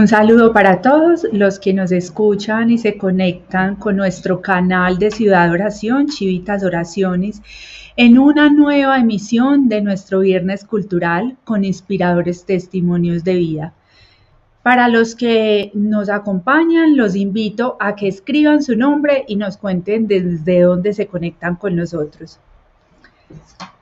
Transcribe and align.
Un 0.00 0.08
saludo 0.08 0.54
para 0.54 0.80
todos 0.80 1.26
los 1.30 1.58
que 1.58 1.74
nos 1.74 1.92
escuchan 1.92 2.70
y 2.70 2.78
se 2.78 2.96
conectan 2.96 3.76
con 3.76 3.98
nuestro 3.98 4.40
canal 4.40 4.98
de 4.98 5.10
Ciudad 5.10 5.50
Oración, 5.52 6.06
Chivitas 6.06 6.64
Oraciones, 6.64 7.42
en 7.96 8.18
una 8.18 8.48
nueva 8.48 8.96
emisión 8.98 9.68
de 9.68 9.82
nuestro 9.82 10.20
Viernes 10.20 10.64
Cultural 10.64 11.36
con 11.44 11.66
inspiradores 11.66 12.46
testimonios 12.46 13.24
de 13.24 13.34
vida. 13.34 13.74
Para 14.62 14.88
los 14.88 15.14
que 15.14 15.70
nos 15.74 16.08
acompañan, 16.08 16.96
los 16.96 17.14
invito 17.14 17.76
a 17.78 17.94
que 17.94 18.08
escriban 18.08 18.62
su 18.62 18.76
nombre 18.76 19.26
y 19.28 19.36
nos 19.36 19.58
cuenten 19.58 20.06
desde 20.06 20.62
dónde 20.62 20.94
se 20.94 21.08
conectan 21.08 21.56
con 21.56 21.76
nosotros. 21.76 22.40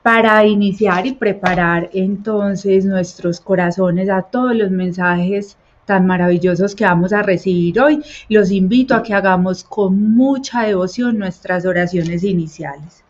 Para 0.03 0.45
iniciar 0.45 1.07
y 1.07 1.13
preparar 1.13 1.89
entonces 1.93 2.83
nuestros 2.83 3.39
corazones 3.39 4.09
a 4.09 4.23
todos 4.23 4.53
los 4.53 4.69
mensajes 4.69 5.55
tan 5.89 6.05
maravillosos 6.05 6.75
que 6.75 6.83
vamos 6.83 7.13
a 7.13 7.23
recibir 7.23 7.81
hoy, 7.81 7.99
los 8.29 8.51
invito 8.51 8.93
a 8.93 9.01
que 9.01 9.15
hagamos 9.15 9.63
con 9.63 10.13
mucha 10.13 10.61
devoción 10.61 11.17
nuestras 11.17 11.65
oraciones 11.65 12.23
iniciales. 12.23 13.03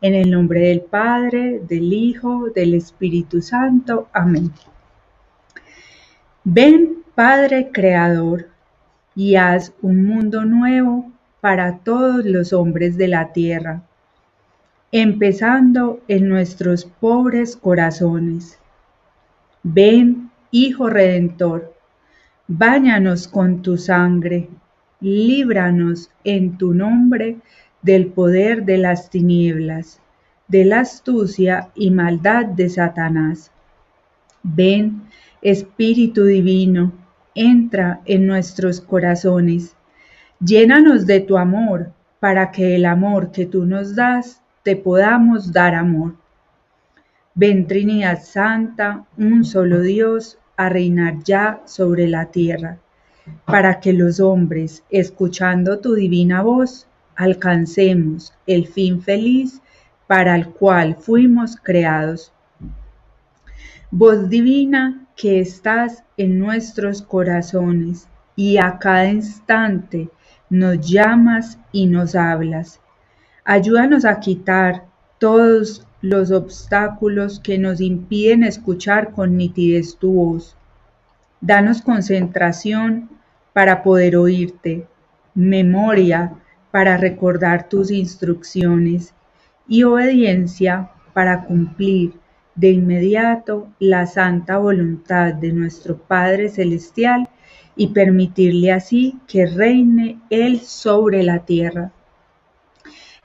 En 0.00 0.14
el 0.14 0.30
nombre 0.30 0.60
del 0.60 0.82
Padre, 0.82 1.60
del 1.68 1.92
Hijo, 1.92 2.50
del 2.54 2.74
Espíritu 2.74 3.42
Santo. 3.42 4.06
Amén. 4.12 4.52
Ven, 6.44 7.02
Padre 7.16 7.70
Creador, 7.72 8.46
y 9.16 9.34
haz 9.34 9.72
un 9.82 10.04
mundo 10.04 10.44
nuevo 10.44 11.10
para 11.40 11.78
todos 11.78 12.24
los 12.24 12.52
hombres 12.52 12.96
de 12.96 13.08
la 13.08 13.32
tierra, 13.32 13.82
empezando 14.92 15.98
en 16.06 16.28
nuestros 16.28 16.84
pobres 16.84 17.56
corazones. 17.56 18.56
Ven, 19.64 20.30
Hijo 20.52 20.88
Redentor, 20.88 21.69
Báñanos 22.52 23.28
con 23.28 23.62
tu 23.62 23.76
sangre, 23.76 24.48
líbranos 25.00 26.10
en 26.24 26.58
tu 26.58 26.74
nombre 26.74 27.36
del 27.80 28.08
poder 28.08 28.64
de 28.64 28.76
las 28.76 29.08
tinieblas, 29.08 30.00
de 30.48 30.64
la 30.64 30.80
astucia 30.80 31.70
y 31.76 31.92
maldad 31.92 32.46
de 32.46 32.68
Satanás. 32.68 33.52
Ven, 34.42 35.02
Espíritu 35.40 36.24
Divino, 36.24 36.90
entra 37.36 38.00
en 38.04 38.26
nuestros 38.26 38.80
corazones, 38.80 39.76
llénanos 40.40 41.06
de 41.06 41.20
tu 41.20 41.38
amor, 41.38 41.92
para 42.18 42.50
que 42.50 42.74
el 42.74 42.84
amor 42.84 43.30
que 43.30 43.46
tú 43.46 43.64
nos 43.64 43.94
das 43.94 44.42
te 44.64 44.74
podamos 44.74 45.52
dar 45.52 45.76
amor. 45.76 46.16
Ven 47.36 47.68
Trinidad 47.68 48.18
Santa, 48.20 49.04
un 49.16 49.44
solo 49.44 49.82
Dios, 49.82 50.39
a 50.60 50.68
reinar 50.68 51.24
ya 51.24 51.62
sobre 51.64 52.06
la 52.06 52.26
tierra, 52.26 52.76
para 53.46 53.80
que 53.80 53.94
los 53.94 54.20
hombres, 54.20 54.84
escuchando 54.90 55.78
tu 55.78 55.94
divina 55.94 56.42
voz, 56.42 56.86
alcancemos 57.16 58.34
el 58.46 58.66
fin 58.66 59.00
feliz 59.00 59.62
para 60.06 60.36
el 60.36 60.48
cual 60.48 60.96
fuimos 60.96 61.56
creados. 61.56 62.30
Voz 63.90 64.28
divina 64.28 65.06
que 65.16 65.40
estás 65.40 66.04
en 66.18 66.38
nuestros 66.38 67.00
corazones 67.00 68.06
y 68.36 68.58
a 68.58 68.78
cada 68.78 69.08
instante 69.08 70.10
nos 70.50 70.86
llamas 70.86 71.58
y 71.72 71.86
nos 71.86 72.14
hablas. 72.14 72.80
Ayúdanos 73.44 74.04
a 74.04 74.20
quitar 74.20 74.84
todos 75.18 75.86
los 76.02 76.30
obstáculos 76.30 77.40
que 77.40 77.58
nos 77.58 77.80
impiden 77.80 78.42
escuchar 78.42 79.12
con 79.12 79.36
nitidez 79.36 79.96
tu 79.96 80.12
voz. 80.12 80.56
Danos 81.40 81.82
concentración 81.82 83.10
para 83.52 83.82
poder 83.82 84.16
oírte, 84.16 84.86
memoria 85.34 86.32
para 86.70 86.96
recordar 86.96 87.68
tus 87.68 87.90
instrucciones 87.90 89.14
y 89.68 89.82
obediencia 89.82 90.90
para 91.12 91.44
cumplir 91.44 92.14
de 92.54 92.70
inmediato 92.70 93.68
la 93.78 94.06
santa 94.06 94.58
voluntad 94.58 95.34
de 95.34 95.52
nuestro 95.52 95.96
Padre 95.96 96.48
Celestial 96.48 97.28
y 97.76 97.88
permitirle 97.88 98.72
así 98.72 99.18
que 99.26 99.46
reine 99.46 100.18
Él 100.30 100.60
sobre 100.60 101.22
la 101.22 101.40
tierra. 101.44 101.92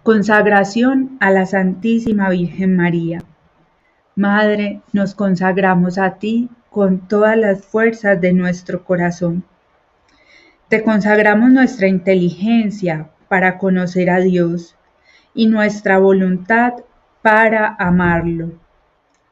Consagración 0.06 1.18
a 1.20 1.32
la 1.32 1.48
Santísima 1.48 2.30
Virgen 2.30 2.76
María. 2.76 3.24
Madre, 4.16 4.82
nos 4.94 5.16
consagramos 5.16 5.98
a 5.98 6.20
ti 6.20 6.48
con 6.70 7.08
todas 7.08 7.36
las 7.36 7.66
fuerzas 7.66 8.22
de 8.22 8.32
nuestro 8.32 8.86
corazón. 8.86 9.44
Te 10.70 10.84
consagramos 10.84 11.50
nuestra 11.50 11.88
inteligencia 11.88 13.10
para 13.30 13.58
conocer 13.58 14.12
a 14.12 14.20
Dios 14.20 14.76
y 15.34 15.48
nuestra 15.48 15.98
voluntad 15.98 16.74
para 17.24 17.76
amarlo. 17.80 18.52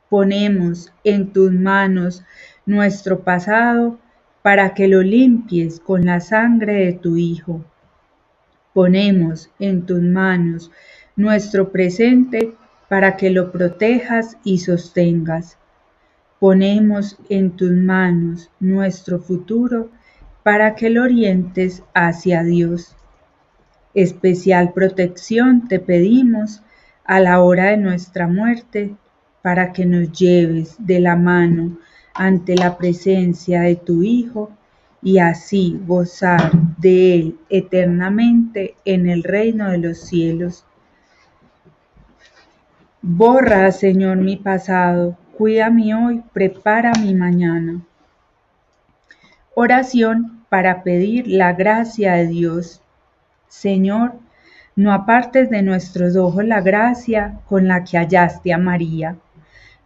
Ponemos 0.09 0.91
en 1.03 1.33
tus 1.33 1.51
manos 1.51 2.25
nuestro 2.65 3.19
pasado 3.19 3.99
para 4.41 4.73
que 4.73 4.87
lo 4.87 5.03
limpies 5.03 5.79
con 5.79 6.03
la 6.03 6.19
sangre 6.19 6.83
de 6.83 6.93
tu 6.93 7.15
Hijo 7.15 7.63
Ponemos 8.73 9.51
en 9.59 9.85
tus 9.85 10.01
manos 10.01 10.71
nuestro 11.15 11.71
presente 11.71 12.55
para 12.89 13.17
que 13.17 13.29
lo 13.29 13.51
protejas 13.51 14.37
y 14.43 14.59
sostengas. 14.59 15.57
Ponemos 16.39 17.17
en 17.29 17.51
tus 17.51 17.71
manos 17.71 18.49
nuestro 18.59 19.19
futuro 19.19 19.91
para 20.41 20.75
que 20.75 20.89
lo 20.89 21.03
orientes 21.03 21.83
hacia 21.93 22.43
Dios. 22.43 22.95
Especial 23.93 24.73
protección 24.73 25.67
te 25.67 25.79
pedimos 25.79 26.63
a 27.05 27.19
la 27.19 27.41
hora 27.41 27.65
de 27.65 27.77
nuestra 27.77 28.27
muerte 28.27 28.95
para 29.43 29.71
que 29.71 29.85
nos 29.85 30.11
lleves 30.11 30.75
de 30.79 30.99
la 30.99 31.15
mano 31.15 31.77
ante 32.15 32.55
la 32.55 32.77
presencia 32.77 33.61
de 33.61 33.75
tu 33.75 34.01
Hijo 34.01 34.51
y 35.01 35.19
así 35.19 35.79
gozar 35.85 36.51
de 36.83 37.15
Él 37.15 37.39
eternamente 37.49 38.75
en 38.85 39.09
el 39.09 39.23
reino 39.23 39.71
de 39.71 39.79
los 39.79 39.97
cielos. 39.97 40.65
Borra, 43.01 43.71
Señor, 43.71 44.17
mi 44.17 44.37
pasado, 44.37 45.17
cuida 45.35 45.69
mi 45.69 45.93
hoy, 45.93 46.21
prepara 46.31 46.91
mi 47.01 47.15
mañana. 47.15 47.81
Oración 49.55 50.45
para 50.49 50.83
pedir 50.83 51.27
la 51.27 51.53
gracia 51.53 52.13
de 52.13 52.27
Dios. 52.27 52.81
Señor, 53.47 54.13
no 54.75 54.91
apartes 54.91 55.49
de 55.49 55.61
nuestros 55.61 56.15
ojos 56.15 56.43
la 56.45 56.61
gracia 56.61 57.39
con 57.47 57.67
la 57.67 57.83
que 57.83 57.97
hallaste 57.97 58.53
a 58.53 58.57
María. 58.57 59.15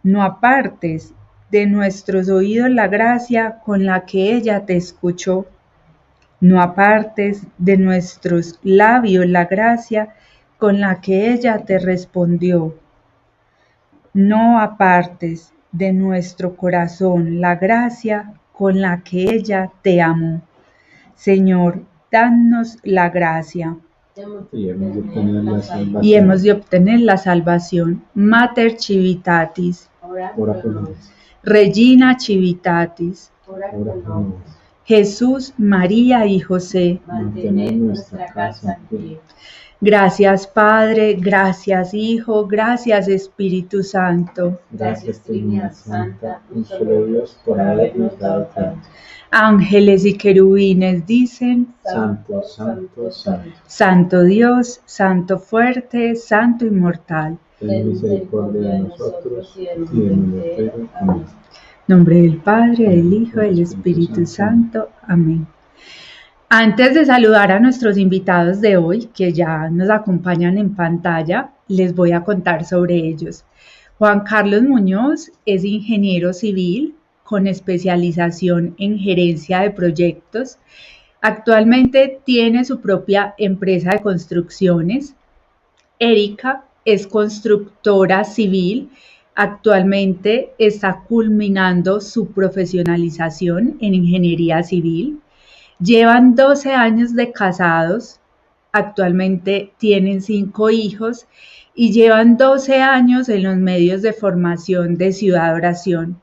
No 0.02 0.22
apartes 0.22 1.12
de 1.50 1.66
nuestros 1.66 2.28
oídos 2.28 2.70
la 2.70 2.88
gracia 2.88 3.60
con 3.64 3.84
la 3.84 4.04
que 4.04 4.32
ella 4.34 4.64
te 4.64 4.76
escuchó. 4.76 5.46
No 6.40 6.62
apartes 6.62 7.46
de 7.58 7.76
nuestros 7.76 8.58
labios 8.62 9.26
la 9.26 9.46
gracia 9.46 10.14
con 10.56 10.80
la 10.80 11.00
que 11.00 11.32
ella 11.32 11.64
te 11.64 11.78
respondió. 11.78 12.76
No 14.14 14.60
apartes 14.60 15.52
de 15.72 15.92
nuestro 15.92 16.56
corazón 16.56 17.40
la 17.40 17.56
gracia 17.56 18.34
con 18.52 18.80
la 18.80 19.02
que 19.02 19.22
ella 19.34 19.70
te 19.82 20.00
amó. 20.00 20.42
Señor, 21.14 21.82
danos 22.10 22.78
la 22.82 23.10
gracia. 23.10 23.76
Y 26.02 26.14
hemos 26.14 26.42
de 26.42 26.52
obtener 26.52 27.00
la 27.00 27.16
salvación. 27.16 28.04
Mater 28.14 28.76
Civitatis. 28.80 29.88
Regina 31.42 32.16
Civitatis. 32.18 33.30
Jesús, 34.88 35.52
María 35.58 36.24
y 36.24 36.40
José. 36.40 36.98
nuestra 37.04 38.26
casa 38.32 38.78
Gracias 39.82 40.46
Padre, 40.46 41.12
gracias 41.12 41.92
Hijo, 41.92 42.46
gracias 42.46 43.06
Espíritu 43.06 43.82
Santo. 43.82 44.58
Gracias 44.72 45.20
Trinidad 45.20 45.74
Santa, 45.74 46.40
un 46.54 46.64
solo 46.64 47.04
Dios 47.04 47.36
por 47.44 47.60
habernos 47.60 48.18
dado 48.18 48.46
tanto. 48.54 48.88
Ángeles 49.30 50.06
y 50.06 50.14
querubines 50.14 51.06
dicen, 51.06 51.74
Santo, 51.84 52.42
Santo, 52.42 53.10
Santo. 53.10 53.50
Santo 53.66 54.24
Dios, 54.24 54.80
Santo 54.86 55.38
fuerte, 55.38 56.16
Santo 56.16 56.64
inmortal 56.64 57.38
ten 57.60 57.88
misericordia 57.88 58.70
de 58.70 58.78
nosotros 58.80 59.52
y 59.56 59.64
de 59.66 59.76
mundo 59.76 60.42
Amén. 61.00 61.24
Nombre 61.88 62.20
del 62.20 62.36
Padre, 62.36 62.90
del 62.90 63.14
Hijo, 63.14 63.40
del 63.40 63.60
Espíritu 63.60 64.26
Santo. 64.26 64.90
Amén. 65.06 65.46
Antes 66.50 66.92
de 66.92 67.06
saludar 67.06 67.50
a 67.50 67.60
nuestros 67.60 67.96
invitados 67.96 68.60
de 68.60 68.76
hoy, 68.76 69.08
que 69.14 69.32
ya 69.32 69.70
nos 69.70 69.88
acompañan 69.88 70.58
en 70.58 70.74
pantalla, 70.74 71.50
les 71.66 71.94
voy 71.94 72.12
a 72.12 72.24
contar 72.24 72.66
sobre 72.66 72.96
ellos. 72.96 73.46
Juan 73.96 74.20
Carlos 74.20 74.64
Muñoz 74.64 75.32
es 75.46 75.64
ingeniero 75.64 76.34
civil 76.34 76.94
con 77.24 77.46
especialización 77.46 78.74
en 78.78 78.98
gerencia 78.98 79.60
de 79.60 79.70
proyectos. 79.70 80.58
Actualmente 81.22 82.20
tiene 82.22 82.66
su 82.66 82.82
propia 82.82 83.34
empresa 83.38 83.92
de 83.92 84.02
construcciones. 84.02 85.14
Erika 85.98 86.64
es 86.84 87.06
constructora 87.06 88.24
civil. 88.24 88.90
Actualmente 89.40 90.52
está 90.58 91.04
culminando 91.06 92.00
su 92.00 92.32
profesionalización 92.32 93.78
en 93.80 93.94
ingeniería 93.94 94.64
civil. 94.64 95.20
Llevan 95.78 96.34
12 96.34 96.72
años 96.72 97.14
de 97.14 97.30
casados. 97.30 98.18
Actualmente 98.72 99.72
tienen 99.78 100.22
cinco 100.22 100.70
hijos 100.70 101.28
y 101.72 101.92
llevan 101.92 102.36
12 102.36 102.80
años 102.80 103.28
en 103.28 103.44
los 103.44 103.56
medios 103.56 104.02
de 104.02 104.12
formación 104.12 104.96
de 104.96 105.12
Ciudad 105.12 105.54
Oración. 105.54 106.20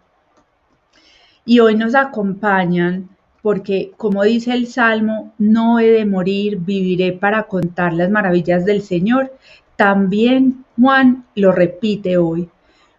Y 1.45 1.61
hoy 1.61 1.77
nos 1.77 1.95
acompañan 1.95 3.07
porque, 3.41 3.93
como 3.95 4.23
dice 4.23 4.51
el 4.51 4.67
Salmo, 4.67 5.33
no 5.37 5.79
he 5.79 5.89
de 5.89 6.05
morir, 6.05 6.57
viviré 6.57 7.13
para 7.13 7.43
contar 7.43 7.93
las 7.93 8.09
maravillas 8.09 8.65
del 8.65 8.81
Señor. 8.81 9.33
También 9.77 10.65
Juan 10.75 11.23
lo 11.33 11.53
repite 11.53 12.17
hoy. 12.17 12.49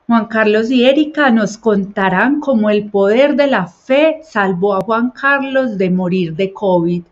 Juan 0.06 0.26
Carlos 0.26 0.70
y 0.70 0.86
Erika 0.86 1.30
nos 1.30 1.58
contarán 1.58 2.38
cómo 2.38 2.70
el 2.70 2.90
poder 2.90 3.34
de 3.34 3.48
la 3.48 3.66
fe 3.66 4.20
salvó 4.22 4.74
a 4.74 4.80
Juan 4.80 5.10
Carlos 5.10 5.78
de 5.78 5.90
morir 5.90 6.36
de 6.36 6.52
COVID. 6.52 7.02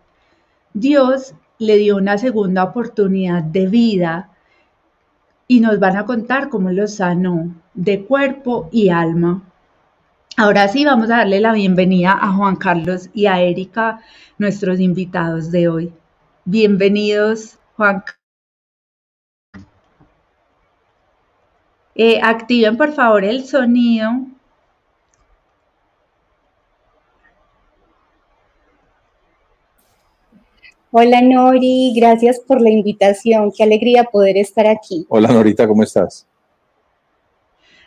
Dios 0.74 1.34
le 1.58 1.76
dio 1.76 1.96
una 1.96 2.18
segunda 2.18 2.62
oportunidad 2.62 3.42
de 3.42 3.66
vida 3.66 4.30
y 5.48 5.58
nos 5.58 5.80
van 5.80 5.96
a 5.96 6.04
contar 6.04 6.48
cómo 6.48 6.70
lo 6.70 6.86
sanó 6.86 7.52
de 7.74 8.04
cuerpo 8.04 8.68
y 8.70 8.90
alma. 8.90 9.42
Ahora 10.36 10.68
sí, 10.68 10.84
vamos 10.84 11.10
a 11.10 11.18
darle 11.18 11.40
la 11.40 11.52
bienvenida 11.52 12.12
a 12.12 12.32
Juan 12.32 12.54
Carlos 12.54 13.10
y 13.12 13.26
a 13.26 13.40
Erika, 13.40 14.00
nuestros 14.38 14.78
invitados 14.78 15.50
de 15.50 15.68
hoy. 15.68 15.92
Bienvenidos, 16.44 17.58
Juan. 17.76 18.04
Eh, 21.96 22.20
activen 22.22 22.76
por 22.76 22.92
favor 22.92 23.24
el 23.24 23.44
sonido 23.44 24.10
Hola 30.96 31.20
Nori, 31.22 31.92
gracias 31.96 32.38
por 32.38 32.60
la 32.60 32.70
invitación. 32.70 33.50
Qué 33.50 33.64
alegría 33.64 34.04
poder 34.04 34.36
estar 34.36 34.68
aquí. 34.68 35.04
Hola 35.08 35.26
Norita, 35.32 35.66
¿cómo 35.66 35.82
estás? 35.82 36.24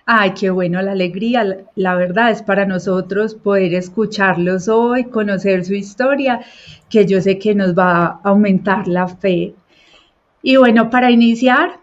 Ay, 0.06 0.32
qué 0.32 0.50
bueno 0.50 0.82
la 0.82 0.92
alegría. 0.92 1.66
La 1.76 1.96
verdad 1.96 2.32
es 2.32 2.42
para 2.42 2.66
nosotros 2.66 3.34
poder 3.34 3.74
escucharlos 3.76 4.68
hoy, 4.68 5.06
conocer 5.06 5.64
su 5.64 5.74
historia, 5.74 6.42
que 6.90 7.06
yo 7.06 7.22
sé 7.22 7.40
que 7.40 7.56
nos 7.56 7.78
va 7.78 8.06
a 8.06 8.20
aumentar 8.26 8.90
la 8.90 9.08
fe. 9.08 9.56
Y 10.42 10.58
bueno, 10.58 10.90
para 10.90 11.10
iniciar, 11.10 11.80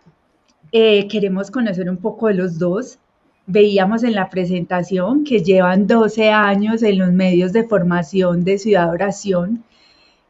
eh, 0.75 1.09
queremos 1.09 1.51
conocer 1.51 1.89
un 1.89 1.97
poco 1.97 2.29
de 2.29 2.35
los 2.35 2.59
dos. 2.59 2.99
Veíamos 3.47 4.05
en 4.05 4.15
la 4.15 4.29
presentación 4.29 5.25
que 5.25 5.43
llevan 5.43 5.87
12 5.87 6.31
años 6.31 6.83
en 6.83 6.99
los 6.99 7.13
medios 7.13 7.53
de 7.55 7.65
formación 7.65 8.45
de 8.45 8.59
Ciudad 8.59 8.91
Oración 8.91 9.65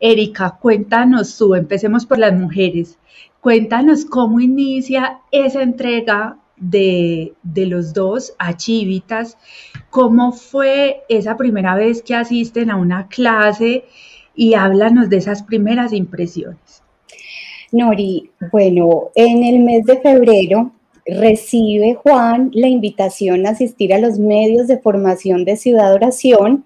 Erika, 0.07 0.59
cuéntanos 0.61 1.39
tú, 1.39 1.55
empecemos 1.55 2.05
por 2.05 2.19
las 2.19 2.35
mujeres, 2.35 2.99
cuéntanos 3.41 4.05
cómo 4.05 4.39
inicia 4.39 5.21
esa 5.31 5.63
entrega 5.63 6.37
de, 6.59 7.33
los 7.43 7.95
dos 7.95 8.35
a 8.39 8.55
Chivitas, 8.55 9.39
cómo 9.89 10.33
fue 10.33 11.05
esa 11.09 11.39
primera 11.39 11.75
vez 11.75 12.03
que 12.03 12.15
asisten 12.15 12.71
a 12.71 12.77
una 12.77 13.09
clase 13.09 13.87
y 14.35 14.53
háblanos 14.53 15.09
de 15.09 15.17
esas 15.17 15.43
primeras 15.43 15.95
impresiones. 15.95 16.84
Nori, 17.75 18.31
bueno, 18.53 19.11
en 19.15 19.45
el 19.45 19.59
mes 19.61 19.85
de 19.85 20.01
febrero 20.01 20.71
recibe 21.05 21.95
Juan 21.95 22.51
la 22.55 22.69
invitación 22.69 23.47
a 23.47 23.51
asistir 23.51 23.93
a 23.93 23.99
los 23.99 24.19
medios 24.19 24.69
de 24.69 24.79
formación 24.79 25.45
de 25.45 25.57
Ciudad 25.57 25.93
Oración 25.93 26.65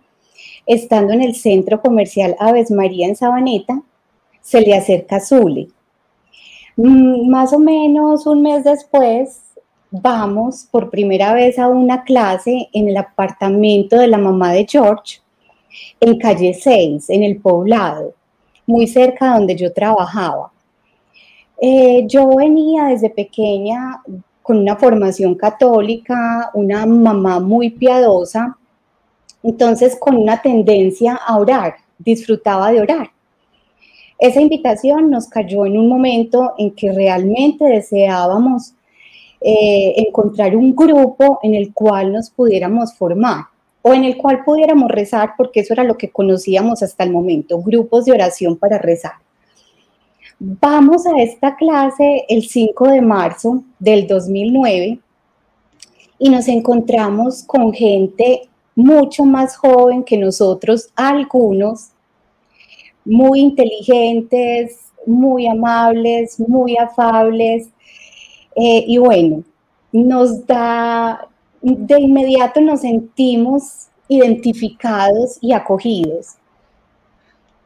Estando 0.68 1.14
en 1.14 1.22
el 1.22 1.34
centro 1.34 1.80
comercial 1.80 2.36
Aves 2.38 2.70
María 2.70 3.08
en 3.08 3.16
Sabaneta, 3.16 3.80
se 4.42 4.60
le 4.60 4.74
acerca 4.74 5.18
Zule. 5.18 5.68
Mm, 6.76 7.26
más 7.30 7.54
o 7.54 7.58
menos 7.58 8.26
un 8.26 8.42
mes 8.42 8.64
después, 8.64 9.40
vamos 9.90 10.68
por 10.70 10.90
primera 10.90 11.32
vez 11.32 11.58
a 11.58 11.68
una 11.68 12.04
clase 12.04 12.68
en 12.74 12.90
el 12.90 12.98
apartamento 12.98 13.96
de 13.96 14.08
la 14.08 14.18
mamá 14.18 14.52
de 14.52 14.66
George, 14.68 15.20
en 16.00 16.18
calle 16.18 16.52
6, 16.52 17.08
en 17.08 17.22
el 17.22 17.40
poblado, 17.40 18.12
muy 18.66 18.86
cerca 18.86 19.32
donde 19.32 19.56
yo 19.56 19.72
trabajaba. 19.72 20.52
Eh, 21.60 22.04
yo 22.06 22.36
venía 22.36 22.84
desde 22.84 23.10
pequeña 23.10 24.00
con 24.42 24.58
una 24.58 24.76
formación 24.76 25.34
católica, 25.34 26.50
una 26.54 26.86
mamá 26.86 27.40
muy 27.40 27.70
piadosa, 27.70 28.56
entonces, 29.42 29.96
con 29.98 30.16
una 30.16 30.42
tendencia 30.42 31.14
a 31.14 31.38
orar, 31.38 31.76
disfrutaba 31.98 32.72
de 32.72 32.80
orar. 32.80 33.10
Esa 34.18 34.40
invitación 34.40 35.10
nos 35.10 35.28
cayó 35.28 35.64
en 35.64 35.78
un 35.78 35.88
momento 35.88 36.54
en 36.58 36.72
que 36.72 36.92
realmente 36.92 37.64
deseábamos 37.64 38.74
eh, 39.40 39.94
encontrar 39.96 40.56
un 40.56 40.74
grupo 40.74 41.38
en 41.42 41.54
el 41.54 41.72
cual 41.72 42.12
nos 42.12 42.30
pudiéramos 42.30 42.94
formar 42.94 43.44
o 43.82 43.94
en 43.94 44.02
el 44.02 44.16
cual 44.16 44.42
pudiéramos 44.44 44.90
rezar, 44.90 45.34
porque 45.36 45.60
eso 45.60 45.72
era 45.72 45.84
lo 45.84 45.96
que 45.96 46.10
conocíamos 46.10 46.82
hasta 46.82 47.04
el 47.04 47.12
momento, 47.12 47.62
grupos 47.62 48.06
de 48.06 48.12
oración 48.12 48.56
para 48.56 48.78
rezar. 48.78 49.12
Vamos 50.40 51.04
a 51.04 51.20
esta 51.20 51.56
clase 51.56 52.24
el 52.28 52.48
5 52.48 52.90
de 52.90 53.00
marzo 53.00 53.64
del 53.80 54.06
2009 54.06 55.00
y 56.16 56.30
nos 56.30 56.46
encontramos 56.46 57.42
con 57.42 57.72
gente 57.72 58.48
mucho 58.76 59.24
más 59.24 59.56
joven 59.56 60.04
que 60.04 60.16
nosotros, 60.16 60.90
algunos, 60.94 61.88
muy 63.04 63.40
inteligentes, 63.40 64.92
muy 65.06 65.48
amables, 65.48 66.38
muy 66.38 66.76
afables. 66.76 67.70
Eh, 68.54 68.84
y 68.86 68.96
bueno, 68.98 69.42
nos 69.90 70.46
da, 70.46 71.28
de 71.60 72.00
inmediato 72.00 72.60
nos 72.60 72.82
sentimos 72.82 73.88
identificados 74.06 75.38
y 75.40 75.52
acogidos. 75.52 76.36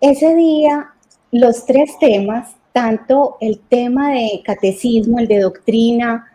Ese 0.00 0.34
día, 0.34 0.88
los 1.30 1.66
tres 1.66 1.98
temas, 2.00 2.56
tanto 2.72 3.36
el 3.40 3.60
tema 3.60 4.12
de 4.12 4.42
catecismo, 4.44 5.18
el 5.18 5.28
de 5.28 5.40
doctrina, 5.40 6.26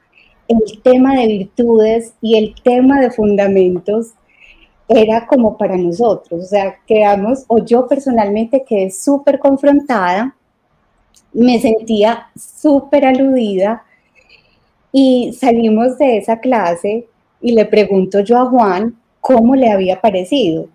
el 0.48 0.82
tema 0.82 1.16
de 1.16 1.28
virtudes 1.28 2.14
y 2.22 2.38
el 2.38 2.56
tema 2.64 3.00
de 3.02 3.12
fundamentos, 3.12 4.14
era 4.88 5.28
como 5.28 5.58
para 5.58 5.76
nosotros, 5.76 6.46
o 6.46 6.48
sea, 6.48 6.78
quedamos, 6.88 7.44
o 7.48 7.60
yo 7.60 7.88
personalmente 7.88 8.64
quedé 8.64 8.90
súper 8.90 9.38
confrontada, 9.38 10.34
me 11.34 11.60
sentía 11.60 12.28
súper 12.36 13.06
aludida 13.06 13.84
y 14.92 15.34
salimos 15.34 15.98
de 15.98 16.18
esa 16.18 16.40
clase 16.40 17.06
y 17.42 17.52
le 17.52 17.66
pregunto 17.66 18.22
yo 18.22 18.38
a 18.38 18.46
Juan 18.46 18.96
cómo 19.20 19.56
le 19.56 19.70
había 19.70 20.00
parecido. 20.00 20.70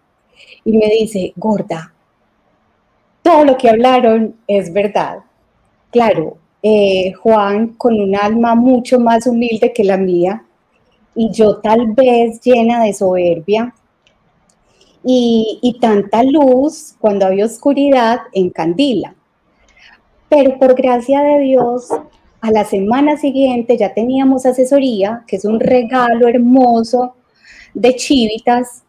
Y 0.65 0.77
me 0.77 0.87
dice, 0.89 1.33
gorda, 1.37 1.93
todo 3.23 3.45
lo 3.45 3.57
que 3.57 3.71
hablaron 3.71 4.37
es 4.47 4.73
verdad. 4.73 5.21
Claro, 5.93 6.39
eh, 6.63 7.13
Juan 7.13 7.75
con 7.75 8.01
un 8.01 8.17
alma 8.17 8.57
mucho 8.57 8.99
más 8.99 9.29
humilde 9.29 9.73
que 9.73 9.85
la 9.85 9.97
mía 9.97 10.45
y 11.15 11.31
yo 11.31 11.59
tal 11.59 11.93
vez 11.93 12.41
llena 12.41 12.83
de 12.83 12.95
soberbia, 12.95 13.75
y, 15.05 15.79
tanta 15.81 16.23
luz 16.23 16.95
cuando 17.01 17.27
había 17.27 17.47
oscuridad 17.47 18.21
en 18.33 18.51
Candila. 18.51 19.15
Pero 20.29 20.59
por 20.59 20.75
gracia 20.75 21.23
de 21.23 21.41
Dios, 21.41 21.89
a 22.41 22.51
la 22.51 22.65
semana 22.65 23.17
siguiente 23.17 23.77
ya 23.77 23.93
teníamos 23.95 24.47
asesoría, 24.47 25.25
que 25.27 25.37
es 25.37 25.45
un 25.45 25.61
regalo 25.61 26.29
hermoso 26.29 27.17
de 27.75 27.95
Chivitas. 27.97 28.85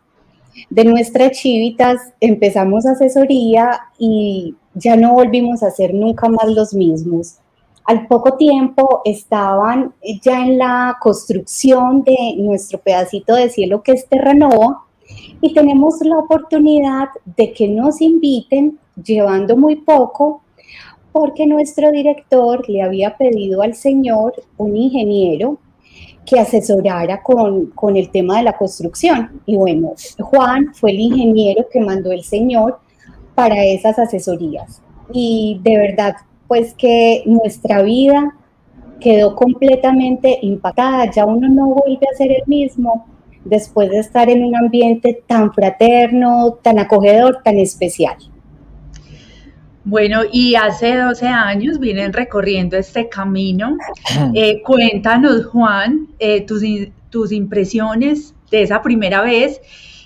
De 0.69 0.86
nuestras 0.86 1.31
Chivitas 1.31 2.00
empezamos 2.19 2.86
asesoría 2.86 3.79
y 3.98 4.55
ya 4.74 4.96
no 4.96 5.13
volvimos 5.13 5.63
a 5.63 5.72
ser 5.72 5.94
nunca 5.94 6.30
más 6.30 6.48
los 6.48 6.74
mismos. 6.74 7.38
Al 7.86 8.08
poco 8.08 8.38
tiempo 8.38 9.01
estaban 9.03 9.94
ya 10.22 10.46
en 10.46 10.58
la 10.58 10.98
construcción 11.01 12.03
de 12.03 12.36
nuestro 12.38 12.80
pedacito 12.80 13.36
de 13.36 13.50
cielo 13.50 13.84
que 13.84 13.92
es 13.92 14.08
Terranova 14.08 14.86
y 15.42 15.53
tenemos 15.53 16.00
la 16.01 16.18
oportunidad 16.18 17.10
de 17.25 17.51
que 17.51 17.68
nos 17.68 18.01
inviten 18.01 18.80
llevando 19.03 19.58
muy 19.58 19.75
poco 19.75 20.42
porque 21.12 21.46
nuestro 21.46 21.92
director 21.92 22.68
le 22.70 22.82
había 22.82 23.18
pedido 23.18 23.62
al 23.62 23.75
señor, 23.75 24.34
un 24.58 24.75
ingeniero, 24.75 25.60
que 26.25 26.39
asesorara 26.39 27.22
con, 27.22 27.68
con, 27.68 27.98
el 27.98 28.10
tema 28.10 28.38
de 28.38 28.44
la 28.44 28.58
construcción. 28.58 29.42
Y 29.46 29.58
bueno, 29.58 29.94
Juan 30.20 30.74
fue 30.74 30.92
el 30.92 31.01
ingeniero 31.01 31.68
que 31.72 31.82
mandó 31.82 32.12
el 32.12 32.24
Señor 32.24 32.80
para 33.35 33.63
esas 33.63 33.99
asesorías. 33.99 34.81
Y 35.11 35.59
de 35.63 35.77
verdad, 35.77 36.15
pues 36.47 36.73
que 36.73 37.23
nuestra 37.25 37.81
vida 37.81 38.35
quedó 38.99 39.35
completamente 39.35 40.39
impactada, 40.41 41.11
ya 41.11 41.25
uno 41.25 41.49
no 41.49 41.67
vuelve 41.75 42.07
a 42.11 42.17
ser 42.17 42.31
el 42.31 42.43
mismo 42.47 43.07
después 43.43 43.89
de 43.89 43.99
estar 43.99 44.29
en 44.29 44.43
un 44.43 44.55
ambiente 44.55 45.23
tan 45.27 45.53
fraterno, 45.53 46.57
tan 46.61 46.79
acogedor, 46.79 47.41
tan 47.43 47.57
especial. 47.59 48.15
Bueno, 49.85 50.21
y 50.31 50.55
hace 50.55 50.95
12 50.95 51.27
años 51.27 51.79
vienen 51.79 52.13
recorriendo 52.13 52.77
este 52.77 53.09
camino. 53.09 53.77
Eh, 54.35 54.61
cuéntanos, 54.63 55.45
Juan, 55.47 56.07
eh, 56.19 56.41
tus, 56.41 56.63
tus 57.09 57.31
impresiones 57.31 58.33
de 58.49 58.61
esa 58.61 58.81
primera 58.81 59.21
vez 59.21 59.59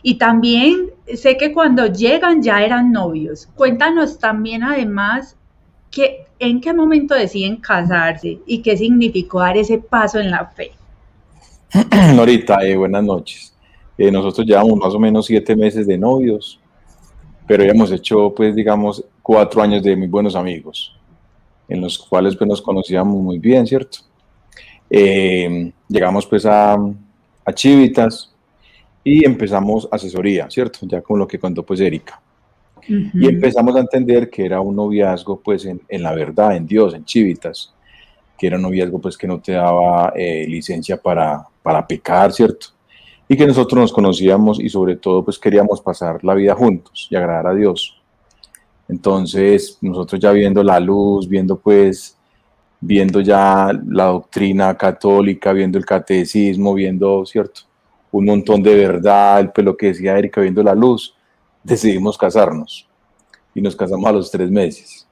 y 0.08 0.16
también 0.16 0.92
sé 1.16 1.36
que 1.36 1.52
cuando 1.52 1.88
llegan 1.88 2.42
ya 2.42 2.64
eran 2.64 2.94
novios. 2.94 3.50
Cuéntanos 3.56 4.18
también 4.18 4.64
además 4.64 5.36
que, 5.92 6.24
en 6.40 6.62
qué 6.62 6.74
momento 6.74 7.14
deciden 7.14 7.58
casarse 7.58 8.40
y 8.48 8.62
qué 8.62 8.78
significó 8.78 9.42
dar 9.42 9.58
ese 9.58 9.80
paso 9.80 10.18
en 10.18 10.32
la 10.32 10.46
fe. 10.46 10.72
Norita, 12.16 12.66
eh, 12.66 12.78
buenas 12.78 13.04
noches. 13.04 13.54
nosotros 13.98 14.48
llevamos 14.48 14.78
más 14.78 14.94
o 14.94 15.00
menos 15.00 15.26
siete 15.26 15.58
meses 15.58 15.86
de 15.86 15.98
novios, 15.98 16.58
pero 17.46 17.66
ya 17.66 17.72
hemos 17.72 17.92
hecho, 17.92 18.34
pues, 18.34 18.56
digamos, 18.56 19.04
cuatro 19.22 19.62
años 19.62 19.84
de 19.84 19.94
muy 19.98 20.08
buenos 20.08 20.38
amigos, 20.38 20.98
en 21.68 21.82
los 21.82 21.98
cuales 21.98 22.34
pues, 22.38 22.48
nos 22.48 22.62
conocíamos 22.62 23.22
muy 23.22 23.40
bien, 23.40 23.68
¿cierto? 23.68 23.98
Eh, 24.90 25.70
llegamos 25.90 26.26
pues 26.26 26.46
a, 26.46 26.78
a, 27.44 27.54
Chivitas 27.54 28.34
y 29.10 29.26
empezamos 29.26 29.88
asesoría, 29.90 30.50
¿cierto? 30.50 30.80
Ya 30.82 31.02
con 31.02 31.18
lo 31.18 31.26
que 31.26 31.40
contó 31.40 31.64
pues 31.64 31.80
Erika. 31.80 32.22
Y 32.90 33.26
empezamos 33.26 33.74
a 33.78 33.80
entender 33.80 34.30
que 34.30 34.46
era 34.46 34.60
un 34.60 34.76
noviazgo 34.76 35.40
pues 35.40 35.64
en, 35.64 35.80
en, 35.88 36.04
la 36.04 36.14
verdad, 36.14 36.58
en 36.58 36.68
Dios, 36.68 36.94
en 36.94 37.06
Chivitas, 37.06 37.74
que 38.38 38.48
era 38.48 38.58
un 38.58 38.64
noviazgo 38.64 39.00
pues 39.00 39.18
que 39.18 39.26
no 39.26 39.40
te 39.40 39.54
daba 39.54 40.12
eh, 40.14 40.46
licencia 40.48 40.98
para, 40.98 41.46
para 41.64 41.88
pecar, 41.88 42.34
¿cierto? 42.34 42.68
Y 43.30 43.38
que 43.38 43.48
nosotros 43.48 43.80
nos 43.80 43.94
conocíamos 43.94 44.60
y 44.60 44.68
sobre 44.68 44.98
todo 44.98 45.24
pues 45.24 45.40
queríamos 45.40 45.80
pasar 45.80 46.22
la 46.26 46.34
vida 46.34 46.54
juntos 46.54 47.08
y 47.10 47.16
agradar 47.16 47.48
a 47.48 47.54
Dios. 47.54 48.02
Entonces, 48.90 49.78
nosotros 49.80 50.20
ya 50.20 50.32
viendo 50.32 50.64
la 50.64 50.82
luz, 50.82 51.30
viendo 51.30 51.58
pues, 51.58 52.18
viendo 52.82 53.22
ya 53.22 53.72
la 53.88 54.06
doctrina 54.06 54.76
católica, 54.76 55.54
viendo 55.54 55.78
el 55.78 55.86
catecismo, 55.86 56.74
viendo, 56.74 57.26
¿cierto? 57.26 57.68
Un 58.12 58.26
montón 58.26 58.64
de 58.64 58.76
verdad, 58.76 59.40
el 59.40 59.52
pelo 59.52 59.76
que 59.76 59.88
decía 59.88 60.18
Erika, 60.18 60.42
viendo 60.42 60.64
la 60.64 60.74
luz, 60.74 61.16
decidimos 61.64 62.18
casarnos. 62.18 62.88
Y 63.54 63.62
nos 63.62 63.76
casamos 63.76 64.06
a 64.08 64.14
los 64.14 64.32
tres 64.32 64.50
meses. 64.50 65.08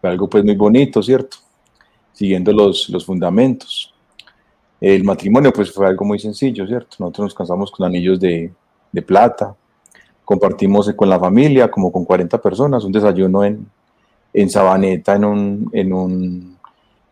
Fue 0.00 0.10
algo 0.10 0.28
pues 0.28 0.44
muy 0.44 0.54
bonito, 0.54 1.02
¿cierto? 1.02 1.38
Siguiendo 2.12 2.52
los, 2.52 2.88
los 2.88 3.04
fundamentos. 3.04 3.92
El 4.80 5.04
matrimonio 5.04 5.52
pues 5.52 5.72
fue 5.72 5.86
algo 5.86 6.04
muy 6.04 6.18
sencillo, 6.18 6.66
¿cierto? 6.66 6.96
Nosotros 6.98 7.26
nos 7.26 7.34
casamos 7.34 7.70
con 7.70 7.86
anillos 7.86 8.20
de, 8.20 8.52
de 8.92 9.02
plata, 9.02 9.54
compartimos 10.24 10.92
con 10.94 11.08
la 11.08 11.18
familia, 11.18 11.70
como 11.70 11.90
con 11.90 12.04
40 12.04 12.40
personas, 12.40 12.84
un 12.84 12.92
desayuno 12.92 13.44
en, 13.44 13.66
en 14.32 14.50
Sabaneta, 14.50 15.14
en 15.14 15.24
un, 15.24 15.70
en, 15.72 15.92
un, 15.92 16.58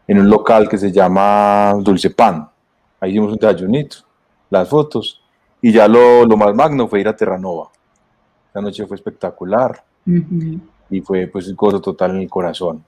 en 0.07 0.19
un 0.19 0.29
local 0.29 0.69
que 0.69 0.77
se 0.77 0.93
llama 0.93 1.75
Dulce 1.81 2.11
Pan. 2.11 2.49
Ahí 3.01 3.11
hicimos 3.11 3.33
un 3.33 3.39
desayunito, 3.39 3.99
las 4.51 4.69
fotos, 4.69 5.21
y 5.61 5.73
ya 5.73 5.89
lo, 5.89 6.25
lo 6.27 6.37
más 6.37 6.55
magno 6.55 6.89
fue 6.89 7.01
ir 7.01 7.09
a 7.09 7.17
Terranova. 7.17 7.71
La 8.53 8.61
noche 8.61 8.87
fue 8.87 8.97
espectacular 8.97 9.83
y 10.91 11.01
fue 11.01 11.27
pues 11.27 11.49
un 11.49 11.57
gozo 11.57 11.81
total 11.81 12.13
en 12.13 12.19
el 12.19 12.31
corazón. 12.31 12.85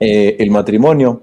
Eh, 0.00 0.36
el 0.38 0.50
matrimonio 0.50 1.22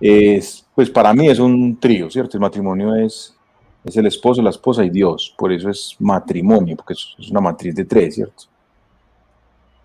es, 0.00 0.66
pues 0.74 0.90
para 0.90 1.12
mí 1.14 1.28
es 1.28 1.38
un 1.38 1.78
trío, 1.78 2.10
¿cierto? 2.10 2.36
El 2.36 2.40
matrimonio 2.40 2.96
es 2.96 3.36
es 3.84 3.96
el 3.96 4.06
esposo, 4.06 4.42
la 4.42 4.50
esposa 4.50 4.84
y 4.84 4.90
Dios. 4.90 5.34
Por 5.36 5.52
eso 5.52 5.70
es 5.70 5.96
matrimonio, 5.98 6.76
porque 6.76 6.94
es 6.94 7.30
una 7.30 7.40
matriz 7.40 7.74
de 7.74 7.84
tres, 7.84 8.14
¿cierto? 8.14 8.44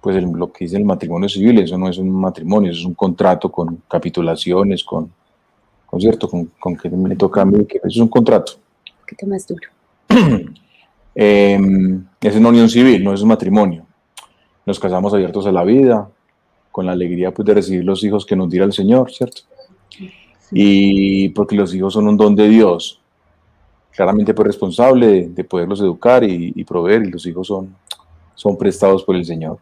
Pues 0.02 0.24
lo 0.24 0.52
que 0.52 0.66
dice 0.66 0.78
el 0.78 0.86
matrimonio 0.86 1.28
civil, 1.28 1.60
eso 1.60 1.78
no 1.78 1.90
es 1.90 1.98
un 1.98 2.12
matrimonio, 2.12 2.72
eso 2.72 2.82
es 2.82 2.86
un 2.86 2.94
contrato 2.94 3.52
con 3.52 3.84
capitulaciones, 3.88 4.84
con, 4.84 5.12
con 5.88 6.00
cierto, 6.00 6.30
con, 6.30 6.52
con 6.60 6.78
que 6.78 6.90
me 6.90 7.16
toca 7.16 7.42
a 7.42 7.46
mí, 7.46 7.66
que 7.66 7.78
eso 7.78 7.88
es 7.88 7.98
un 7.98 8.10
contrato. 8.10 8.54
¿Qué 9.06 9.26
más 9.26 9.48
duro? 9.48 9.70
Em, 11.20 12.06
es 12.22 12.36
una 12.36 12.50
unión 12.50 12.70
civil, 12.70 13.04
no 13.04 13.12
es 13.12 13.24
un 13.24 13.30
matrimonio. 13.30 13.84
Nos 14.68 14.80
casamos 14.80 15.12
abiertos 15.16 15.48
a 15.48 15.52
la 15.52 15.64
vida, 15.64 16.08
con 16.72 16.86
la 16.86 16.92
alegría 16.92 17.34
pues, 17.34 17.44
de 17.44 17.56
recibir 17.56 17.84
los 17.84 18.04
hijos 18.04 18.24
que 18.24 18.36
nos 18.36 18.52
diera 18.52 18.68
el 18.68 18.72
Señor, 18.72 19.12
¿cierto? 19.12 19.42
Y 20.52 21.30
porque 21.30 21.56
los 21.56 21.74
hijos 21.74 21.94
son 21.94 22.08
un 22.08 22.18
don 22.18 22.36
de 22.36 22.48
Dios, 22.48 23.02
claramente 23.96 24.36
pues 24.36 24.46
responsable 24.46 25.30
de, 25.30 25.44
poderlos 25.44 25.82
educar 25.82 26.24
y, 26.24 26.64
proveer 26.66 27.02
y 27.06 27.10
los 27.10 27.26
hijos 27.26 27.48
son, 27.48 27.76
son 28.36 28.56
prestados 28.56 29.04
por 29.04 29.16
el 29.16 29.26
Señor. 29.26 29.58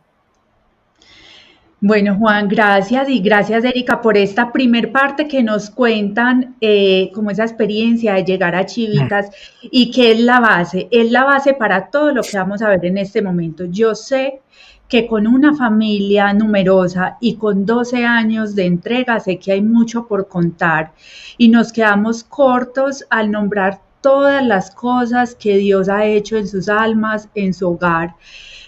Bueno, 1.81 2.15
Juan, 2.17 2.47
gracias 2.47 3.09
y 3.09 3.19
gracias, 3.19 3.65
Erika, 3.65 4.01
por 4.01 4.17
esta 4.17 4.53
primer 4.53 4.93
parte 4.93 5.27
que 5.27 5.43
nos 5.43 5.69
cuentan 5.69 6.55
eh, 6.61 7.11
como 7.13 7.31
esa 7.31 7.43
experiencia 7.43 8.13
de 8.13 8.23
llegar 8.23 8.55
a 8.55 8.65
Chivitas 8.65 9.29
y 9.61 9.91
que 9.91 10.13
es 10.13 10.19
la 10.21 10.39
base, 10.39 10.87
es 10.89 11.11
la 11.11 11.25
base 11.25 11.53
para 11.53 11.89
todo 11.89 12.13
lo 12.13 12.23
que 12.23 12.37
vamos 12.37 12.61
a 12.61 12.69
ver 12.69 12.85
en 12.85 12.97
este 12.97 13.21
momento. 13.21 13.65
Yo 13.65 13.93
sé 13.93 14.41
que 14.87 15.05
con 15.05 15.27
una 15.27 15.53
familia 15.53 16.31
numerosa 16.33 17.17
y 17.19 17.35
con 17.35 17.65
12 17.65 18.05
años 18.05 18.55
de 18.55 18.65
entrega, 18.65 19.19
sé 19.19 19.37
que 19.37 19.51
hay 19.51 19.61
mucho 19.61 20.07
por 20.07 20.29
contar 20.29 20.93
y 21.37 21.49
nos 21.49 21.73
quedamos 21.73 22.23
cortos 22.23 23.03
al 23.09 23.31
nombrar 23.31 23.81
todas 23.99 24.45
las 24.45 24.71
cosas 24.71 25.35
que 25.35 25.57
Dios 25.57 25.89
ha 25.89 26.05
hecho 26.05 26.37
en 26.37 26.47
sus 26.47 26.69
almas, 26.69 27.27
en 27.35 27.53
su 27.53 27.67
hogar. 27.67 28.15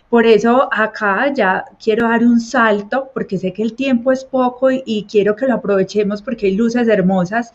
Por 0.10 0.26
eso 0.26 0.70
acá 0.72 1.34
ya 1.34 1.66
quiero 1.84 2.08
dar 2.08 2.24
un 2.24 2.40
salto, 2.40 3.10
porque 3.14 3.38
sé 3.38 3.52
que 3.52 3.62
el 3.62 3.74
tiempo 3.74 4.12
es 4.12 4.24
poco 4.24 4.70
y, 4.72 5.06
quiero 5.10 5.36
que 5.36 5.48
lo 5.48 5.56
aprovechemos 5.56 6.22
porque 6.22 6.48
hay 6.48 6.56
luces 6.56 6.88
hermosas. 6.88 7.54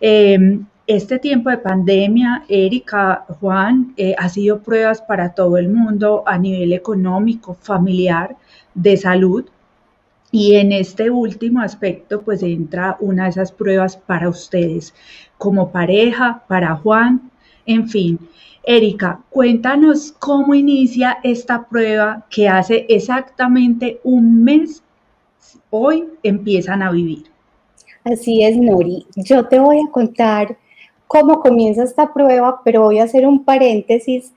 Em, 0.00 0.64
este 0.86 1.18
tiempo 1.18 1.50
de 1.50 1.58
pandemia, 1.58 2.44
Erika, 2.48 3.24
Juan, 3.40 3.94
eh, 3.96 4.14
ha 4.18 4.28
sido 4.28 4.62
pruebas 4.62 5.02
para 5.02 5.34
todo 5.34 5.56
el 5.58 5.68
mundo 5.68 6.22
a 6.26 6.38
nivel 6.38 6.72
económico, 6.72 7.54
familiar, 7.60 8.36
de 8.74 8.96
salud. 8.96 9.44
Y 10.30 10.54
en 10.56 10.72
este 10.72 11.10
último 11.10 11.60
aspecto, 11.60 12.22
pues 12.22 12.42
entra 12.42 12.96
una 13.00 13.24
de 13.24 13.30
esas 13.30 13.52
pruebas 13.52 13.96
para 13.98 14.28
ustedes, 14.30 14.94
como 15.36 15.70
pareja, 15.70 16.42
para 16.48 16.74
Juan, 16.76 17.30
en 17.66 17.88
fin. 17.88 18.18
Erika, 18.64 19.20
cuéntanos 19.30 20.12
cómo 20.12 20.54
inicia 20.54 21.18
esta 21.24 21.66
prueba 21.66 22.26
que 22.30 22.48
hace 22.48 22.86
exactamente 22.88 24.00
un 24.04 24.44
mes, 24.44 24.82
hoy 25.70 26.04
empiezan 26.22 26.82
a 26.82 26.92
vivir. 26.92 27.24
Así 28.04 28.42
es, 28.42 28.56
Nori. 28.56 29.06
Yo 29.16 29.46
te 29.46 29.58
voy 29.58 29.78
a 29.78 29.90
contar 29.90 30.56
cómo 31.06 31.40
comienza 31.40 31.82
esta 31.82 32.12
prueba, 32.12 32.60
pero 32.64 32.82
voy 32.82 33.00
a 33.00 33.04
hacer 33.04 33.26
un 33.26 33.44
paréntesis. 33.44 34.32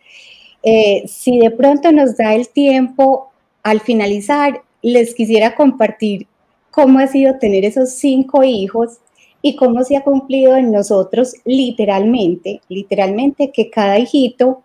Eh, 0.63 1.03
si 1.08 1.39
de 1.39 1.51
pronto 1.51 1.91
nos 1.91 2.17
da 2.17 2.34
el 2.34 2.50
tiempo, 2.50 3.32
al 3.63 3.79
finalizar, 3.79 4.62
les 4.82 5.13
quisiera 5.13 5.55
compartir 5.55 6.27
cómo 6.72 7.00
ha 7.00 7.08
sido 7.08 7.38
tener 7.39 7.63
esos 7.63 7.91
cinco 7.91 8.44
hijos 8.44 9.00
y 9.45 9.55
cómo 9.55 9.83
se 9.83 9.95
ha 9.95 10.03
cumplido 10.03 10.57
en 10.57 10.71
nosotros 10.71 11.35
literalmente, 11.45 12.61
literalmente 12.67 13.51
que 13.51 13.69
cada 13.69 13.99
hijito 13.99 14.63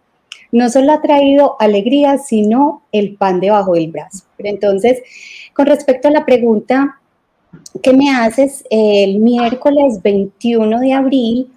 no 0.53 0.71
solo 0.71 0.93
ha 0.93 1.03
traído 1.03 1.57
alegría, 1.61 2.17
sino 2.17 2.85
el 2.91 3.15
pan 3.17 3.41
debajo 3.41 3.75
del 3.75 3.91
brazo. 3.91 4.25
Pero 4.39 4.49
entonces, 4.49 5.03
con 5.53 5.67
respecto 5.67 6.09
a 6.09 6.13
la 6.13 6.25
pregunta 6.25 6.99
que 7.83 7.93
me 7.93 8.11
haces, 8.11 8.65
el 8.71 9.19
miércoles 9.19 10.01
21 10.03 10.81
de 10.81 10.93
abril, 10.95 11.53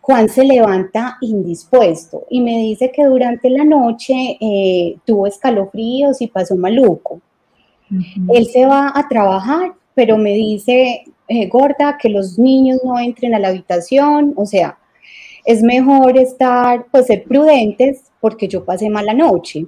Juan 0.00 0.30
se 0.30 0.42
levanta 0.42 1.18
indispuesto 1.20 2.24
y 2.30 2.40
me 2.40 2.56
dice 2.60 2.90
que 2.90 3.04
durante 3.04 3.50
la 3.50 3.64
noche 3.64 4.38
eh, 4.40 4.96
tuvo 5.04 5.26
escalofríos 5.26 6.22
y 6.22 6.28
pasó 6.28 6.56
maluco. 6.56 7.20
Él 8.32 8.46
se 8.46 8.64
va 8.64 8.90
a 8.94 9.06
trabajar, 9.06 9.74
pero 9.94 10.16
me 10.16 10.32
dice, 10.32 11.04
eh, 11.28 11.46
gorda, 11.46 11.98
que 12.00 12.08
los 12.08 12.38
niños 12.38 12.80
no 12.84 12.98
entren 12.98 13.34
a 13.34 13.38
la 13.38 13.48
habitación, 13.48 14.32
o 14.36 14.46
sea, 14.46 14.78
es 15.44 15.62
mejor 15.62 16.16
estar, 16.18 16.86
pues 16.90 17.06
ser 17.06 17.24
prudentes 17.24 18.04
porque 18.20 18.48
yo 18.48 18.64
pasé 18.64 18.90
mala 18.90 19.14
noche. 19.14 19.66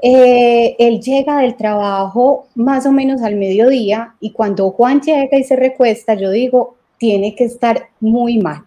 Eh, 0.00 0.76
él 0.78 1.00
llega 1.00 1.38
del 1.38 1.56
trabajo 1.56 2.46
más 2.54 2.86
o 2.86 2.92
menos 2.92 3.20
al 3.22 3.34
mediodía 3.36 4.14
y 4.20 4.30
cuando 4.30 4.70
Juan 4.70 5.00
llega 5.00 5.38
y 5.38 5.44
se 5.44 5.56
recuesta, 5.56 6.14
yo 6.14 6.30
digo, 6.30 6.76
tiene 6.98 7.34
que 7.34 7.44
estar 7.44 7.88
muy 8.00 8.38
mal. 8.38 8.64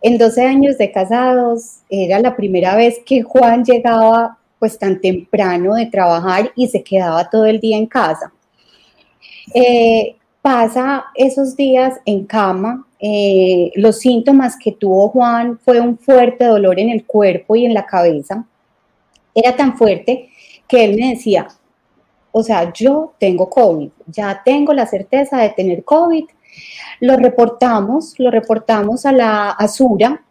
En 0.00 0.18
12 0.18 0.42
años 0.42 0.78
de 0.78 0.92
casados 0.92 1.80
era 1.88 2.20
la 2.20 2.36
primera 2.36 2.76
vez 2.76 3.00
que 3.04 3.22
Juan 3.22 3.64
llegaba 3.64 4.38
pues 4.58 4.78
tan 4.78 5.00
temprano 5.00 5.74
de 5.74 5.86
trabajar 5.86 6.52
y 6.54 6.68
se 6.68 6.84
quedaba 6.84 7.28
todo 7.28 7.46
el 7.46 7.60
día 7.60 7.76
en 7.76 7.86
casa. 7.86 8.32
Eh, 9.54 10.16
pasa 10.42 11.06
esos 11.14 11.56
días 11.56 12.00
en 12.04 12.26
cama. 12.26 12.86
Eh, 12.98 13.72
los 13.76 14.00
síntomas 14.00 14.56
que 14.56 14.72
tuvo 14.72 15.08
Juan 15.08 15.58
fue 15.58 15.80
un 15.80 15.96
fuerte 15.96 16.44
dolor 16.44 16.78
en 16.78 16.90
el 16.90 17.06
cuerpo 17.06 17.56
y 17.56 17.64
en 17.64 17.74
la 17.74 17.86
cabeza. 17.86 18.44
Era 19.34 19.56
tan 19.56 19.78
fuerte 19.78 20.28
que 20.68 20.84
él 20.84 20.96
me 20.96 21.10
decía, 21.10 21.48
o 22.32 22.42
sea, 22.42 22.72
yo 22.72 23.14
tengo 23.18 23.48
COVID, 23.48 23.88
ya 24.06 24.42
tengo 24.44 24.74
la 24.74 24.86
certeza 24.86 25.38
de 25.38 25.50
tener 25.50 25.84
COVID. 25.84 26.24
Lo 27.00 27.16
reportamos, 27.16 28.18
lo 28.18 28.30
reportamos 28.30 29.06
a 29.06 29.12
la 29.12 29.50
Asura, 29.50 30.22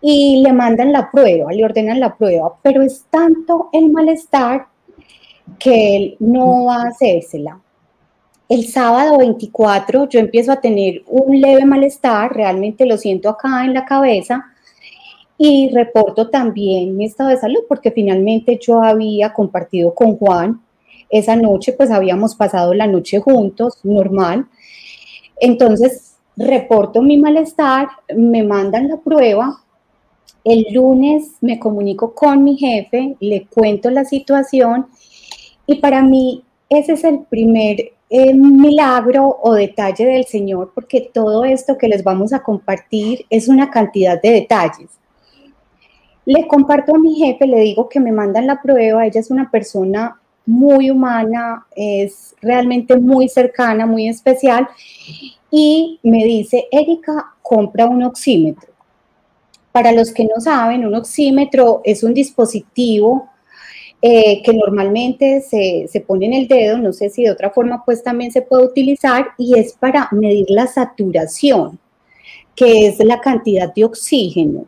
y 0.00 0.42
le 0.42 0.52
mandan 0.52 0.92
la 0.92 1.10
prueba, 1.10 1.52
le 1.52 1.64
ordenan 1.64 2.00
la 2.00 2.16
prueba, 2.16 2.54
pero 2.62 2.82
es 2.82 3.04
tanto 3.10 3.68
el 3.72 3.90
malestar 3.90 4.66
que 5.58 5.96
él 5.96 6.16
no 6.20 6.66
va 6.66 6.82
a 6.82 6.88
hacérsela. 6.88 7.60
El 8.48 8.66
sábado 8.66 9.18
24 9.18 10.08
yo 10.08 10.18
empiezo 10.18 10.52
a 10.52 10.60
tener 10.60 11.02
un 11.06 11.38
leve 11.38 11.66
malestar, 11.66 12.34
realmente 12.34 12.86
lo 12.86 12.96
siento 12.96 13.28
acá 13.28 13.66
en 13.66 13.74
la 13.74 13.84
cabeza 13.84 14.46
y 15.36 15.68
reporto 15.68 16.30
también 16.30 16.96
mi 16.96 17.04
estado 17.04 17.28
de 17.28 17.36
salud 17.36 17.60
porque 17.68 17.90
finalmente 17.90 18.58
yo 18.60 18.82
había 18.82 19.34
compartido 19.34 19.94
con 19.94 20.16
Juan 20.16 20.62
esa 21.10 21.36
noche, 21.36 21.74
pues 21.74 21.90
habíamos 21.90 22.34
pasado 22.34 22.72
la 22.72 22.86
noche 22.86 23.20
juntos, 23.20 23.80
normal. 23.82 24.46
Entonces 25.38 26.16
reporto 26.34 27.02
mi 27.02 27.18
malestar, 27.18 27.88
me 28.16 28.42
mandan 28.42 28.88
la 28.88 28.96
prueba, 28.96 29.62
el 30.42 30.64
lunes 30.72 31.32
me 31.42 31.58
comunico 31.58 32.14
con 32.14 32.44
mi 32.44 32.56
jefe, 32.56 33.14
le 33.20 33.46
cuento 33.46 33.90
la 33.90 34.06
situación 34.06 34.86
y 35.66 35.74
para 35.74 36.02
mí 36.02 36.44
ese 36.68 36.92
es 36.92 37.04
el 37.04 37.20
primer 37.20 37.92
eh, 38.10 38.34
milagro 38.34 39.38
o 39.42 39.54
detalle 39.54 40.06
del 40.06 40.24
Señor, 40.24 40.72
porque 40.74 41.10
todo 41.12 41.44
esto 41.44 41.78
que 41.78 41.88
les 41.88 42.02
vamos 42.02 42.32
a 42.32 42.42
compartir 42.42 43.24
es 43.30 43.48
una 43.48 43.70
cantidad 43.70 44.20
de 44.20 44.30
detalles. 44.30 44.90
Le 46.24 46.46
comparto 46.46 46.94
a 46.94 46.98
mi 46.98 47.16
jefe, 47.16 47.46
le 47.46 47.60
digo 47.60 47.88
que 47.88 48.00
me 48.00 48.12
mandan 48.12 48.46
la 48.46 48.60
prueba, 48.60 49.06
ella 49.06 49.20
es 49.20 49.30
una 49.30 49.50
persona 49.50 50.20
muy 50.44 50.90
humana, 50.90 51.66
es 51.74 52.34
realmente 52.40 52.96
muy 52.96 53.28
cercana, 53.28 53.86
muy 53.86 54.08
especial, 54.08 54.68
y 55.50 56.00
me 56.02 56.24
dice, 56.24 56.66
Erika, 56.70 57.34
compra 57.42 57.86
un 57.86 58.02
oxímetro. 58.02 58.72
Para 59.72 59.92
los 59.92 60.12
que 60.12 60.24
no 60.24 60.40
saben, 60.40 60.86
un 60.86 60.94
oxímetro 60.94 61.82
es 61.84 62.02
un 62.02 62.14
dispositivo 62.14 63.28
eh, 64.00 64.42
que 64.44 64.52
normalmente 64.52 65.40
se, 65.40 65.86
se, 65.88 66.00
pone 66.00 66.26
en 66.26 66.34
el 66.34 66.48
dedo, 66.48 66.78
no 66.78 66.92
sé 66.92 67.10
si 67.10 67.24
de 67.24 67.32
otra 67.32 67.50
forma 67.50 67.82
pues 67.84 68.02
también 68.02 68.30
se 68.30 68.42
puede 68.42 68.64
utilizar 68.64 69.28
y 69.36 69.58
es 69.58 69.72
para 69.72 70.08
medir 70.12 70.46
la 70.50 70.68
saturación, 70.68 71.80
que 72.54 72.86
es 72.86 73.04
la 73.04 73.20
cantidad 73.20 73.74
de 73.74 73.84
oxígeno. 73.84 74.66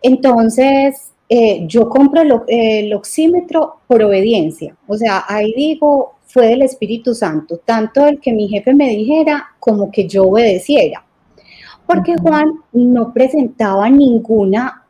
Entonces, 0.00 1.10
eh, 1.28 1.64
yo 1.66 1.88
compro 1.88 2.22
el, 2.22 2.32
el, 2.46 2.94
oxímetro 2.94 3.80
por 3.86 4.02
obediencia, 4.02 4.76
o 4.86 4.96
sea, 4.96 5.24
ahí 5.26 5.52
digo, 5.56 6.14
fue 6.26 6.46
del 6.46 6.62
Espíritu 6.62 7.14
Santo, 7.14 7.58
tanto 7.64 8.06
el 8.06 8.20
que 8.20 8.32
mi 8.32 8.48
jefe 8.48 8.72
me 8.74 8.90
dijera 8.90 9.48
como 9.58 9.90
que 9.90 10.06
yo 10.06 10.24
obedeciera. 10.24 11.04
Porque 11.86 12.14
Juan 12.16 12.52
no 12.72 13.12
presentaba 13.12 13.90
ninguna, 13.90 14.84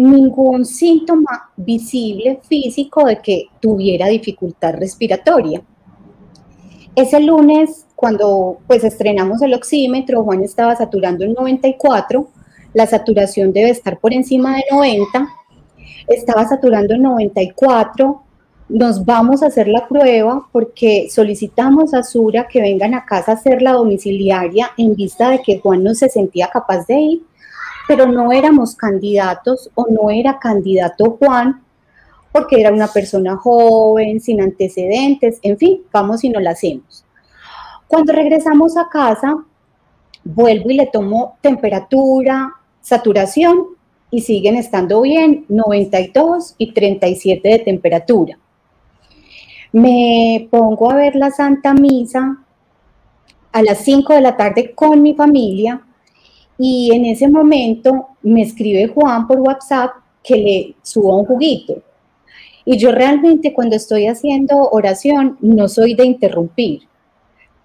ningún 0.00 0.64
síntoma 0.64 1.50
visible 1.56 2.40
físico 2.48 3.04
de 3.04 3.20
que 3.20 3.46
tuviera 3.60 4.08
dificultad 4.08 4.74
respiratoria. 4.74 5.62
Ese 6.94 7.20
lunes, 7.20 7.86
cuando 7.94 8.58
pues 8.66 8.84
estrenamos 8.84 9.42
el 9.42 9.54
oxímetro, 9.54 10.24
Juan 10.24 10.42
estaba 10.42 10.74
saturando 10.76 11.24
en 11.24 11.34
94, 11.34 12.28
la 12.74 12.86
saturación 12.86 13.52
debe 13.52 13.70
estar 13.70 13.98
por 13.98 14.12
encima 14.12 14.56
de 14.56 14.64
90, 14.70 15.28
estaba 16.08 16.46
saturando 16.46 16.94
en 16.94 17.02
94, 17.02 18.22
nos 18.68 19.04
vamos 19.04 19.42
a 19.42 19.46
hacer 19.46 19.66
la 19.66 19.88
prueba 19.88 20.46
porque 20.52 21.08
solicitamos 21.10 21.92
a 21.92 22.04
Sura 22.04 22.46
que 22.46 22.60
vengan 22.60 22.94
a 22.94 23.04
casa 23.04 23.32
a 23.32 23.34
hacer 23.34 23.62
la 23.62 23.72
domiciliaria 23.72 24.70
en 24.76 24.94
vista 24.94 25.30
de 25.30 25.42
que 25.42 25.58
Juan 25.58 25.82
no 25.82 25.94
se 25.94 26.08
sentía 26.08 26.48
capaz 26.52 26.86
de 26.86 27.00
ir, 27.00 27.22
pero 27.90 28.06
no 28.06 28.30
éramos 28.30 28.76
candidatos 28.76 29.68
o 29.74 29.88
no 29.90 30.10
era 30.10 30.38
candidato 30.38 31.16
Juan 31.18 31.60
porque 32.30 32.60
era 32.60 32.72
una 32.72 32.86
persona 32.86 33.36
joven, 33.36 34.20
sin 34.20 34.40
antecedentes, 34.40 35.40
en 35.42 35.58
fin, 35.58 35.82
vamos 35.92 36.22
y 36.22 36.28
no 36.28 36.38
la 36.38 36.52
hacemos. 36.52 37.04
Cuando 37.88 38.12
regresamos 38.12 38.76
a 38.76 38.88
casa, 38.88 39.44
vuelvo 40.22 40.70
y 40.70 40.74
le 40.74 40.86
tomo 40.86 41.36
temperatura, 41.40 42.54
saturación 42.80 43.70
y 44.08 44.20
siguen 44.20 44.54
estando 44.54 45.00
bien, 45.00 45.44
92 45.48 46.54
y 46.58 46.72
37 46.72 47.48
de 47.48 47.58
temperatura. 47.58 48.38
Me 49.72 50.46
pongo 50.48 50.92
a 50.92 50.94
ver 50.94 51.16
la 51.16 51.32
Santa 51.32 51.74
Misa 51.74 52.36
a 53.50 53.62
las 53.62 53.78
5 53.78 54.12
de 54.12 54.20
la 54.20 54.36
tarde 54.36 54.76
con 54.76 55.02
mi 55.02 55.14
familia 55.14 55.82
y 56.62 56.94
en 56.94 57.06
ese 57.06 57.26
momento 57.26 58.08
me 58.20 58.42
escribe 58.42 58.88
Juan 58.88 59.26
por 59.26 59.40
WhatsApp 59.40 59.92
que 60.22 60.36
le 60.36 60.74
suba 60.82 61.16
un 61.16 61.24
juguito. 61.24 61.82
Y 62.66 62.76
yo 62.76 62.92
realmente 62.92 63.54
cuando 63.54 63.76
estoy 63.76 64.06
haciendo 64.06 64.68
oración 64.70 65.38
no 65.40 65.68
soy 65.68 65.94
de 65.94 66.04
interrumpir, 66.04 66.82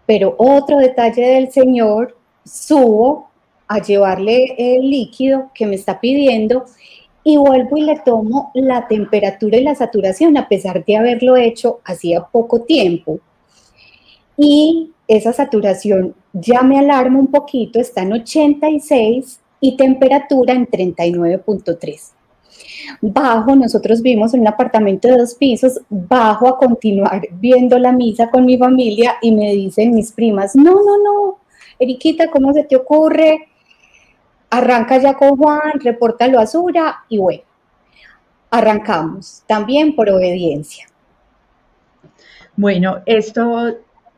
pero 0.05 0.35
otro 0.37 0.77
detalle 0.77 1.23
del 1.23 1.51
Señor, 1.51 2.15
subo 2.45 3.31
a 3.67 3.81
llevarle 3.81 4.55
el 4.57 4.89
líquido 4.89 5.51
que 5.53 5.65
me 5.65 5.75
está 5.75 5.99
pidiendo 5.99 6.63
y 7.21 7.35
vuelvo 7.35 7.75
y 7.75 7.81
le 7.81 7.99
tomo 7.99 8.51
la 8.53 8.87
temperatura 8.87 9.57
y 9.57 9.63
la 9.63 9.75
saturación 9.75 10.37
a 10.37 10.47
pesar 10.47 10.85
de 10.85 10.95
haberlo 10.95 11.35
hecho 11.35 11.81
hacía 11.83 12.21
poco 12.21 12.61
tiempo. 12.61 13.19
Y 14.37 14.91
esa 15.07 15.33
saturación 15.33 16.15
ya 16.33 16.61
me 16.63 16.79
alarma 16.79 17.19
un 17.19 17.27
poquito, 17.27 17.79
está 17.79 18.01
en 18.01 18.13
86 18.13 19.39
y 19.59 19.77
temperatura 19.77 20.53
en 20.53 20.67
39.3. 20.67 22.11
Bajo, 23.01 23.55
nosotros 23.55 24.01
vimos 24.01 24.33
en 24.33 24.41
un 24.41 24.47
apartamento 24.47 25.07
de 25.07 25.17
dos 25.17 25.35
pisos, 25.35 25.81
bajo 25.89 26.47
a 26.47 26.57
continuar 26.57 27.27
viendo 27.31 27.77
la 27.79 27.91
misa 27.91 28.29
con 28.29 28.45
mi 28.45 28.57
familia 28.57 29.15
y 29.21 29.31
me 29.31 29.53
dicen 29.53 29.93
mis 29.93 30.11
primas, 30.11 30.55
no, 30.55 30.73
no, 30.73 31.03
no, 31.03 31.39
Eriquita, 31.79 32.29
¿cómo 32.29 32.53
se 32.53 32.63
te 32.63 32.75
ocurre? 32.75 33.49
Arranca 34.49 34.97
ya 34.97 35.15
con 35.15 35.35
Juan, 35.35 35.79
repórtalo 35.81 36.39
a 36.39 36.47
Sura 36.47 37.03
y 37.09 37.17
bueno, 37.17 37.43
arrancamos 38.49 39.43
también 39.47 39.95
por 39.95 40.09
obediencia. 40.09 40.87
Bueno, 42.55 43.01
esto 43.05 43.75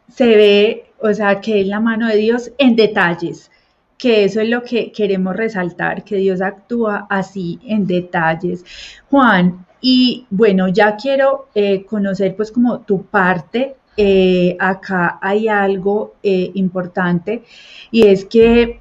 se 0.10 0.26
ve, 0.26 0.86
o 1.00 1.14
sea, 1.14 1.42
que 1.42 1.62
es 1.62 1.68
la 1.68 1.80
mano 1.80 2.08
de 2.08 2.18
Dios 2.18 2.52
en 2.58 2.76
detalles, 2.76 3.52
que 3.98 4.24
eso 4.24 4.42
es 4.42 4.50
lo 4.50 4.64
que 4.64 4.92
queremos 4.92 5.36
resaltar, 5.36 6.04
que 6.04 6.18
Dios 6.18 6.42
actúa 6.42 7.08
así 7.10 7.60
en 7.66 7.88
detalles. 7.88 8.64
Juan, 9.10 9.66
y 9.82 10.26
bueno, 10.30 10.68
ya 10.68 10.96
quiero 10.96 11.48
eh, 11.56 11.86
conocer 11.86 12.36
pues 12.36 12.52
como 12.52 12.80
tu 12.82 13.04
parte. 13.04 13.76
Eh, 14.00 14.56
acá 14.60 15.18
hay 15.20 15.48
algo 15.48 16.14
eh, 16.22 16.52
importante 16.54 17.44
y 17.90 18.06
es 18.06 18.26
que 18.26 18.80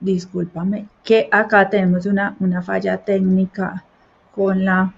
discúlpame, 0.00 0.86
que 1.04 1.28
acá 1.30 1.70
tenemos 1.70 2.06
una, 2.06 2.36
una 2.40 2.62
falla 2.62 2.98
técnica 2.98 3.84
con 4.34 4.64
la... 4.64 4.92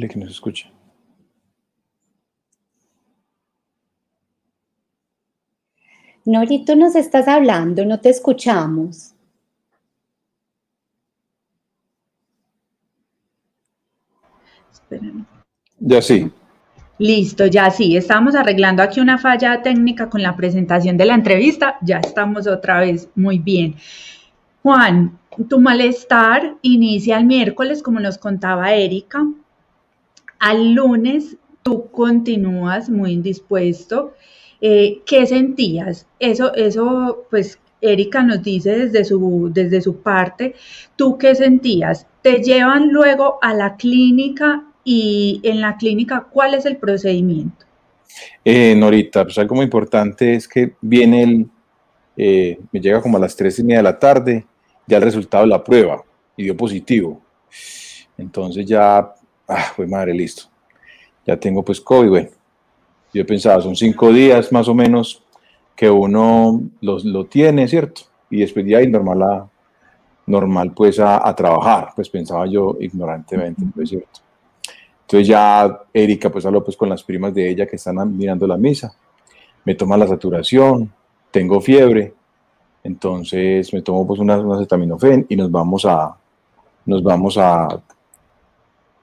Le 0.00 0.08
que 0.08 0.18
nos 0.18 0.30
escucha. 0.30 0.70
Norito, 6.24 6.74
nos 6.74 6.96
estás 6.96 7.28
hablando, 7.28 7.84
no 7.84 8.00
te 8.00 8.08
escuchamos. 8.08 9.12
Esperen. 14.72 15.26
Ya 15.78 16.00
sí. 16.00 16.30
Listo, 16.96 17.44
ya 17.46 17.70
sí, 17.70 17.94
estamos 17.94 18.34
arreglando 18.34 18.82
aquí 18.82 19.00
una 19.00 19.18
falla 19.18 19.60
técnica 19.60 20.08
con 20.08 20.22
la 20.22 20.34
presentación 20.34 20.96
de 20.96 21.04
la 21.04 21.14
entrevista, 21.14 21.76
ya 21.82 21.98
estamos 21.98 22.46
otra 22.46 22.80
vez 22.80 23.10
muy 23.14 23.38
bien. 23.38 23.74
Juan, 24.62 25.18
tu 25.50 25.60
malestar 25.60 26.56
inicia 26.62 27.18
el 27.18 27.26
miércoles, 27.26 27.82
como 27.82 28.00
nos 28.00 28.16
contaba 28.16 28.72
Erika. 28.72 29.26
Al 30.40 30.72
lunes 30.72 31.36
tú 31.62 31.90
continúas 31.90 32.90
muy 32.90 33.12
indispuesto. 33.12 34.14
Eh, 34.60 35.00
¿Qué 35.06 35.26
sentías? 35.26 36.06
Eso, 36.18 36.52
eso, 36.54 37.26
pues 37.30 37.58
Erika 37.80 38.22
nos 38.22 38.42
dice 38.42 38.86
desde 38.86 39.04
su, 39.04 39.50
desde 39.52 39.80
su 39.80 40.02
parte, 40.02 40.54
¿tú 40.96 41.16
qué 41.16 41.34
sentías? 41.34 42.06
Te 42.22 42.42
llevan 42.42 42.92
luego 42.92 43.38
a 43.40 43.54
la 43.54 43.76
clínica 43.76 44.64
y 44.84 45.40
en 45.44 45.60
la 45.60 45.76
clínica, 45.76 46.26
¿cuál 46.30 46.54
es 46.54 46.66
el 46.66 46.76
procedimiento? 46.76 47.66
Eh, 48.44 48.74
Norita, 48.76 49.24
pues 49.24 49.38
algo 49.38 49.54
muy 49.54 49.64
importante 49.64 50.34
es 50.34 50.48
que 50.48 50.74
viene 50.80 51.22
el, 51.22 51.46
eh, 52.16 52.58
me 52.72 52.80
llega 52.80 53.00
como 53.00 53.16
a 53.16 53.20
las 53.20 53.36
tres 53.36 53.58
y 53.58 53.62
media 53.62 53.78
de 53.78 53.84
la 53.84 53.98
tarde, 53.98 54.46
ya 54.86 54.96
el 54.96 55.02
resultado 55.02 55.44
de 55.44 55.50
la 55.50 55.62
prueba 55.62 56.02
y 56.36 56.44
dio 56.44 56.56
positivo. 56.56 57.22
Entonces 58.18 58.66
ya, 58.66 59.14
ah, 59.50 59.72
pues 59.76 59.88
madre, 59.88 60.14
listo. 60.14 60.44
Ya 61.26 61.36
tengo 61.38 61.62
pues 61.62 61.80
COVID, 61.80 62.08
bueno. 62.08 62.28
Yo 63.12 63.26
pensaba, 63.26 63.60
son 63.60 63.74
cinco 63.74 64.12
días 64.12 64.52
más 64.52 64.68
o 64.68 64.74
menos 64.74 65.22
que 65.74 65.90
uno 65.90 66.62
lo 66.80 67.26
tiene, 67.26 67.66
¿cierto? 67.66 68.02
Y 68.30 68.40
después 68.40 68.64
de 68.64 68.76
ahí 68.76 68.86
normal, 68.86 69.48
normal 70.26 70.72
pues 70.72 71.00
a, 71.00 71.26
a, 71.26 71.34
trabajar, 71.34 71.90
pues 71.96 72.08
pensaba 72.08 72.46
yo 72.46 72.76
ignorantemente, 72.80 73.62
pues 73.74 73.88
cierto. 73.88 74.20
Entonces 75.02 75.26
ya 75.26 75.80
Erika 75.92 76.30
pues 76.30 76.46
habló 76.46 76.62
pues 76.62 76.76
con 76.76 76.88
las 76.88 77.02
primas 77.02 77.34
de 77.34 77.50
ella 77.50 77.66
que 77.66 77.76
están 77.76 78.16
mirando 78.16 78.46
la 78.46 78.56
misa, 78.56 78.94
me 79.64 79.74
toma 79.74 79.96
la 79.96 80.06
saturación, 80.06 80.92
tengo 81.32 81.60
fiebre, 81.60 82.14
entonces 82.84 83.72
me 83.74 83.82
tomo 83.82 84.06
pues 84.06 84.20
una, 84.20 84.38
una 84.38 84.56
acetaminofén 84.56 85.26
y 85.28 85.36
nos 85.36 85.50
vamos 85.50 85.84
a, 85.84 86.16
nos 86.86 87.02
vamos 87.02 87.36
a, 87.38 87.68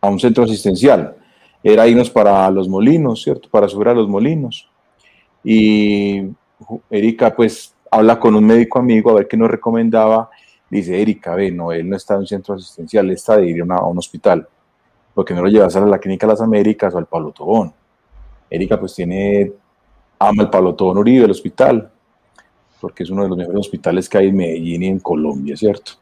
a 0.08 0.12
un 0.12 0.20
centro 0.20 0.44
asistencial. 0.44 1.16
Era 1.64 1.88
irnos 1.88 2.10
para 2.10 2.50
los 2.52 2.68
molinos, 2.68 3.24
¿cierto? 3.24 3.50
Para 3.50 3.68
subir 3.68 3.90
a 3.90 3.94
los 3.94 4.08
molinos. 4.08 4.70
Y 5.44 6.24
Erika 6.90 7.36
pues 7.36 7.74
habla 7.92 8.20
con 8.20 8.36
un 8.36 8.46
médico 8.46 8.80
amigo 8.80 9.12
a 9.12 9.16
ver 9.16 9.28
qué 9.28 9.38
nos 9.38 9.50
recomendaba. 9.50 10.30
Dice, 10.70 11.02
Erika, 11.02 11.36
ve, 11.36 11.52
no, 11.52 11.72
él 11.72 11.90
no 11.90 11.96
está 11.96 12.16
en 12.16 12.22
un 12.22 12.28
centro 12.28 12.56
asistencial, 12.56 13.10
está 13.12 13.38
de 13.38 13.48
ir 13.50 13.62
a 13.62 13.84
un 13.86 13.98
hospital 13.98 14.48
porque 15.18 15.34
no 15.34 15.42
lo 15.42 15.48
llevas 15.48 15.76
a 15.76 15.80
la 15.80 15.98
Clínica 15.98 16.28
de 16.28 16.34
las 16.34 16.42
Américas 16.42 16.94
o 16.94 17.00
al 17.00 17.08
Pablo 17.08 17.32
Tobón. 17.32 17.74
Erika 18.52 18.80
pues 18.80 18.94
tiene, 18.94 19.52
ama 20.20 20.44
el 20.44 20.52
Pablo 20.52 20.76
Tobón 20.76 21.00
Uribe, 21.00 21.26
el 21.26 21.32
hospital, 21.32 21.90
porque 22.80 23.02
es 23.02 23.10
uno 23.10 23.24
de 23.24 23.30
los 23.30 23.36
mejores 23.36 23.62
hospitales 23.62 24.08
que 24.08 24.20
hay 24.20 24.28
en 24.28 24.38
Medellín 24.38 24.84
y 24.84 24.86
en 24.86 25.00
Colombia, 25.00 25.58
¿cierto? 25.58 25.94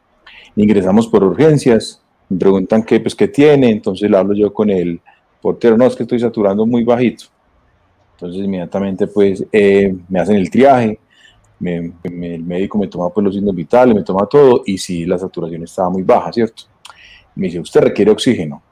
Ingresamos 0.54 1.08
por 1.08 1.24
urgencias, 1.24 2.02
me 2.28 2.38
preguntan 2.38 2.82
qué, 2.82 3.00
pues, 3.00 3.14
qué 3.14 3.28
tiene, 3.28 3.70
entonces 3.70 4.12
hablo 4.12 4.34
yo 4.34 4.52
con 4.52 4.70
el 4.70 5.00
portero, 5.40 5.76
no, 5.76 5.86
es 5.86 5.94
que 5.94 6.02
estoy 6.02 6.18
saturando 6.18 6.66
muy 6.66 6.84
bajito. 6.84 7.26
Entonces 8.16 8.44
inmediatamente 8.44 9.06
pues 9.06 9.44
eh, 9.52 9.94
me 10.08 10.20
hacen 10.20 10.36
el 10.36 10.50
triaje, 10.50 10.98
el 11.60 12.42
médico 12.44 12.78
me 12.78 12.88
toma 12.88 13.10
pues 13.10 13.24
los 13.24 13.34
signos 13.34 13.54
vitales, 13.54 13.94
me 13.94 14.02
toma 14.02 14.26
todo 14.26 14.62
y 14.64 14.78
sí, 14.78 15.04
la 15.04 15.18
saturación 15.18 15.62
estaba 15.62 15.90
muy 15.90 16.02
baja, 16.02 16.32
¿cierto? 16.32 16.64
Me 17.34 17.46
dice, 17.46 17.60
usted 17.60 17.82
requiere 17.82 18.10
oxígeno. 18.10 18.62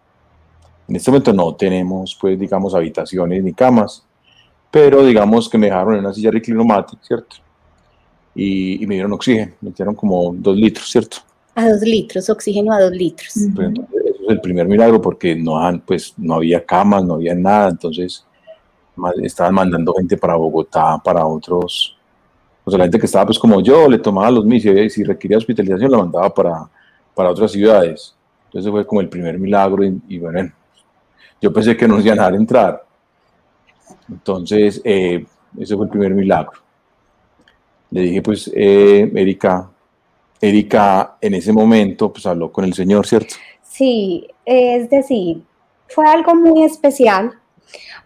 En 0.88 0.96
este 0.96 1.10
momento 1.10 1.32
no 1.32 1.54
tenemos, 1.54 2.16
pues, 2.18 2.38
digamos, 2.38 2.74
habitaciones 2.74 3.42
ni 3.42 3.52
camas, 3.52 4.06
pero 4.70 5.04
digamos 5.04 5.48
que 5.48 5.58
me 5.58 5.66
dejaron 5.66 5.94
en 5.94 6.00
una 6.00 6.12
silla 6.12 6.30
reclinomática, 6.30 7.02
¿cierto? 7.02 7.36
Y, 8.34 8.84
me 8.86 8.94
dieron 8.94 9.12
oxígeno, 9.12 9.52
me 9.60 9.70
dieron 9.70 9.94
como 9.94 10.34
dos 10.34 10.56
litros, 10.56 10.90
¿cierto? 10.90 11.18
A 11.54 11.68
dos 11.68 11.82
litros, 11.82 12.28
oxígeno 12.30 12.72
a 12.72 12.80
dos 12.80 12.92
litros. 12.92 13.32
Pues, 13.54 13.68
eso 13.70 14.24
es 14.24 14.28
el 14.28 14.40
primer 14.40 14.66
milagro 14.66 15.00
porque 15.00 15.36
no, 15.36 15.58
pues, 15.86 16.14
no 16.16 16.34
había 16.34 16.64
camas, 16.64 17.04
no 17.04 17.14
había 17.14 17.34
nada, 17.34 17.70
entonces 17.70 18.24
estaban 19.22 19.54
mandando 19.54 19.92
gente 19.94 20.16
para 20.16 20.36
Bogotá, 20.36 21.00
para 21.02 21.26
otros, 21.26 21.96
o 22.64 22.70
sea, 22.70 22.78
la 22.78 22.84
gente 22.84 22.98
que 22.98 23.06
estaba 23.06 23.26
pues 23.26 23.38
como 23.38 23.60
yo, 23.60 23.88
le 23.88 23.98
tomaba 23.98 24.30
los 24.30 24.44
mis 24.44 24.64
y 24.64 24.90
si 24.90 25.04
requería 25.04 25.36
hospitalización 25.36 25.90
la 25.90 25.98
mandaba 25.98 26.32
para, 26.32 26.70
para 27.14 27.30
otras 27.30 27.52
ciudades. 27.52 28.14
Entonces 28.46 28.70
fue 28.70 28.86
como 28.86 29.00
el 29.00 29.08
primer 29.08 29.38
milagro 29.38 29.84
y, 29.84 30.00
y 30.08 30.18
bueno, 30.18 30.50
yo 31.40 31.52
pensé 31.52 31.76
que 31.76 31.86
no 31.86 31.96
nos 31.96 32.06
iban 32.06 32.20
a 32.20 32.22
dejar 32.22 32.40
entrar. 32.40 32.84
Entonces, 34.08 34.80
eh, 34.84 35.26
ese 35.58 35.76
fue 35.76 35.84
el 35.84 35.90
primer 35.90 36.14
milagro. 36.14 36.58
Le 37.90 38.00
dije, 38.00 38.22
pues, 38.22 38.50
eh, 38.54 39.10
Erika, 39.14 39.70
Erika 40.40 41.16
en 41.20 41.34
ese 41.34 41.52
momento, 41.52 42.12
pues 42.12 42.26
habló 42.26 42.52
con 42.52 42.64
el 42.64 42.74
Señor, 42.74 43.06
¿cierto? 43.06 43.34
Sí, 43.62 44.26
es 44.44 44.88
decir, 44.90 45.42
fue 45.88 46.06
algo 46.06 46.34
muy 46.34 46.64
especial, 46.64 47.32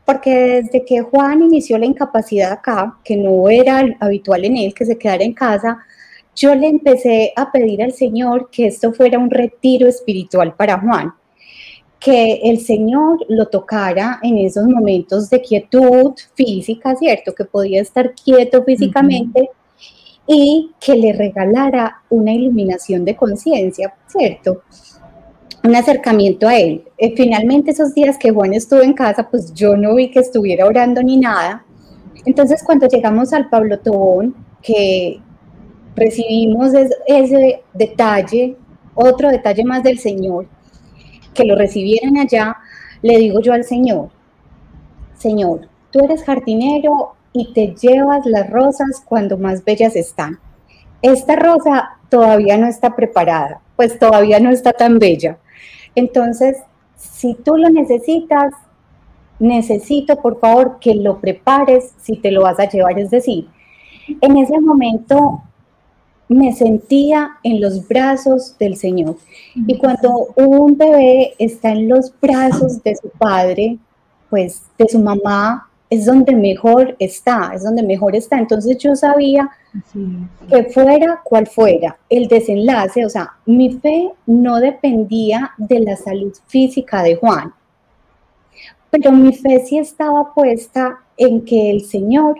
porque 0.05 0.63
desde 0.63 0.85
que 0.85 1.03
Juan 1.03 1.43
inició 1.43 1.79
la 1.79 1.87
incapacidad 1.87 2.53
acá, 2.53 2.99
que 3.05 3.17
no 3.17 3.49
era 3.49 3.85
habitual 4.01 4.45
en 4.45 4.57
él 4.57 4.75
que 4.75 4.87
se 4.87 4.97
quedara 4.97 5.25
en 5.25 5.35
casa, 5.35 5.79
yo 6.35 6.55
le 6.55 6.69
empecé 6.69 7.33
a 7.35 7.51
pedir 7.51 7.83
al 7.83 7.93
Señor 7.93 8.49
que 8.51 8.67
esto 8.67 8.93
fuera 8.93 9.19
un 9.19 9.31
retiro 9.31 9.89
espiritual 9.89 10.55
para 10.55 10.79
Juan 10.79 11.13
que 11.99 12.35
el 12.45 12.61
Señor 12.61 13.19
lo 13.29 13.47
tocara 13.47 14.21
en 14.23 14.39
esos 14.39 14.67
momentos 14.67 15.29
de 15.31 15.41
quietud 15.41 16.13
física, 16.35 16.95
¿cierto? 16.95 17.35
Que 17.35 17.45
podía 17.45 17.83
estar 17.83 18.15
quieto 18.15 18.63
físicamente 18.65 19.51
y 20.31 20.73
que 20.79 20.95
le 20.95 21.15
regalara 21.15 22.03
una 22.11 22.33
iluminación 22.35 23.03
de 23.07 23.17
conciencia, 23.17 23.95
¿cierto? 24.07 24.63
Un 25.65 25.75
acercamiento 25.75 26.47
a 26.47 26.59
Él. 26.59 26.85
Eh, 26.99 27.15
finalmente 27.17 27.71
esos 27.71 27.95
días 27.95 28.19
que 28.19 28.31
Juan 28.31 28.53
estuvo 28.53 28.83
en 28.83 28.93
casa, 28.93 29.29
pues 29.31 29.55
yo 29.55 29.75
no 29.75 29.95
vi 29.95 30.11
que 30.11 30.21
estuviera 30.21 30.67
orando 30.67 31.03
ni 31.03 31.17
nada. 31.17 31.65
Entonces 32.27 32.63
cuando 32.63 32.87
llegamos 32.87 33.33
al 33.33 33.49
Pablo 33.49 33.79
Tobón, 33.79 34.35
que 34.63 35.19
recibimos 35.97 36.73
ese 37.07 37.63
detalle, 37.73 38.55
otro 38.95 39.31
detalle 39.31 39.65
más 39.65 39.83
del 39.83 39.99
Señor, 39.99 40.47
que 41.33 41.45
lo 41.45 41.57
recibieran 41.57 42.19
allá, 42.19 42.55
le 43.01 43.17
digo 43.17 43.41
yo 43.41 43.55
al 43.55 43.65
Señor, 43.65 44.11
Señor, 45.17 45.69
tú 45.91 46.01
eres 46.05 46.23
jardinero 46.23 47.15
y 47.33 47.53
te 47.53 47.75
llevas 47.75 48.27
las 48.27 48.51
rosas 48.51 49.03
cuando 49.05 49.39
más 49.39 49.65
bellas 49.65 49.97
están. 49.97 50.39
Esta 51.03 51.37
rosa 51.37 51.99
todavía 52.09 52.57
no 52.59 52.67
está 52.67 52.97
preparada, 52.97 53.61
pues 53.77 53.99
todavía 53.99 54.41
no 54.41 54.51
está 54.51 54.73
tan 54.73 54.99
bella. 54.99 55.39
Entonces, 55.95 56.57
si 56.97 57.35
tú 57.35 57.57
lo 57.57 57.69
necesitas, 57.71 58.53
necesito 59.39 60.17
por 60.21 60.41
favor 60.41 60.79
que 60.81 60.95
lo 60.95 61.21
prepares 61.21 61.93
si 62.01 62.17
te 62.17 62.33
lo 62.33 62.43
vas 62.43 62.59
a 62.59 62.69
llevar. 62.69 62.99
Es 62.99 63.11
decir, 63.11 63.49
en 64.21 64.37
ese 64.37 64.61
momento 64.61 65.43
me 66.29 66.53
sentía 66.53 67.39
en 67.43 67.61
los 67.61 67.87
brazos 67.89 68.57
del 68.59 68.77
Señor. 68.77 69.17
Y 69.55 69.79
cuando 69.79 70.29
un 70.37 70.77
bebé 70.77 71.35
está 71.39 71.71
en 71.71 71.89
los 71.89 72.13
brazos 72.21 72.83
de 72.83 72.97
su 72.97 73.09
padre, 73.11 73.79
pues 74.29 74.63
de 74.77 74.89
su 74.89 74.99
mamá, 74.99 75.68
es 75.91 76.05
donde 76.05 76.35
mejor 76.35 76.97
está, 76.99 77.53
es 77.55 77.65
donde 77.65 77.83
mejor 77.83 78.15
está. 78.15 78.39
Entonces 78.39 78.77
yo 78.79 78.95
sabía 78.95 79.49
que 80.49 80.65
fuera 80.65 81.21
cual 81.25 81.47
fuera 81.47 81.97
el 82.09 82.29
desenlace, 82.29 83.05
o 83.05 83.09
sea, 83.09 83.33
mi 83.47 83.73
fe 83.73 84.11
no 84.27 84.61
dependía 84.61 85.53
de 85.57 85.81
la 85.81 85.97
salud 85.97 86.35
física 86.47 87.03
de 87.03 87.17
Juan, 87.17 87.53
pero 88.91 89.13
mi 89.13 89.35
fe 89.35 89.65
sí 89.65 89.79
estaba 89.79 90.35
puesta 90.35 91.01
en 91.17 91.45
que 91.45 91.71
el 91.71 91.85
Señor 91.85 92.37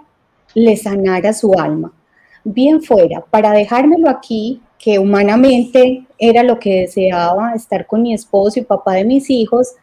le 0.55 0.77
sanara 0.77 1.33
su 1.33 1.53
alma 1.55 1.93
bien 2.45 2.83
fuera 2.83 3.21
para 3.21 3.53
dejármelo 3.53 4.09
aquí, 4.09 4.61
que 4.79 4.99
humanamente 4.99 6.07
era 6.19 6.43
lo 6.43 6.59
que 6.59 6.83
deseaba, 6.83 7.53
estar 7.55 7.87
con 7.87 8.03
mi 8.03 8.15
esposo 8.15 8.61
y 8.61 8.65
papá 8.65 8.95
de 8.95 9.05
mis 9.05 9.29
hijos, 9.29 9.75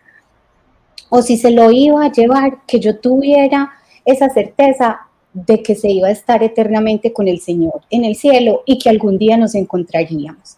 o 1.09 1.21
si 1.21 1.37
se 1.37 1.51
lo 1.51 1.71
iba 1.71 2.05
a 2.05 2.11
llevar, 2.11 2.65
que 2.67 2.79
yo 2.79 2.99
tuviera 2.99 3.71
esa 4.03 4.29
certeza 4.29 5.01
de 5.33 5.61
que 5.61 5.75
se 5.75 5.89
iba 5.89 6.07
a 6.07 6.11
estar 6.11 6.41
eternamente 6.43 7.11
con 7.11 7.27
el 7.27 7.39
Señor 7.41 7.81
en 7.89 8.05
el 8.05 8.15
cielo 8.15 8.63
y 8.65 8.79
que 8.79 8.89
algún 8.89 9.17
día 9.17 9.37
nos 9.37 9.53
encontraríamos. 9.55 10.57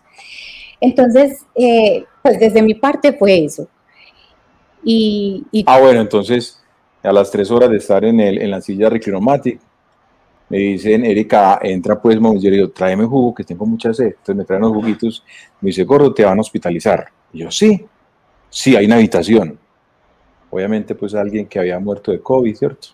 Entonces, 0.80 1.46
eh, 1.56 2.06
pues 2.22 2.40
desde 2.40 2.62
mi 2.62 2.76
parte 2.76 3.14
fue 3.14 3.44
eso. 3.44 3.68
Y, 4.84 5.46
ah, 5.66 5.80
bueno, 5.80 6.00
entonces 6.00 6.62
a 7.04 7.12
las 7.12 7.32
tres 7.32 7.50
horas 7.52 7.70
de 7.70 7.78
estar 7.78 8.06
en, 8.06 8.20
el, 8.20 8.42
en 8.42 8.52
la 8.52 8.62
silla 8.62 8.90
reclinomática, 8.90 9.60
me 10.50 10.60
dicen, 10.60 11.04
Erika, 11.04 11.60
entra 11.62 12.02
pues, 12.02 12.18
yo 12.42 12.50
le 12.50 12.68
tráeme 12.70 13.06
jugo, 13.06 13.34
que 13.36 13.44
tengo 13.44 13.66
mucha 13.66 13.94
sed. 13.94 14.08
Entonces 14.08 14.36
me 14.36 14.46
traen 14.46 14.62
los 14.62 14.72
juguitos, 14.72 15.24
me 15.60 15.68
dice, 15.68 15.84
gordo, 15.84 16.14
te 16.14 16.24
van 16.24 16.38
a 16.38 16.42
hospitalizar. 16.42 17.08
Y 17.34 17.40
yo, 17.40 17.52
sí, 17.52 17.86
sí, 18.50 18.76
hay 18.76 18.86
una 18.86 18.96
habitación. 18.96 19.60
Obviamente, 20.50 20.96
pues 20.96 21.14
alguien 21.14 21.48
que 21.48 21.60
había 21.60 21.80
muerto 21.80 22.12
de 22.12 22.22
COVID, 22.22 22.56
¿cierto? 22.56 22.90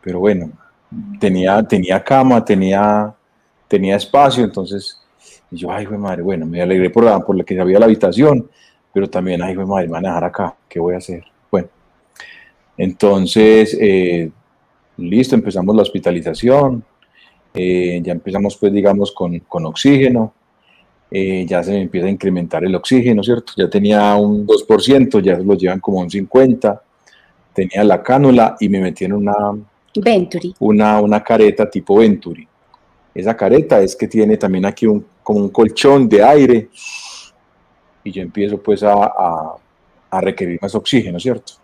Pero 0.00 0.20
bueno, 0.20 0.50
tenía, 1.18 1.62
tenía 1.62 2.02
cama, 2.02 2.44
tenía, 2.44 3.14
tenía 3.66 3.96
espacio, 3.96 4.44
entonces 4.44 5.00
Y 5.50 5.56
yo, 5.56 5.70
ay, 5.72 5.86
fue 5.86 5.98
madre, 5.98 6.22
bueno, 6.22 6.46
me 6.46 6.60
alegré 6.60 6.90
por, 6.90 7.04
la, 7.04 7.20
por 7.20 7.36
la 7.36 7.44
que 7.44 7.58
había 7.58 7.78
la 7.78 7.86
habitación, 7.86 8.48
pero 8.92 9.08
también, 9.08 9.42
ay, 9.42 9.54
fue 9.54 9.66
madre, 9.66 9.86
me 9.86 9.92
van 9.92 10.06
a 10.06 10.08
dejar 10.10 10.24
acá, 10.24 10.56
¿qué 10.68 10.78
voy 10.78 10.94
a 10.94 10.98
hacer? 10.98 11.24
Bueno, 11.50 11.68
entonces, 12.76 13.76
eh, 13.80 14.30
listo, 14.98 15.34
empezamos 15.34 15.74
la 15.74 15.82
hospitalización, 15.82 16.84
eh, 17.54 18.00
ya 18.02 18.12
empezamos, 18.12 18.56
pues, 18.56 18.72
digamos, 18.72 19.12
con, 19.12 19.38
con 19.40 19.66
oxígeno, 19.66 20.34
eh, 21.10 21.46
ya 21.46 21.62
se 21.62 21.72
me 21.72 21.82
empieza 21.82 22.06
a 22.06 22.10
incrementar 22.10 22.64
el 22.64 22.74
oxígeno, 22.74 23.22
¿cierto? 23.22 23.52
Ya 23.56 23.68
tenía 23.68 24.14
un 24.16 24.46
2%, 24.46 25.20
ya 25.22 25.38
lo 25.38 25.54
llevan 25.54 25.80
como 25.80 26.00
un 26.00 26.10
50%, 26.10 26.80
tenía 27.54 27.82
la 27.84 28.02
cánula 28.02 28.56
y 28.60 28.68
me 28.68 28.80
metieron 28.80 29.22
una, 29.22 29.34
Venturi. 29.96 30.54
Una, 30.60 31.00
una 31.00 31.22
careta 31.22 31.68
tipo 31.68 31.96
Venturi. 31.96 32.46
Esa 33.14 33.36
careta 33.36 33.80
es 33.80 33.96
que 33.96 34.06
tiene 34.06 34.36
también 34.36 34.66
aquí 34.66 34.86
un, 34.86 35.04
como 35.22 35.40
un 35.40 35.48
colchón 35.48 36.08
de 36.08 36.22
aire 36.22 36.68
y 38.04 38.12
yo 38.12 38.22
empiezo 38.22 38.58
pues 38.62 38.82
a, 38.82 38.92
a, 39.04 39.56
a 40.10 40.20
requerir 40.20 40.58
más 40.60 40.74
oxígeno, 40.74 41.18
¿cierto? 41.18 41.54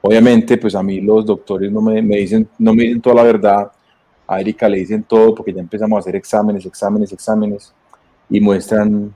Obviamente, 0.00 0.58
pues 0.58 0.74
a 0.74 0.82
mí 0.82 1.00
los 1.00 1.24
doctores 1.24 1.70
no 1.70 1.80
me, 1.80 2.02
me, 2.02 2.16
dicen, 2.16 2.48
no 2.58 2.74
me 2.74 2.82
dicen 2.84 3.00
toda 3.00 3.16
la 3.16 3.22
verdad, 3.22 3.72
a 4.26 4.40
Erika 4.40 4.68
le 4.68 4.78
dicen 4.78 5.04
todo 5.04 5.34
porque 5.34 5.52
ya 5.52 5.60
empezamos 5.60 5.96
a 5.96 6.00
hacer 6.00 6.16
exámenes, 6.16 6.66
exámenes, 6.66 7.12
exámenes 7.12 7.72
y 8.30 8.40
muestran, 8.40 9.14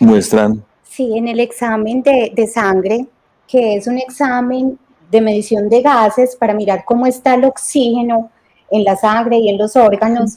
muestran. 0.00 0.64
Sí, 0.84 1.16
en 1.16 1.28
el 1.28 1.40
examen 1.40 2.02
de, 2.02 2.32
de 2.34 2.46
sangre, 2.46 3.06
que 3.46 3.76
es 3.76 3.86
un 3.86 3.98
examen 3.98 4.78
de 5.10 5.20
medición 5.20 5.68
de 5.68 5.82
gases 5.82 6.36
para 6.36 6.54
mirar 6.54 6.84
cómo 6.84 7.06
está 7.06 7.34
el 7.34 7.44
oxígeno 7.44 8.30
en 8.70 8.84
la 8.84 8.96
sangre 8.96 9.38
y 9.38 9.48
en 9.48 9.58
los 9.58 9.76
órganos, 9.76 10.36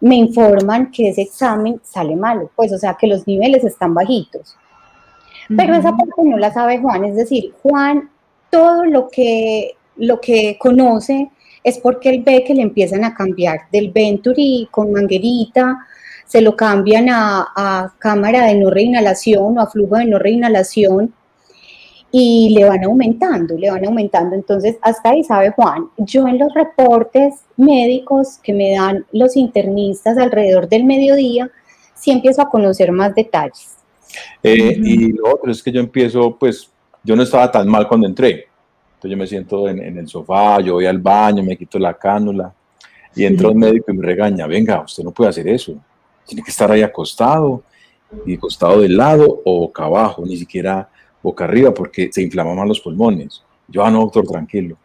me 0.00 0.16
informan 0.16 0.90
que 0.90 1.10
ese 1.10 1.22
examen 1.22 1.80
sale 1.84 2.16
malo, 2.16 2.50
pues 2.56 2.72
o 2.72 2.78
sea 2.78 2.96
que 2.98 3.06
los 3.06 3.26
niveles 3.26 3.64
están 3.64 3.94
bajitos. 3.94 4.56
Pero 5.54 5.74
esa 5.74 5.90
parte 5.90 6.22
no 6.24 6.38
la 6.38 6.52
sabe 6.52 6.78
Juan, 6.78 7.04
es 7.04 7.16
decir, 7.16 7.52
Juan 7.62 8.10
todo 8.50 8.84
lo 8.84 9.08
que, 9.08 9.76
lo 9.96 10.20
que 10.20 10.56
conoce 10.58 11.30
es 11.64 11.78
porque 11.78 12.10
él 12.10 12.22
ve 12.24 12.44
que 12.44 12.54
le 12.54 12.62
empiezan 12.62 13.04
a 13.04 13.14
cambiar 13.14 13.62
del 13.70 13.90
Venturi 13.90 14.68
con 14.70 14.92
manguerita, 14.92 15.86
se 16.26 16.40
lo 16.40 16.56
cambian 16.56 17.08
a, 17.08 17.46
a 17.54 17.94
cámara 17.98 18.46
de 18.46 18.54
no 18.56 18.70
reinhalación 18.70 19.58
o 19.58 19.60
a 19.60 19.66
flujo 19.66 19.96
de 19.96 20.06
no 20.06 20.18
reinhalación, 20.18 21.12
y 22.14 22.50
le 22.54 22.66
van 22.66 22.84
aumentando, 22.84 23.56
le 23.56 23.70
van 23.70 23.86
aumentando. 23.86 24.36
Entonces, 24.36 24.76
hasta 24.82 25.10
ahí 25.10 25.24
sabe 25.24 25.50
Juan. 25.50 25.88
Yo 25.96 26.28
en 26.28 26.38
los 26.38 26.52
reportes 26.52 27.36
médicos 27.56 28.38
que 28.42 28.52
me 28.52 28.74
dan 28.74 29.06
los 29.12 29.34
internistas 29.34 30.18
alrededor 30.18 30.68
del 30.68 30.84
mediodía, 30.84 31.50
sí 31.94 32.10
empiezo 32.10 32.42
a 32.42 32.50
conocer 32.50 32.92
más 32.92 33.14
detalles. 33.14 33.76
Eh, 34.42 34.78
y 34.78 35.12
lo 35.12 35.34
otro 35.34 35.50
es 35.50 35.62
que 35.62 35.72
yo 35.72 35.80
empiezo, 35.80 36.36
pues, 36.38 36.70
yo 37.02 37.16
no 37.16 37.22
estaba 37.22 37.50
tan 37.50 37.66
mal 37.66 37.88
cuando 37.88 38.06
entré. 38.06 38.46
Entonces 38.94 39.10
yo 39.10 39.16
me 39.16 39.26
siento 39.26 39.68
en, 39.68 39.82
en 39.82 39.96
el 39.96 40.06
sofá, 40.06 40.60
yo 40.60 40.74
voy 40.74 40.84
al 40.86 40.98
baño, 40.98 41.42
me 41.42 41.56
quito 41.56 41.78
la 41.78 41.94
cánula 41.94 42.52
y 43.16 43.24
entra 43.24 43.48
un 43.48 43.58
médico 43.58 43.90
y 43.90 43.96
me 43.96 44.06
regaña, 44.06 44.46
venga, 44.46 44.82
usted 44.82 45.02
no 45.02 45.12
puede 45.12 45.30
hacer 45.30 45.48
eso. 45.48 45.74
Tiene 46.26 46.42
que 46.42 46.50
estar 46.50 46.70
ahí 46.70 46.82
acostado 46.82 47.62
y 48.26 48.36
acostado 48.36 48.80
del 48.80 48.96
lado 48.96 49.40
o 49.44 49.60
boca 49.60 49.84
abajo, 49.84 50.24
ni 50.24 50.36
siquiera 50.36 50.88
boca 51.22 51.44
arriba 51.44 51.72
porque 51.72 52.10
se 52.12 52.22
inflamaban 52.22 52.68
los 52.68 52.80
pulmones. 52.80 53.42
Yo, 53.68 53.84
ah, 53.84 53.90
no, 53.90 54.00
doctor, 54.00 54.26
tranquilo. 54.26 54.76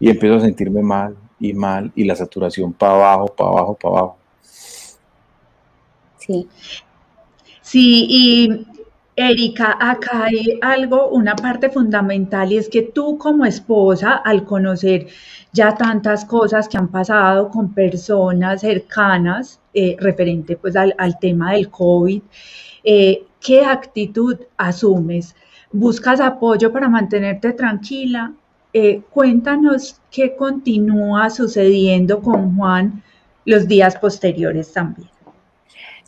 Y 0.00 0.08
empiezo 0.08 0.36
a 0.36 0.40
sentirme 0.40 0.82
mal 0.82 1.16
y 1.38 1.52
mal 1.52 1.92
y 1.94 2.04
la 2.04 2.16
saturación 2.16 2.72
para 2.72 2.94
abajo, 2.94 3.26
para 3.26 3.50
abajo, 3.50 3.74
para 3.74 3.98
abajo. 3.98 4.16
Sí. 6.18 6.48
Sí, 7.60 8.06
y 8.08 8.66
Erika, 9.16 9.76
acá 9.80 10.24
hay 10.24 10.58
algo, 10.60 11.08
una 11.08 11.36
parte 11.36 11.70
fundamental 11.70 12.52
y 12.52 12.58
es 12.58 12.68
que 12.68 12.82
tú 12.82 13.16
como 13.18 13.44
esposa, 13.46 14.14
al 14.16 14.44
conocer 14.44 15.06
ya 15.52 15.74
tantas 15.74 16.24
cosas 16.24 16.68
que 16.68 16.76
han 16.76 16.88
pasado 16.88 17.48
con 17.48 17.72
personas 17.74 18.60
cercanas, 18.62 19.60
eh, 19.74 19.96
referente 19.98 20.56
pues 20.56 20.76
al, 20.76 21.18
tema 21.20 21.52
del 21.52 21.68
COVID, 21.68 22.22
eh, 22.84 23.24
¿qué 23.40 23.64
actitud 23.64 24.38
asumes? 24.56 25.34
buscas 25.72 26.20
apoyo 26.20 26.72
para 26.72 26.88
mantenerte 26.88 27.52
tranquila. 27.52 28.32
Eh, 28.72 29.02
cuéntanos 29.10 30.00
qué 30.10 30.36
continúa 30.36 31.30
sucediendo 31.30 32.22
con 32.22 32.56
Juan 32.56 33.02
los 33.44 33.66
días 33.66 33.96
posteriores 33.96 34.72
también. 34.72 35.08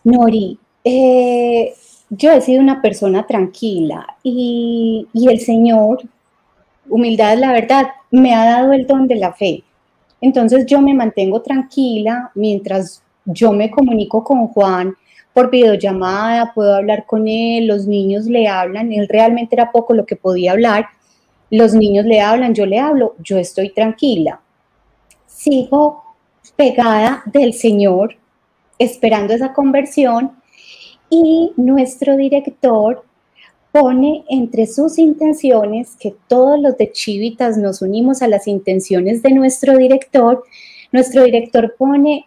Nori, 0.04 0.58
yo 0.84 2.32
he 2.32 2.40
sido 2.40 2.60
una 2.60 2.80
persona 2.80 3.26
tranquila 3.26 4.06
y, 4.22 5.08
y 5.12 5.28
el 5.28 5.40
Señor, 5.40 6.02
humildad 6.88 7.36
la 7.38 7.52
verdad, 7.52 7.88
me 8.12 8.34
ha 8.34 8.44
dado 8.44 8.72
el 8.72 8.86
don 8.86 9.08
de 9.08 9.16
la 9.16 9.32
fe. 9.32 9.64
Entonces 10.20 10.64
yo 10.66 10.80
me 10.80 10.94
mantengo 10.94 11.42
tranquila 11.42 12.30
mientras 12.34 13.02
yo 13.26 13.52
me 13.52 13.70
comunico 13.70 14.24
con 14.24 14.48
Juan 14.48 14.96
por 15.32 15.50
videollamada, 15.50 16.52
puedo 16.54 16.74
hablar 16.74 17.04
con 17.04 17.28
él, 17.28 17.66
los 17.66 17.86
niños 17.86 18.24
le 18.24 18.48
hablan, 18.48 18.90
él 18.92 19.06
realmente 19.08 19.54
era 19.54 19.70
poco 19.70 19.92
lo 19.92 20.06
que 20.06 20.16
podía 20.16 20.52
hablar, 20.52 20.86
los 21.50 21.74
niños 21.74 22.06
le 22.06 22.20
hablan, 22.20 22.54
yo 22.54 22.64
le 22.64 22.78
hablo, 22.78 23.14
yo 23.18 23.36
estoy 23.36 23.70
tranquila. 23.70 24.40
Sigo 25.26 26.02
pegada 26.56 27.22
del 27.26 27.52
Señor, 27.52 28.16
esperando 28.78 29.34
esa 29.34 29.52
conversión 29.52 30.32
y 31.10 31.52
nuestro 31.56 32.16
director 32.16 33.04
pone 33.72 34.24
entre 34.30 34.66
sus 34.66 34.98
intenciones, 34.98 35.96
que 35.96 36.14
todos 36.28 36.58
los 36.58 36.78
de 36.78 36.92
Chivitas 36.92 37.58
nos 37.58 37.82
unimos 37.82 38.22
a 38.22 38.28
las 38.28 38.46
intenciones 38.46 39.22
de 39.22 39.32
nuestro 39.32 39.76
director, 39.76 40.44
nuestro 40.92 41.24
director 41.24 41.74
pone 41.76 42.26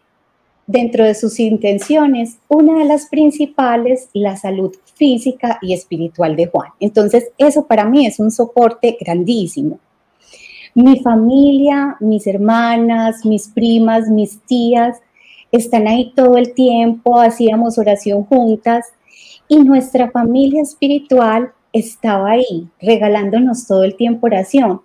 dentro 0.70 1.04
de 1.04 1.16
sus 1.16 1.40
intenciones, 1.40 2.38
una 2.48 2.78
de 2.78 2.86
las 2.86 3.08
principales, 3.08 4.08
la 4.14 4.38
salud 4.38 4.72
física 4.94 5.58
y 5.64 5.74
espiritual 5.74 6.36
de 6.36 6.46
Juan. 6.46 6.70
Entonces, 6.80 7.32
eso 7.40 7.66
para 7.66 7.86
mí 7.86 8.06
es 8.06 8.20
un 8.20 8.30
soporte 8.30 8.96
grandísimo. 9.02 9.80
Mi 10.76 11.00
familia, 11.00 11.98
mis 12.00 12.28
hermanas, 12.28 13.26
mis 13.26 13.48
primas, 13.48 14.10
mis 14.10 14.42
tías, 14.42 15.00
están 15.52 15.88
ahí 15.88 16.14
todo 16.16 16.38
el 16.38 16.54
tiempo, 16.54 17.20
hacíamos 17.20 17.80
oración 17.80 18.24
juntas 18.26 18.86
y 19.48 19.58
nuestra 19.58 20.12
familia 20.12 20.62
espiritual 20.62 21.52
estaba 21.74 22.30
ahí, 22.30 22.68
regalándonos 22.80 23.66
todo 23.66 23.84
el 23.84 23.96
tiempo 23.96 24.28
oración. 24.28 24.82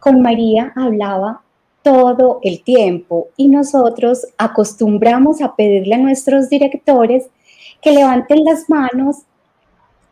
Con 0.00 0.20
María 0.20 0.72
hablaba 0.74 1.42
todo 1.82 2.40
el 2.42 2.62
tiempo 2.62 3.28
y 3.36 3.48
nosotros 3.48 4.26
acostumbramos 4.36 5.40
a 5.40 5.54
pedirle 5.56 5.94
a 5.94 5.98
nuestros 5.98 6.48
directores 6.48 7.26
que 7.80 7.92
levanten 7.92 8.44
las 8.44 8.68
manos 8.68 9.18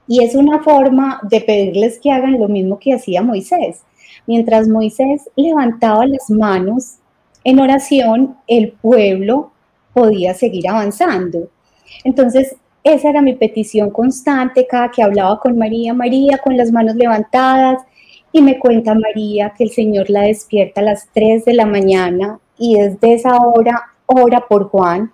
y 0.07 0.24
es 0.24 0.35
una 0.35 0.62
forma 0.62 1.20
de 1.22 1.40
pedirles 1.42 1.98
que 2.02 2.11
hagan 2.11 2.40
lo 2.40 2.48
mismo 2.48 2.78
que 2.78 2.94
hacía 2.94 3.22
Moisés. 3.22 3.83
Mientras 4.26 4.66
Moisés 4.66 5.28
levantaba 5.37 6.07
las 6.07 6.31
manos 6.31 6.96
en 7.44 7.61
oración, 7.61 8.37
el 8.46 8.72
pueblo 8.72 9.50
podía 9.92 10.35
seguir 10.35 10.68
avanzando. 10.68 11.48
Entonces, 12.04 12.57
esa 12.85 13.11
era 13.11 13.20
mi 13.20 13.35
petición 13.35 13.90
constante 13.90 14.66
cada 14.66 14.90
que 14.90 15.02
hablaba 15.02 15.38
con 15.40 15.59
María, 15.59 15.92
María 15.92 16.38
con 16.38 16.57
las 16.57 16.72
manos 16.72 16.94
levantadas, 16.96 17.83
y 18.38 18.42
me 18.42 18.59
cuenta 18.59 18.94
María 18.94 19.53
que 19.57 19.64
el 19.64 19.70
Señor 19.70 20.11
la 20.11 20.22
despierta 20.22 20.81
a 20.81 20.85
las 20.85 21.09
3 21.12 21.44
de 21.44 21.55
la 21.55 21.66
mañana 21.66 22.38
y 22.57 22.77
desde 22.79 23.14
esa 23.14 23.37
hora 23.37 23.83
ora 24.07 24.46
por 24.48 24.68
Juan. 24.68 25.12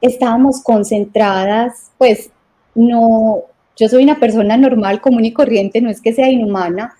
Estábamos 0.00 0.62
concentradas, 0.62 1.90
pues 1.98 2.30
no, 2.74 3.42
yo 3.76 3.88
soy 3.88 4.04
una 4.04 4.20
persona 4.20 4.56
normal, 4.56 5.00
común 5.00 5.24
y 5.24 5.32
corriente, 5.32 5.80
no 5.80 5.90
es 5.90 6.00
que 6.00 6.12
sea 6.12 6.30
inhumana, 6.30 6.94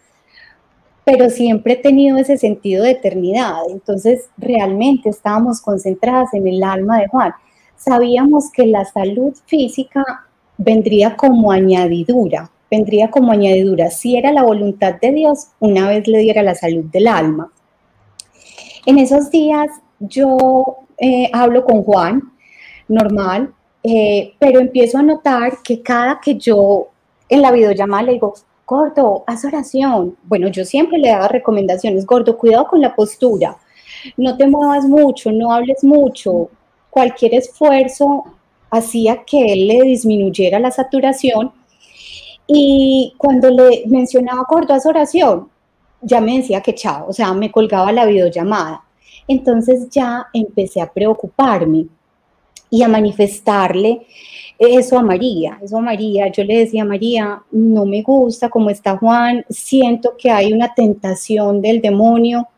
pero 1.04 1.30
siempre 1.30 1.74
he 1.74 1.76
tenido 1.76 2.18
ese 2.18 2.36
sentido 2.36 2.84
de 2.84 2.92
eternidad. 2.92 3.62
Entonces, 3.70 4.28
realmente 4.36 5.08
estábamos 5.08 5.60
concentradas 5.60 6.34
en 6.34 6.46
el 6.46 6.62
alma 6.62 7.00
de 7.00 7.08
Juan. 7.08 7.32
Sabíamos 7.76 8.50
que 8.52 8.66
la 8.66 8.84
salud 8.84 9.34
física 9.46 10.04
vendría 10.58 11.16
como 11.16 11.50
añadidura, 11.50 12.50
vendría 12.72 13.10
como 13.10 13.32
añadidura, 13.32 13.90
si 13.90 14.16
era 14.16 14.32
la 14.32 14.44
voluntad 14.44 14.94
de 14.98 15.12
Dios, 15.12 15.48
una 15.60 15.88
vez 15.90 16.08
le 16.08 16.20
diera 16.20 16.42
la 16.42 16.54
salud 16.54 16.84
del 16.84 17.06
alma. 17.06 17.52
En 18.86 18.98
esos 18.98 19.30
días 19.30 19.68
yo 20.00 20.78
eh, 20.96 21.28
hablo 21.34 21.64
con 21.66 21.82
Juan, 21.82 22.32
normal, 22.88 23.52
eh, 23.82 24.32
pero 24.38 24.58
empiezo 24.58 24.96
a 24.96 25.02
notar 25.02 25.58
que 25.62 25.82
cada 25.82 26.18
que 26.18 26.36
yo 26.36 26.88
en 27.28 27.42
la 27.42 27.52
videollamada 27.52 28.04
le 28.04 28.12
digo, 28.12 28.32
Gordo, 28.66 29.22
haz 29.26 29.44
oración. 29.44 30.16
Bueno, 30.22 30.48
yo 30.48 30.64
siempre 30.64 30.96
le 30.96 31.10
daba 31.10 31.28
recomendaciones, 31.28 32.06
Gordo, 32.06 32.38
cuidado 32.38 32.68
con 32.68 32.80
la 32.80 32.94
postura, 32.94 33.58
no 34.16 34.34
te 34.38 34.46
muevas 34.46 34.86
mucho, 34.86 35.30
no 35.30 35.52
hables 35.52 35.84
mucho, 35.84 36.48
cualquier 36.88 37.34
esfuerzo 37.34 38.24
hacía 38.70 39.24
que 39.26 39.52
él 39.52 39.68
le 39.68 39.82
disminuyera 39.82 40.58
la 40.58 40.70
saturación. 40.70 41.52
Y 42.46 43.14
cuando 43.16 43.50
le 43.50 43.84
mencionaba 43.86 44.42
a 44.42 44.88
oración, 44.88 45.48
ya 46.00 46.20
me 46.20 46.38
decía 46.38 46.60
que 46.60 46.74
chao, 46.74 47.06
o 47.08 47.12
sea, 47.12 47.32
me 47.32 47.50
colgaba 47.50 47.92
la 47.92 48.06
videollamada. 48.06 48.84
Entonces 49.28 49.88
ya 49.90 50.26
empecé 50.32 50.80
a 50.80 50.92
preocuparme 50.92 51.86
y 52.70 52.82
a 52.82 52.88
manifestarle 52.88 54.06
eso 54.58 54.98
a 54.98 55.02
María, 55.02 55.58
eso 55.62 55.78
a 55.78 55.80
María. 55.80 56.28
Yo 56.28 56.44
le 56.44 56.58
decía 56.58 56.84
María, 56.84 57.42
no 57.50 57.84
me 57.84 58.02
gusta 58.02 58.48
cómo 58.48 58.70
está 58.70 58.96
Juan, 58.96 59.44
siento 59.48 60.16
que 60.16 60.30
hay 60.30 60.52
una 60.52 60.74
tentación 60.74 61.60
del 61.60 61.80
demonio, 61.80 62.48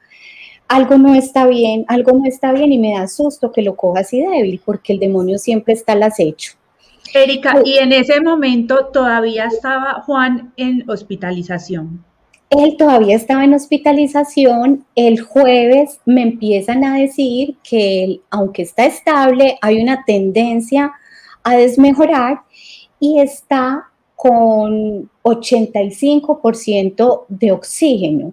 algo 0.69 0.97
no 0.99 1.15
está 1.15 1.47
bien, 1.47 1.85
algo 1.89 2.13
no 2.13 2.27
está 2.27 2.53
bien 2.53 2.73
y 2.73 2.79
me 2.79 2.95
da 2.95 3.07
susto 3.09 3.53
que 3.53 3.63
lo 3.63 3.77
coja 3.77 4.01
así 4.01 4.21
débil, 4.21 4.61
porque 4.65 4.93
el 4.93 4.99
demonio 4.99 5.39
siempre 5.39 5.75
está 5.75 5.93
al 5.93 6.03
acecho. 6.03 6.53
Erika, 7.13 7.61
y 7.65 7.79
en 7.79 7.93
ese 7.93 8.21
momento 8.21 8.87
todavía 8.93 9.47
estaba 9.47 10.03
Juan 10.03 10.53
en 10.57 10.89
hospitalización. 10.89 12.05
Él 12.51 12.77
todavía 12.77 13.17
estaba 13.17 13.45
en 13.45 13.55
hospitalización. 13.55 14.85
El 14.95 15.21
jueves 15.21 16.01
me 16.07 16.23
empiezan 16.23 16.85
a 16.85 16.97
decir 16.97 17.57
que 17.69 18.05
él, 18.05 18.23
aunque 18.31 18.63
está 18.63 18.87
estable, 18.87 19.59
hay 19.61 19.83
una 19.83 20.05
tendencia 20.05 20.93
a 21.43 21.57
desmejorar 21.57 22.43
y 23.01 23.19
está 23.21 23.89
con 24.15 25.11
85% 25.23 27.25
de 27.29 27.53
oxígeno. 27.53 28.33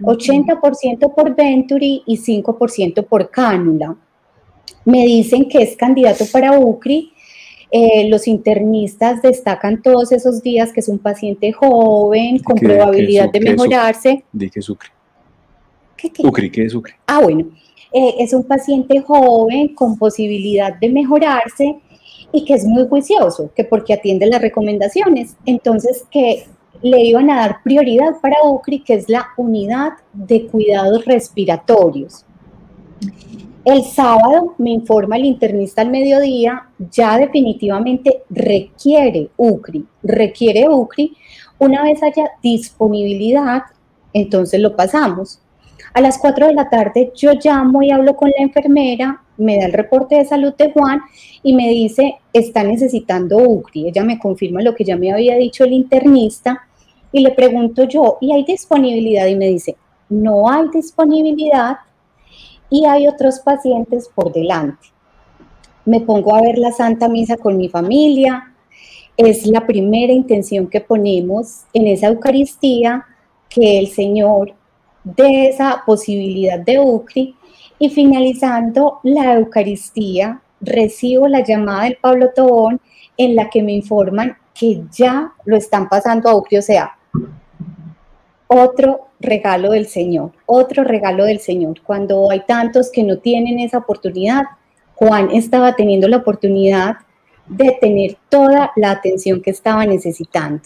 80% 0.00 1.14
por 1.14 1.34
Venturi 1.34 2.02
y 2.04 2.18
5% 2.18 3.06
por 3.06 3.30
cánula. 3.30 3.96
Me 4.84 5.06
dicen 5.06 5.48
que 5.48 5.62
es 5.62 5.74
candidato 5.76 6.26
para 6.30 6.58
UCRI. 6.58 7.12
Eh, 7.70 8.08
los 8.08 8.28
internistas 8.28 9.22
destacan 9.22 9.82
todos 9.82 10.12
esos 10.12 10.42
días 10.42 10.72
que 10.72 10.80
es 10.80 10.88
un 10.88 10.98
paciente 10.98 11.52
joven, 11.52 12.38
con 12.38 12.56
probabilidad 12.56 13.30
de 13.30 13.40
mejorarse. 13.40 14.24
Dije 14.32 14.60
UCRI. 14.60 14.90
¿Qué, 15.96 16.10
qué? 16.10 16.26
UCRI, 16.26 16.50
¿qué 16.50 16.64
es 16.64 16.74
UCRI? 16.74 16.94
Ah, 17.06 17.20
bueno. 17.22 17.46
Eh, 17.92 18.14
es 18.18 18.32
un 18.32 18.44
paciente 18.44 19.00
joven 19.00 19.74
con 19.74 19.98
posibilidad 19.98 20.74
de 20.74 20.88
mejorarse 20.90 21.76
y 22.32 22.44
que 22.44 22.54
es 22.54 22.64
muy 22.64 22.86
juicioso, 22.86 23.50
que 23.54 23.64
porque 23.64 23.94
atiende 23.94 24.26
las 24.26 24.42
recomendaciones. 24.42 25.36
Entonces, 25.46 26.04
que 26.10 26.44
le 26.82 27.00
iban 27.02 27.30
a 27.30 27.36
dar 27.36 27.62
prioridad 27.62 28.20
para 28.20 28.36
UCRI, 28.44 28.80
que 28.80 28.94
es 28.94 29.08
la 29.08 29.28
unidad 29.36 29.92
de 30.12 30.46
cuidados 30.46 31.04
respiratorios. 31.04 32.24
El 33.66 33.82
sábado 33.82 34.54
me 34.58 34.70
informa 34.70 35.16
el 35.16 35.24
internista 35.24 35.82
al 35.82 35.90
mediodía, 35.90 36.68
ya 36.78 37.18
definitivamente 37.18 38.22
requiere 38.30 39.30
UCRI, 39.36 39.84
requiere 40.04 40.68
UCRI. 40.68 41.16
Una 41.58 41.82
vez 41.82 42.00
haya 42.00 42.30
disponibilidad, 42.40 43.62
entonces 44.12 44.60
lo 44.60 44.76
pasamos. 44.76 45.40
A 45.94 46.00
las 46.00 46.16
4 46.18 46.46
de 46.46 46.54
la 46.54 46.70
tarde 46.70 47.10
yo 47.16 47.32
llamo 47.42 47.82
y 47.82 47.90
hablo 47.90 48.14
con 48.14 48.30
la 48.30 48.44
enfermera, 48.44 49.20
me 49.36 49.58
da 49.58 49.66
el 49.66 49.72
reporte 49.72 50.14
de 50.14 50.26
salud 50.26 50.54
de 50.54 50.70
Juan 50.70 51.00
y 51.42 51.52
me 51.52 51.68
dice, 51.68 52.18
está 52.32 52.62
necesitando 52.62 53.38
UCRI. 53.38 53.88
Ella 53.88 54.04
me 54.04 54.20
confirma 54.20 54.62
lo 54.62 54.76
que 54.76 54.84
ya 54.84 54.96
me 54.96 55.10
había 55.10 55.34
dicho 55.34 55.64
el 55.64 55.72
internista 55.72 56.62
y 57.10 57.18
le 57.18 57.32
pregunto 57.32 57.82
yo, 57.82 58.18
¿y 58.20 58.30
hay 58.30 58.44
disponibilidad? 58.44 59.26
Y 59.26 59.34
me 59.34 59.48
dice, 59.48 59.74
no 60.08 60.48
hay 60.48 60.68
disponibilidad 60.72 61.78
y 62.70 62.84
hay 62.86 63.08
otros 63.08 63.40
pacientes 63.40 64.08
por 64.14 64.32
delante. 64.32 64.88
Me 65.84 66.00
pongo 66.00 66.34
a 66.34 66.42
ver 66.42 66.58
la 66.58 66.72
Santa 66.72 67.08
Misa 67.08 67.36
con 67.36 67.56
mi 67.56 67.68
familia. 67.68 68.52
Es 69.16 69.46
la 69.46 69.66
primera 69.66 70.12
intención 70.12 70.66
que 70.66 70.80
ponemos 70.80 71.64
en 71.72 71.86
esa 71.86 72.08
Eucaristía, 72.08 73.04
que 73.48 73.78
el 73.78 73.88
Señor 73.88 74.54
dé 75.04 75.48
esa 75.48 75.82
posibilidad 75.86 76.58
de 76.58 76.80
UCRI. 76.80 77.36
Y 77.78 77.90
finalizando 77.90 79.00
la 79.02 79.34
Eucaristía, 79.34 80.40
recibo 80.60 81.28
la 81.28 81.44
llamada 81.44 81.84
del 81.84 81.98
Pablo 81.98 82.30
Tobón 82.34 82.80
en 83.16 83.36
la 83.36 83.48
que 83.48 83.62
me 83.62 83.72
informan 83.72 84.36
que 84.58 84.82
ya 84.90 85.32
lo 85.44 85.56
están 85.56 85.88
pasando 85.88 86.28
a 86.28 86.34
UCRI, 86.34 86.58
o 86.58 86.62
sea, 86.62 86.96
otro 88.48 89.08
regalo 89.20 89.72
del 89.72 89.86
Señor, 89.86 90.32
otro 90.46 90.84
regalo 90.84 91.24
del 91.24 91.40
Señor. 91.40 91.80
Cuando 91.82 92.30
hay 92.30 92.40
tantos 92.46 92.90
que 92.90 93.02
no 93.02 93.18
tienen 93.18 93.58
esa 93.60 93.78
oportunidad, 93.78 94.44
Juan 94.94 95.30
estaba 95.32 95.74
teniendo 95.74 96.08
la 96.08 96.18
oportunidad 96.18 96.96
de 97.46 97.76
tener 97.80 98.16
toda 98.28 98.72
la 98.76 98.90
atención 98.90 99.40
que 99.40 99.50
estaba 99.50 99.86
necesitando. 99.86 100.62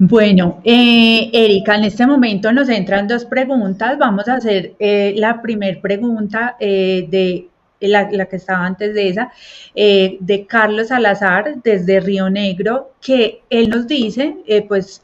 Bueno, 0.00 0.60
eh, 0.62 1.28
Erika, 1.32 1.74
en 1.74 1.84
este 1.84 2.06
momento 2.06 2.52
nos 2.52 2.68
entran 2.68 3.08
dos 3.08 3.24
preguntas. 3.24 3.98
Vamos 3.98 4.28
a 4.28 4.34
hacer 4.34 4.74
eh, 4.78 5.12
la 5.16 5.42
primera 5.42 5.80
pregunta 5.80 6.56
eh, 6.60 7.06
de 7.10 7.48
la, 7.80 8.08
que 8.08 8.36
estaba 8.36 8.64
antes 8.64 8.94
de 8.94 9.08
esa, 9.08 9.32
de 9.74 10.46
Carlos 10.48 10.88
Salazar 10.88 11.62
desde 11.62 12.00
Río 12.00 12.30
Negro, 12.30 12.92
que 13.00 13.42
él 13.50 13.70
nos 13.70 13.86
dice, 13.86 14.36
pues 14.68 15.00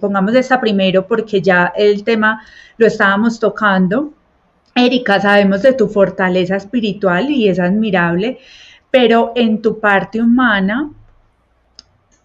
pongamos 0.00 0.34
esta 0.34 0.60
primero 0.60 1.06
porque 1.06 1.40
ya 1.40 1.72
el 1.76 2.04
tema 2.04 2.42
lo 2.76 2.86
estábamos 2.86 3.38
tocando. 3.38 4.12
Erika, 4.74 5.20
sabemos 5.20 5.62
de 5.62 5.72
tu 5.72 5.88
fortaleza 5.88 6.56
espiritual 6.56 7.30
y 7.30 7.48
es 7.48 7.58
admirable, 7.58 8.38
pero 8.90 9.32
en 9.34 9.60
tu 9.60 9.80
parte 9.80 10.22
humana, 10.22 10.90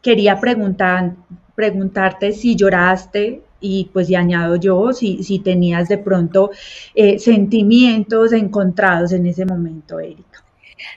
quería 0.01 0.39
preguntar, 0.39 1.13
preguntarte 1.55 2.31
si 2.31 2.55
lloraste 2.55 3.41
y 3.59 3.89
pues 3.91 4.09
y 4.09 4.15
añado 4.15 4.57
yo, 4.57 4.93
si, 4.93 5.23
si 5.23 5.39
tenías 5.39 5.87
de 5.87 5.97
pronto 5.97 6.51
eh, 6.93 7.17
sentimientos 7.17 8.33
encontrados 8.33 9.13
en 9.13 9.25
ese 9.25 9.45
momento, 9.45 9.99
Erika. 9.99 10.43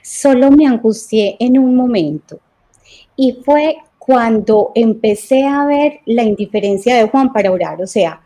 Solo 0.03 0.51
me 0.51 0.67
angustié 0.67 1.37
en 1.39 1.57
un 1.57 1.75
momento 1.75 2.39
y 3.15 3.39
fue 3.43 3.77
cuando 4.07 4.71
empecé 4.73 5.43
a 5.45 5.65
ver 5.65 5.99
la 6.05 6.23
indiferencia 6.23 6.95
de 6.95 7.09
Juan 7.09 7.33
para 7.33 7.51
orar. 7.51 7.81
O 7.81 7.85
sea, 7.85 8.21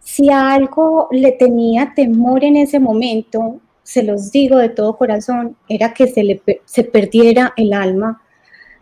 si 0.00 0.30
algo 0.30 1.06
le 1.12 1.30
tenía 1.30 1.92
temor 1.94 2.42
en 2.42 2.56
ese 2.56 2.80
momento, 2.80 3.60
se 3.84 4.02
los 4.02 4.32
digo 4.32 4.58
de 4.58 4.68
todo 4.68 4.96
corazón, 4.96 5.56
era 5.68 5.94
que 5.94 6.08
se 6.08 6.24
le 6.24 6.42
se 6.64 6.82
perdiera 6.82 7.54
el 7.56 7.72
alma 7.72 8.20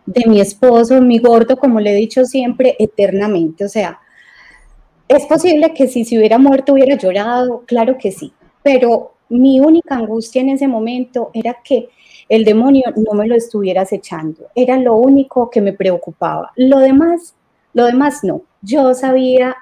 de 0.07 0.25
mi 0.25 0.41
esposo, 0.41 0.99
mi 0.99 1.19
gordo, 1.19 1.57
como 1.57 1.79
le 1.79 1.91
he 1.91 1.95
dicho 1.95 2.25
siempre, 2.25 2.75
eternamente. 2.79 3.63
O 3.63 3.69
sea, 3.69 3.99
es 5.07 5.27
posible 5.27 5.75
que 5.75 5.87
si 5.87 6.05
se 6.05 6.17
hubiera 6.17 6.39
muerto 6.39 6.73
hubiera 6.73 6.97
llorado, 6.97 7.65
claro 7.67 7.99
que 7.99 8.11
sí, 8.11 8.33
pero 8.63 9.13
mi 9.29 9.59
única 9.59 9.93
angustia 9.93 10.41
en 10.41 10.49
ese 10.49 10.67
momento 10.67 11.29
era 11.35 11.57
que 11.63 11.89
el 12.29 12.45
demonio 12.45 12.83
no 12.95 13.13
me 13.13 13.27
lo 13.27 13.35
estuviera 13.35 13.81
acechando. 13.81 14.47
Era 14.55 14.77
lo 14.77 14.95
único 14.95 15.49
que 15.49 15.61
me 15.61 15.73
preocupaba. 15.73 16.51
Lo 16.55 16.79
demás, 16.79 17.35
lo 17.73 17.85
demás 17.85 18.23
no. 18.23 18.43
Yo 18.61 18.93
sabía 18.93 19.57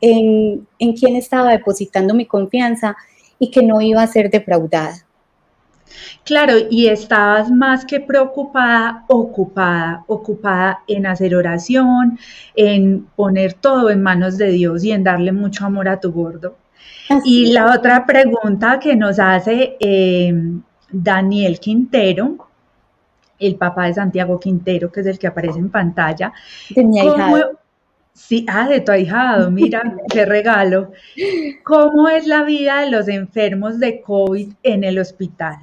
en, 0.00 0.66
en 0.78 0.92
quién 0.94 1.16
estaba 1.16 1.50
depositando 1.50 2.14
mi 2.14 2.26
confianza 2.26 2.96
y 3.38 3.50
que 3.50 3.62
no 3.62 3.80
iba 3.80 4.02
a 4.02 4.06
ser 4.06 4.30
defraudada. 4.30 5.04
Claro, 6.24 6.54
y 6.70 6.86
estabas 6.86 7.50
más 7.50 7.84
que 7.84 8.00
preocupada, 8.00 9.04
ocupada, 9.08 10.04
ocupada 10.06 10.80
en 10.86 11.06
hacer 11.06 11.34
oración, 11.34 12.18
en 12.54 13.06
poner 13.16 13.54
todo 13.54 13.90
en 13.90 14.02
manos 14.02 14.38
de 14.38 14.48
Dios 14.52 14.84
y 14.84 14.92
en 14.92 15.04
darle 15.04 15.32
mucho 15.32 15.66
amor 15.66 15.88
a 15.88 16.00
tu 16.00 16.12
gordo. 16.12 16.56
y 17.24 17.52
la 17.52 17.74
otra 17.74 18.06
pregunta 18.06 18.78
que 18.78 18.96
nos 18.96 19.18
hace 19.18 19.76
eh, 19.80 20.32
Daniel 20.92 21.58
Quintero, 21.58 22.48
el 23.38 23.56
papá 23.56 23.86
de 23.86 23.94
Santiago 23.94 24.38
Quintero, 24.38 24.92
que 24.92 25.00
es 25.00 25.06
el 25.06 25.18
que 25.18 25.26
aparece 25.26 25.58
en 25.58 25.70
pantalla. 25.70 26.32
De 26.70 26.84
mi 26.84 27.00
ahijado. 27.00 27.58
Sí, 28.14 28.44
ah, 28.46 28.68
de 28.68 28.80
tu 28.80 28.92
ahijado, 28.92 29.50
mira, 29.50 29.82
qué 30.10 30.26
regalo. 30.26 30.92
¿Cómo 31.64 32.08
es 32.08 32.26
la 32.26 32.42
vida 32.44 32.82
de 32.82 32.90
los 32.90 33.08
enfermos 33.08 33.80
de 33.80 34.02
COVID 34.02 34.52
en 34.62 34.84
el 34.84 34.98
hospital? 34.98 35.56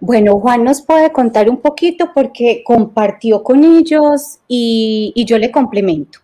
Bueno, 0.00 0.40
Juan 0.40 0.64
nos 0.64 0.80
puede 0.80 1.12
contar 1.12 1.50
un 1.50 1.60
poquito 1.60 2.10
porque 2.14 2.62
compartió 2.64 3.42
con 3.42 3.62
ellos 3.62 4.38
y, 4.48 5.12
yo 5.26 5.36
le 5.36 5.50
complemento. 5.50 6.20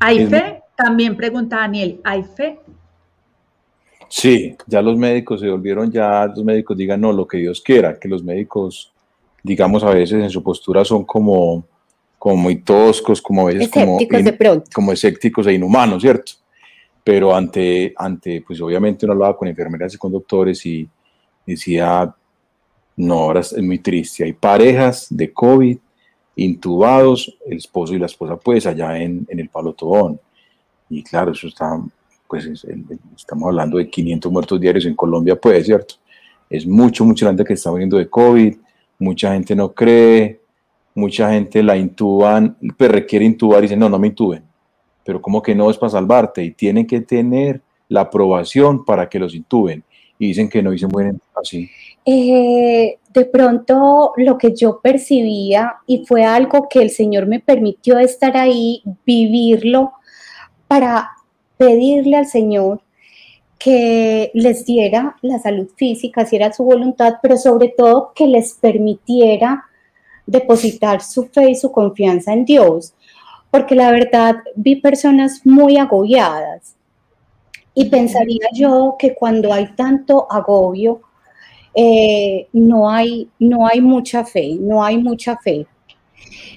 ¿Hay 0.00 0.26
fe? 0.26 0.62
También 0.74 1.16
pregunta 1.16 1.58
Daniel, 1.58 2.00
¿hay 2.02 2.24
fe? 2.24 2.58
Sí, 4.16 4.56
ya 4.68 4.80
los 4.80 4.96
médicos 4.96 5.40
se 5.40 5.50
volvieron, 5.50 5.90
ya 5.90 6.24
los 6.28 6.44
médicos 6.44 6.76
digan 6.76 7.00
no, 7.00 7.12
lo 7.12 7.26
que 7.26 7.38
Dios 7.38 7.60
quiera, 7.60 7.98
que 7.98 8.06
los 8.06 8.22
médicos, 8.22 8.92
digamos, 9.42 9.82
a 9.82 9.90
veces 9.90 10.22
en 10.22 10.30
su 10.30 10.40
postura 10.40 10.84
son 10.84 11.04
como, 11.04 11.66
como 12.16 12.36
muy 12.36 12.62
toscos, 12.62 13.20
como 13.20 13.40
a 13.42 13.52
veces 13.52 13.68
como, 13.68 13.98
como 14.72 14.92
escépticos 14.92 15.48
e 15.48 15.54
inhumanos, 15.54 16.00
¿cierto? 16.00 16.30
Pero 17.02 17.34
ante, 17.34 17.92
ante, 17.96 18.40
pues 18.46 18.60
obviamente 18.60 19.04
uno 19.04 19.14
hablaba 19.14 19.36
con 19.36 19.48
enfermeras 19.48 19.94
y 19.94 19.98
con 19.98 20.12
doctores 20.12 20.64
y 20.64 20.88
decía, 21.44 22.14
No, 22.96 23.14
ahora 23.14 23.40
es 23.40 23.60
muy 23.60 23.80
triste. 23.80 24.22
Hay 24.22 24.34
parejas 24.34 25.08
de 25.10 25.32
COVID 25.32 25.76
intubados, 26.36 27.36
el 27.46 27.56
esposo 27.56 27.94
y 27.94 27.98
la 27.98 28.06
esposa 28.06 28.36
pues 28.36 28.64
allá 28.64 28.96
en, 28.96 29.26
en 29.28 29.40
el 29.40 29.48
Palo 29.48 29.72
Tobón. 29.72 30.20
Y 30.88 31.02
claro, 31.02 31.32
eso 31.32 31.48
está, 31.48 31.82
pues 32.34 32.64
estamos 33.16 33.46
hablando 33.46 33.78
de 33.78 33.88
500 33.88 34.32
muertos 34.32 34.60
diarios 34.60 34.86
en 34.86 34.96
Colombia, 34.96 35.36
pues, 35.36 35.66
¿cierto? 35.66 35.94
Es 36.50 36.66
mucho, 36.66 37.04
mucha 37.04 37.26
gente 37.26 37.44
que 37.44 37.52
está 37.52 37.70
muriendo 37.70 37.96
de 37.96 38.08
COVID, 38.08 38.56
mucha 38.98 39.32
gente 39.32 39.54
no 39.54 39.72
cree, 39.72 40.40
mucha 40.96 41.30
gente 41.30 41.62
la 41.62 41.76
intuban, 41.76 42.56
pues, 42.76 42.90
requiere 42.90 43.24
intubar 43.24 43.60
y 43.60 43.62
dicen, 43.62 43.78
no, 43.78 43.88
no 43.88 44.00
me 44.00 44.08
intuben. 44.08 44.42
Pero 45.04 45.22
como 45.22 45.40
que 45.40 45.54
no 45.54 45.70
es 45.70 45.78
para 45.78 45.90
salvarte 45.90 46.42
y 46.42 46.50
tienen 46.50 46.86
que 46.86 47.02
tener 47.02 47.60
la 47.88 48.00
aprobación 48.00 48.84
para 48.84 49.08
que 49.08 49.20
los 49.20 49.32
intuben. 49.34 49.84
Y 50.18 50.28
dicen 50.28 50.48
que 50.48 50.62
no 50.62 50.72
y 50.72 50.78
se 50.78 50.88
mueren 50.88 51.20
así. 51.40 51.70
Eh, 52.04 52.98
de 53.12 53.24
pronto 53.26 54.12
lo 54.16 54.38
que 54.38 54.54
yo 54.54 54.80
percibía 54.80 55.76
y 55.86 56.04
fue 56.04 56.24
algo 56.24 56.68
que 56.68 56.82
el 56.82 56.90
Señor 56.90 57.26
me 57.26 57.40
permitió 57.40 57.98
estar 57.98 58.36
ahí, 58.36 58.82
vivirlo, 59.04 59.92
para 60.66 61.13
pedirle 61.56 62.16
al 62.16 62.26
Señor 62.26 62.80
que 63.58 64.30
les 64.34 64.66
diera 64.66 65.16
la 65.22 65.38
salud 65.38 65.68
física, 65.76 66.26
si 66.26 66.36
era 66.36 66.52
su 66.52 66.64
voluntad, 66.64 67.14
pero 67.22 67.36
sobre 67.36 67.68
todo 67.68 68.12
que 68.14 68.26
les 68.26 68.54
permitiera 68.54 69.64
depositar 70.26 71.02
su 71.02 71.26
fe 71.26 71.50
y 71.50 71.54
su 71.54 71.70
confianza 71.72 72.32
en 72.32 72.44
Dios, 72.44 72.94
porque 73.50 73.74
la 73.74 73.90
verdad 73.90 74.36
vi 74.56 74.76
personas 74.76 75.40
muy 75.44 75.76
agobiadas. 75.76 76.76
Y 77.74 77.86
pensaría 77.86 78.46
yo 78.54 78.96
que 78.98 79.14
cuando 79.14 79.52
hay 79.52 79.66
tanto 79.74 80.30
agobio, 80.30 81.00
eh, 81.74 82.46
no, 82.52 82.88
hay, 82.88 83.28
no 83.38 83.66
hay 83.66 83.80
mucha 83.80 84.24
fe, 84.24 84.56
no 84.60 84.84
hay 84.84 84.96
mucha 84.98 85.36
fe. 85.38 85.66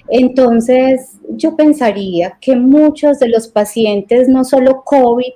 Entonces, 0.08 1.17
yo 1.38 1.56
pensaría 1.56 2.36
que 2.40 2.56
muchos 2.56 3.18
de 3.18 3.28
los 3.28 3.48
pacientes, 3.48 4.28
no 4.28 4.44
solo 4.44 4.82
COVID, 4.84 5.32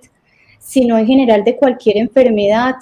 sino 0.59 0.99
en 0.99 1.07
general 1.07 1.45
de 1.45 1.57
cualquier 1.57 1.97
enfermedad, 1.97 2.75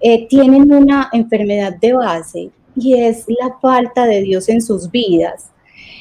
eh, 0.00 0.26
tienen 0.28 0.72
una 0.72 1.08
enfermedad 1.12 1.76
de 1.80 1.92
base 1.92 2.50
y 2.76 2.94
es 2.94 3.24
la 3.28 3.56
falta 3.60 4.06
de 4.06 4.22
Dios 4.22 4.48
en 4.48 4.60
sus 4.60 4.90
vidas. 4.90 5.50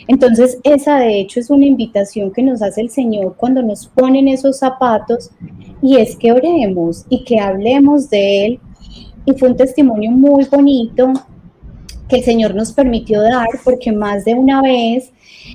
Entonces, 0.07 0.59
esa 0.63 0.99
de 0.99 1.19
hecho 1.19 1.39
es 1.39 1.49
una 1.49 1.65
invitación 1.65 2.31
que 2.31 2.43
nos 2.43 2.61
hace 2.61 2.81
el 2.81 2.89
Señor 2.89 3.35
cuando 3.37 3.61
nos 3.61 3.87
ponen 3.87 4.27
esos 4.27 4.59
zapatos 4.59 5.31
y 5.81 5.97
es 5.97 6.15
que 6.17 6.31
oremos 6.31 7.05
y 7.09 7.23
que 7.23 7.39
hablemos 7.39 8.09
de 8.09 8.45
Él. 8.45 8.59
Y 9.25 9.33
fue 9.33 9.49
un 9.49 9.55
testimonio 9.55 10.11
muy 10.11 10.45
bonito 10.45 11.13
que 12.09 12.17
el 12.17 12.23
Señor 12.23 12.53
nos 12.55 12.73
permitió 12.73 13.21
dar 13.21 13.47
porque 13.63 13.93
más 13.93 14.25
de 14.25 14.33
una 14.33 14.61
vez 14.61 15.12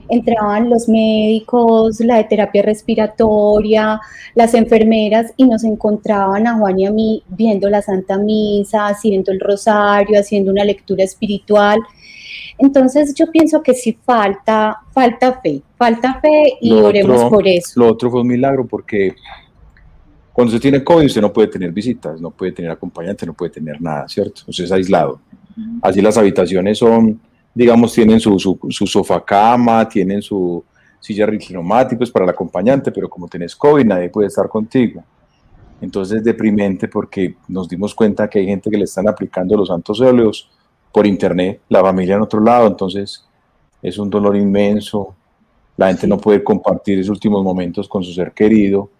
entraban 0.08 0.70
los 0.70 0.88
médicos, 0.88 2.00
la 2.00 2.16
de 2.16 2.24
terapia 2.24 2.62
respiratoria, 2.62 4.00
las 4.34 4.54
enfermeras 4.54 5.32
y 5.36 5.44
nos 5.44 5.64
encontraban 5.64 6.46
a 6.46 6.58
Juan 6.58 6.78
y 6.78 6.86
a 6.86 6.90
mí 6.90 7.22
viendo 7.28 7.68
la 7.68 7.82
Santa 7.82 8.18
Misa, 8.18 8.86
haciendo 8.86 9.32
el 9.32 9.40
rosario, 9.40 10.18
haciendo 10.18 10.50
una 10.50 10.64
lectura 10.64 11.04
espiritual. 11.04 11.78
Entonces 12.58 13.14
yo 13.14 13.30
pienso 13.30 13.62
que 13.62 13.74
sí 13.74 13.96
falta, 14.04 14.78
falta 14.92 15.40
fe, 15.40 15.62
falta 15.76 16.20
fe 16.20 16.54
y 16.60 16.72
oremos 16.72 17.24
por 17.30 17.46
eso. 17.46 17.80
Lo 17.80 17.88
otro 17.88 18.10
fue 18.10 18.20
un 18.22 18.26
milagro 18.26 18.66
porque 18.66 19.14
cuando 20.32 20.52
se 20.52 20.60
tiene 20.60 20.82
COVID 20.82 21.06
usted 21.06 21.20
no 21.20 21.32
puede 21.32 21.48
tener 21.48 21.72
visitas, 21.72 22.20
no 22.20 22.30
puede 22.30 22.52
tener 22.52 22.70
acompañante, 22.70 23.26
no 23.26 23.34
puede 23.34 23.50
tener 23.50 23.80
nada, 23.80 24.08
¿cierto? 24.08 24.42
Usted 24.46 24.64
es 24.64 24.72
aislado. 24.72 25.20
Así 25.82 26.00
las 26.00 26.16
habitaciones 26.16 26.78
son 26.78 27.20
digamos, 27.54 27.92
tienen 27.92 28.20
su, 28.20 28.38
su, 28.38 28.58
su 28.70 28.86
sofá 28.86 29.24
cama, 29.24 29.88
tienen 29.88 30.22
su 30.22 30.64
silla 31.00 31.26
rinomáticos 31.26 32.10
para 32.10 32.24
el 32.24 32.30
acompañante, 32.30 32.92
pero 32.92 33.08
como 33.08 33.28
tenés 33.28 33.54
COVID, 33.54 33.84
nadie 33.84 34.08
puede 34.08 34.28
estar 34.28 34.48
contigo. 34.48 35.02
Entonces 35.80 36.18
es 36.18 36.24
deprimente 36.24 36.88
porque 36.88 37.36
nos 37.46 37.68
dimos 37.68 37.94
cuenta 37.94 38.28
que 38.28 38.40
hay 38.40 38.46
gente 38.46 38.70
que 38.70 38.76
le 38.76 38.84
están 38.84 39.08
aplicando 39.08 39.56
los 39.56 39.68
santos 39.68 40.00
óleos 40.00 40.50
por 40.92 41.06
internet, 41.06 41.60
la 41.68 41.80
familia 41.80 42.16
en 42.16 42.22
otro 42.22 42.40
lado, 42.40 42.66
entonces 42.66 43.24
es 43.80 43.98
un 43.98 44.10
dolor 44.10 44.36
inmenso. 44.36 45.14
La 45.76 45.88
gente 45.88 46.08
no 46.08 46.18
puede 46.18 46.42
compartir 46.42 46.98
esos 46.98 47.10
últimos 47.10 47.44
momentos 47.44 47.88
con 47.88 48.02
su 48.02 48.12
ser 48.12 48.32
querido 48.32 48.90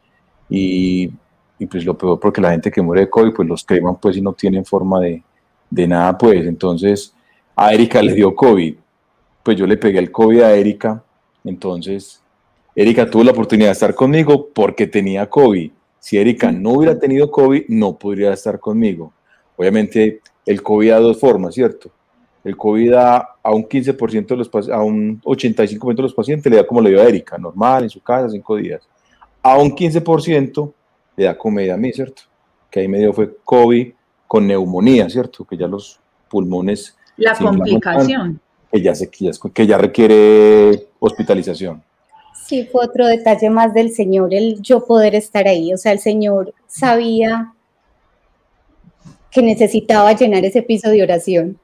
y, 0.48 1.10
y, 1.58 1.66
pues 1.66 1.84
lo 1.84 1.98
peor 1.98 2.20
porque 2.20 2.40
la 2.40 2.52
gente 2.52 2.70
que 2.70 2.80
muere 2.80 3.02
de 3.02 3.10
COVID 3.10 3.32
pues 3.34 3.48
los 3.48 3.64
creman 3.64 3.96
pues 3.96 4.16
y 4.16 4.20
no 4.20 4.32
tienen 4.32 4.64
forma 4.64 5.00
de, 5.00 5.22
de 5.68 5.88
nada 5.88 6.16
pues. 6.16 6.46
Entonces 6.46 7.12
a 7.60 7.74
Erika 7.74 8.00
le 8.00 8.14
dio 8.14 8.36
COVID. 8.36 8.76
Pues 9.42 9.56
yo 9.56 9.66
le 9.66 9.76
pegué 9.76 9.98
el 9.98 10.12
COVID 10.12 10.42
a 10.42 10.54
Erika. 10.54 11.02
Entonces, 11.44 12.22
Erika 12.76 13.10
tuvo 13.10 13.24
la 13.24 13.32
oportunidad 13.32 13.70
de 13.70 13.72
estar 13.72 13.96
conmigo 13.96 14.48
porque 14.54 14.86
tenía 14.86 15.28
COVID. 15.28 15.72
Si 15.98 16.16
Erika 16.16 16.52
no 16.52 16.74
hubiera 16.74 16.96
tenido 16.96 17.28
COVID, 17.32 17.64
no 17.68 17.98
podría 17.98 18.32
estar 18.32 18.60
conmigo. 18.60 19.12
Obviamente, 19.56 20.20
el 20.46 20.62
COVID 20.62 20.90
da 20.90 21.00
dos 21.00 21.18
formas, 21.18 21.52
¿cierto? 21.52 21.90
El 22.44 22.56
COVID 22.56 22.92
da 22.92 23.28
a 23.42 23.52
un 23.52 23.64
15% 23.64 24.26
de 24.28 24.36
los 24.36 24.68
a 24.70 24.80
un 24.80 25.20
85% 25.22 25.96
de 25.96 26.02
los 26.02 26.14
pacientes 26.14 26.48
le 26.48 26.58
da 26.58 26.66
como 26.66 26.80
le 26.80 26.90
dio 26.90 27.00
a 27.00 27.08
Erika, 27.08 27.38
normal, 27.38 27.82
en 27.82 27.90
su 27.90 28.00
casa, 28.00 28.30
cinco 28.30 28.54
días. 28.54 28.88
A 29.42 29.58
un 29.58 29.72
15% 29.74 30.72
le 31.16 31.24
da 31.24 31.36
como 31.36 31.58
a 31.58 31.76
mí, 31.76 31.92
¿cierto? 31.92 32.22
Que 32.70 32.80
ahí 32.80 32.88
me 32.88 32.98
dio 32.98 33.12
fue 33.12 33.36
COVID 33.42 33.92
con 34.28 34.46
neumonía, 34.46 35.10
¿cierto? 35.10 35.44
Que 35.44 35.56
ya 35.56 35.66
los 35.66 35.98
pulmones 36.30 36.97
la 37.18 37.34
complicación. 37.34 38.40
Que 38.72 38.82
ya, 38.82 38.94
se, 38.94 39.10
que 39.10 39.66
ya 39.66 39.78
requiere 39.78 40.88
hospitalización. 40.98 41.82
Sí, 42.46 42.66
fue 42.72 42.86
otro 42.86 43.06
detalle 43.06 43.50
más 43.50 43.74
del 43.74 43.92
Señor, 43.92 44.32
el 44.32 44.62
yo 44.62 44.86
poder 44.86 45.14
estar 45.14 45.46
ahí. 45.46 45.74
O 45.74 45.76
sea, 45.76 45.92
el 45.92 45.98
Señor 45.98 46.54
sabía 46.66 47.52
que 49.30 49.42
necesitaba 49.42 50.14
llenar 50.14 50.44
ese 50.46 50.62
piso 50.62 50.88
de 50.88 51.02
oración. 51.02 51.58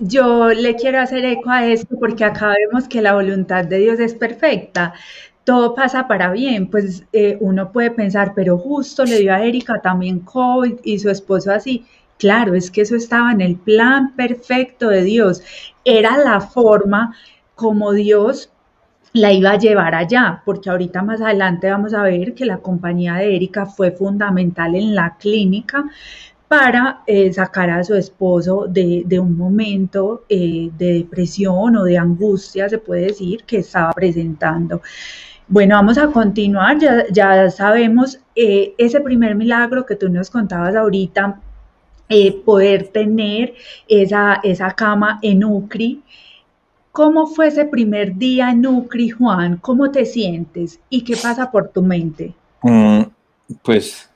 Yo 0.00 0.48
le 0.48 0.74
quiero 0.76 1.00
hacer 1.00 1.24
eco 1.24 1.50
a 1.50 1.66
esto 1.66 1.96
porque 1.98 2.24
acá 2.24 2.54
vemos 2.56 2.88
que 2.88 3.02
la 3.02 3.14
voluntad 3.14 3.64
de 3.64 3.78
Dios 3.78 4.00
es 4.00 4.14
perfecta. 4.14 4.94
Todo 5.44 5.74
pasa 5.74 6.06
para 6.06 6.30
bien, 6.32 6.68
pues 6.68 7.04
eh, 7.12 7.36
uno 7.40 7.72
puede 7.72 7.90
pensar, 7.90 8.32
pero 8.34 8.58
justo 8.58 9.04
le 9.04 9.20
dio 9.20 9.32
a 9.32 9.42
Erika 9.44 9.80
también 9.80 10.20
COVID 10.20 10.80
y 10.82 10.98
su 10.98 11.10
esposo 11.10 11.52
así. 11.52 11.86
Claro, 12.18 12.54
es 12.54 12.70
que 12.70 12.82
eso 12.82 12.96
estaba 12.96 13.32
en 13.32 13.40
el 13.40 13.56
plan 13.56 14.14
perfecto 14.16 14.88
de 14.88 15.02
Dios. 15.04 15.42
Era 15.84 16.18
la 16.18 16.40
forma 16.40 17.14
como 17.54 17.92
Dios 17.92 18.50
la 19.12 19.32
iba 19.32 19.52
a 19.52 19.58
llevar 19.58 19.94
allá, 19.94 20.42
porque 20.44 20.70
ahorita 20.70 21.02
más 21.02 21.20
adelante 21.20 21.70
vamos 21.70 21.94
a 21.94 22.02
ver 22.02 22.34
que 22.34 22.44
la 22.44 22.58
compañía 22.58 23.14
de 23.14 23.36
Erika 23.36 23.66
fue 23.66 23.90
fundamental 23.90 24.74
en 24.74 24.94
la 24.94 25.16
clínica 25.16 25.84
para 26.46 27.02
eh, 27.06 27.32
sacar 27.32 27.70
a 27.70 27.84
su 27.84 27.94
esposo 27.94 28.66
de, 28.68 29.04
un 29.20 29.36
momento 29.36 30.24
eh, 30.28 30.70
de 30.76 30.94
depresión 30.94 31.76
o 31.76 31.84
de 31.84 31.98
angustia, 31.98 32.68
se 32.68 32.78
puede 32.78 33.08
decir, 33.08 33.44
que 33.44 33.58
estaba 33.58 33.92
presentando. 33.92 34.80
Bueno, 35.46 35.76
vamos 35.76 35.98
a 35.98 36.08
continuar, 36.08 36.78
ya, 37.10 37.50
sabemos 37.50 38.18
eh, 38.34 38.74
ese 38.78 39.00
primer 39.00 39.34
milagro 39.34 39.86
que 39.86 39.96
tú 39.96 40.08
nos 40.08 40.30
contabas 40.30 40.74
ahorita 40.74 41.40
eh, 42.08 42.32
poder 42.32 42.88
tener 42.88 43.54
esa, 43.86 44.40
esa 44.42 44.70
cama 44.72 45.18
en 45.22 45.44
UCRI. 45.44 46.02
¿Cómo 46.92 47.26
fue 47.26 47.48
ese 47.48 47.64
primer 47.64 48.16
día 48.16 48.50
en 48.50 48.66
UCRI, 48.66 49.10
Juan? 49.10 49.58
¿Cómo 49.58 49.90
te 49.90 50.04
sientes? 50.04 50.80
¿Y 50.88 51.02
qué 51.04 51.16
pasa 51.16 51.50
por 51.50 51.68
tu 51.68 51.82
mente? 51.82 52.34
Mm, 52.62 53.02
pues 53.62 54.10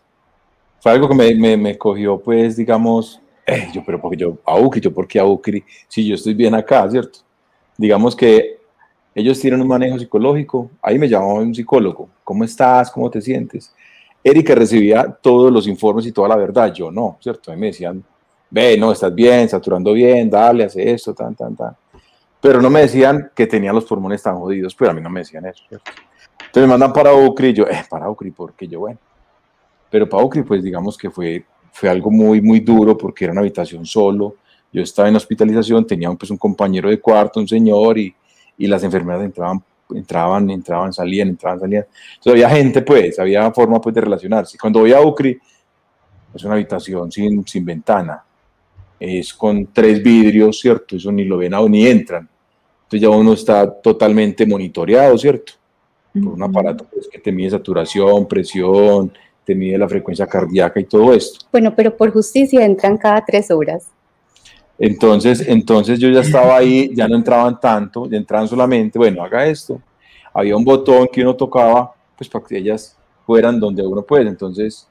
fue 0.80 0.92
algo 0.92 1.08
que 1.08 1.14
me, 1.14 1.56
me, 1.56 1.78
cogió, 1.78 2.18
pues, 2.18 2.56
digamos, 2.56 3.20
eh, 3.46 3.68
yo, 3.72 3.82
pero 3.84 4.00
porque 4.00 4.16
yo, 4.16 4.38
a 4.44 4.58
UCRI, 4.58 4.80
yo, 4.80 4.92
¿por 4.92 5.06
qué 5.06 5.20
a 5.20 5.24
UCRI? 5.24 5.62
Si 5.86 6.06
yo 6.06 6.14
estoy 6.14 6.34
bien 6.34 6.54
acá, 6.54 6.90
¿cierto? 6.90 7.20
Digamos 7.76 8.16
que 8.16 8.58
ellos 9.14 9.38
tienen 9.38 9.60
un 9.60 9.68
manejo 9.68 9.98
psicológico, 9.98 10.70
ahí 10.80 10.98
me 10.98 11.08
llamó 11.08 11.34
un 11.34 11.54
psicólogo, 11.54 12.08
¿cómo 12.24 12.44
estás? 12.44 12.90
¿Cómo 12.90 13.10
te 13.10 13.20
sientes? 13.20 13.72
Erika 14.24 14.54
recibía 14.54 15.18
todos 15.20 15.50
los 15.50 15.66
informes 15.66 16.06
y 16.06 16.12
toda 16.12 16.28
la 16.28 16.36
verdad, 16.36 16.72
yo 16.72 16.90
no, 16.90 17.18
¿cierto? 17.20 17.50
A 17.50 17.54
mí 17.54 17.60
me 17.60 17.66
decían, 17.68 18.04
ve, 18.50 18.76
no, 18.76 18.92
estás 18.92 19.14
bien, 19.14 19.48
saturando 19.48 19.92
bien, 19.92 20.30
dale, 20.30 20.64
hace 20.64 20.92
esto, 20.92 21.12
tan, 21.14 21.34
tan, 21.34 21.56
tan. 21.56 21.76
Pero 22.40 22.60
no 22.60 22.70
me 22.70 22.80
decían 22.80 23.30
que 23.34 23.46
tenía 23.46 23.72
los 23.72 23.84
pulmones 23.84 24.22
tan 24.22 24.38
jodidos, 24.38 24.74
pero 24.74 24.90
a 24.90 24.94
mí 24.94 25.00
no 25.00 25.10
me 25.10 25.20
decían 25.20 25.46
eso, 25.46 25.64
¿cierto? 25.68 25.90
Entonces 26.38 26.62
me 26.62 26.66
mandan 26.66 26.92
para 26.92 27.14
UCRI 27.14 27.48
y 27.48 27.52
yo, 27.54 27.64
eh, 27.64 27.84
para 27.88 28.10
UCRI, 28.10 28.30
porque 28.30 28.68
yo, 28.68 28.80
bueno. 28.80 28.98
Pero 29.90 30.08
para 30.08 30.22
UCRI, 30.24 30.42
pues 30.42 30.62
digamos 30.62 30.96
que 30.96 31.10
fue, 31.10 31.44
fue 31.72 31.88
algo 31.88 32.10
muy, 32.10 32.40
muy 32.40 32.60
duro 32.60 32.96
porque 32.96 33.24
era 33.24 33.32
una 33.32 33.40
habitación 33.40 33.86
solo. 33.86 34.36
Yo 34.72 34.82
estaba 34.82 35.08
en 35.08 35.16
hospitalización, 35.16 35.86
tenía 35.86 36.10
pues, 36.12 36.30
un 36.30 36.36
compañero 36.36 36.88
de 36.88 37.00
cuarto, 37.00 37.40
un 37.40 37.48
señor, 37.48 37.98
y, 37.98 38.14
y 38.58 38.66
las 38.66 38.82
enfermeras 38.84 39.22
entraban 39.22 39.62
entraban, 39.94 40.50
entraban, 40.50 40.92
salían, 40.92 41.28
entraban, 41.28 41.60
salían. 41.60 41.86
Entonces 42.14 42.32
había 42.32 42.50
gente, 42.50 42.82
pues, 42.82 43.18
había 43.18 43.50
forma 43.52 43.80
pues, 43.80 43.94
de 43.94 44.00
relacionarse. 44.00 44.58
Cuando 44.58 44.80
voy 44.80 44.92
a 44.92 45.00
UCRI, 45.00 45.38
es 46.34 46.44
una 46.44 46.54
habitación 46.54 47.10
sin, 47.12 47.46
sin 47.46 47.64
ventana. 47.64 48.24
es 48.98 49.34
con 49.34 49.66
tres 49.72 50.02
vidrios, 50.02 50.60
¿cierto? 50.60 50.96
Eso 50.96 51.12
ni 51.12 51.24
lo 51.24 51.38
ven 51.38 51.52
ni 51.68 51.86
entran. 51.86 52.28
Entonces 52.84 53.00
ya 53.00 53.10
uno 53.10 53.32
está 53.32 53.70
totalmente 53.80 54.46
monitoreado, 54.46 55.16
¿cierto? 55.16 55.54
Por 56.12 56.34
un 56.34 56.42
aparato 56.42 56.86
pues, 56.92 57.08
que 57.08 57.18
te 57.18 57.32
mide 57.32 57.50
saturación, 57.50 58.26
presión, 58.28 59.12
te 59.44 59.54
mide 59.54 59.78
la 59.78 59.88
frecuencia 59.88 60.26
cardíaca 60.26 60.78
y 60.78 60.84
todo 60.84 61.12
esto. 61.14 61.46
Bueno, 61.50 61.74
pero 61.74 61.96
por 61.96 62.12
justicia 62.12 62.64
entran 62.64 62.98
cada 62.98 63.24
tres 63.24 63.50
horas. 63.50 63.88
Entonces, 64.84 65.46
entonces 65.46 66.00
yo 66.00 66.08
ya 66.08 66.22
estaba 66.22 66.56
ahí, 66.56 66.90
ya 66.92 67.06
no 67.06 67.14
entraban 67.14 67.60
tanto, 67.60 68.10
ya 68.10 68.16
entraban 68.16 68.48
solamente, 68.48 68.98
bueno, 68.98 69.22
haga 69.22 69.46
esto. 69.46 69.80
Había 70.34 70.56
un 70.56 70.64
botón 70.64 71.06
que 71.06 71.22
uno 71.22 71.36
tocaba, 71.36 71.94
pues 72.18 72.28
para 72.28 72.44
que 72.44 72.58
ellas 72.58 72.98
fueran 73.24 73.60
donde 73.60 73.86
uno 73.86 74.02
puede. 74.02 74.28
Entonces, 74.28 74.88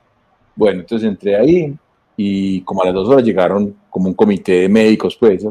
bueno, 0.56 0.80
entonces 0.80 1.10
entré 1.10 1.36
ahí 1.36 1.76
y 2.16 2.62
como 2.62 2.82
a 2.84 2.86
las 2.86 2.94
dos 2.94 3.10
horas 3.10 3.26
llegaron 3.26 3.76
como 3.90 4.08
un 4.08 4.14
comité 4.14 4.62
de 4.62 4.70
médicos, 4.70 5.18
pues. 5.18 5.46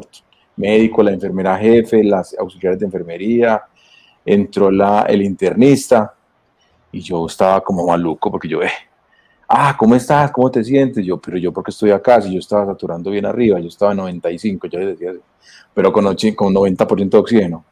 Médico, 0.55 1.03
la 1.03 1.11
enfermera 1.11 1.55
jefe, 1.59 2.03
las 2.03 2.35
auxiliares 2.35 2.79
de 2.79 2.87
enfermería, 2.87 3.61
entró 4.25 4.71
la, 4.71 5.03
el 5.03 5.21
internista 5.21 6.15
y 6.91 7.01
yo 7.01 7.27
estaba 7.27 7.61
como 7.61 7.85
maluco 7.85 8.31
porque 8.31 8.47
yo, 8.47 8.63
eh, 8.63 8.71
ah, 9.51 9.75
¿cómo 9.77 9.95
estás? 9.95 10.31
¿Cómo 10.31 10.49
te 10.49 10.63
sientes? 10.63 11.05
Yo, 11.05 11.17
pero 11.17 11.37
yo 11.37 11.51
porque 11.51 11.71
estoy 11.71 11.91
acá, 11.91 12.21
si 12.21 12.33
yo 12.33 12.39
estaba 12.39 12.65
saturando 12.65 13.11
bien 13.11 13.25
arriba, 13.25 13.59
yo 13.59 13.67
estaba 13.67 13.91
en 13.91 13.97
95, 13.97 14.67
yo 14.67 14.79
les 14.79 14.99
decía, 14.99 15.13
pero 15.73 15.91
con, 15.91 16.05
con 16.05 16.53
90% 16.53 17.09
de 17.09 17.17
oxígeno. 17.17 17.65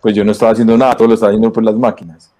Pues 0.00 0.14
yo 0.14 0.24
no 0.24 0.32
estaba 0.32 0.52
haciendo 0.52 0.76
nada, 0.78 0.96
todo 0.96 1.08
lo 1.08 1.14
estaba 1.14 1.30
haciendo 1.30 1.52
por 1.52 1.62
las 1.62 1.74
máquinas. 1.74 2.32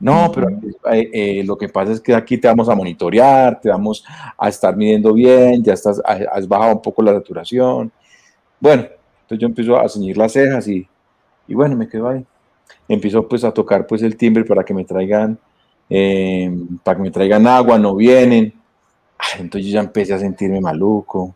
No, 0.00 0.32
pero 0.34 0.48
eh, 0.90 1.10
eh, 1.12 1.44
lo 1.44 1.56
que 1.56 1.68
pasa 1.68 1.92
es 1.92 2.00
que 2.00 2.14
aquí 2.14 2.36
te 2.38 2.48
vamos 2.48 2.68
a 2.68 2.74
monitorear, 2.74 3.60
te 3.60 3.68
vamos 3.68 4.04
a 4.36 4.48
estar 4.48 4.74
midiendo 4.74 5.12
bien, 5.12 5.62
ya 5.62 5.74
estás, 5.74 6.00
has 6.04 6.48
bajado 6.48 6.76
un 6.76 6.82
poco 6.82 7.02
la 7.02 7.12
saturación. 7.12 7.92
Bueno, 8.58 8.82
entonces 8.82 9.38
yo 9.38 9.46
empiezo 9.46 9.78
a 9.78 9.88
ceñir 9.88 10.16
las 10.16 10.32
cejas 10.32 10.66
y, 10.66 10.88
y 11.46 11.54
bueno, 11.54 11.76
me 11.76 11.88
quedo 11.88 12.08
ahí. 12.08 12.24
Empiezo 12.88 13.28
pues 13.28 13.44
a 13.44 13.52
tocar 13.52 13.86
pues 13.86 14.02
el 14.02 14.16
timbre 14.16 14.44
para 14.44 14.64
que 14.64 14.74
me 14.74 14.84
traigan, 14.84 15.38
eh, 15.94 16.50
para 16.82 16.96
que 16.96 17.02
me 17.02 17.10
traigan 17.10 17.46
agua, 17.46 17.78
no 17.78 17.94
vienen. 17.94 18.54
Entonces 19.38 19.70
yo 19.70 19.74
ya 19.74 19.80
empecé 19.80 20.14
a 20.14 20.18
sentirme 20.18 20.60
maluco, 20.60 21.34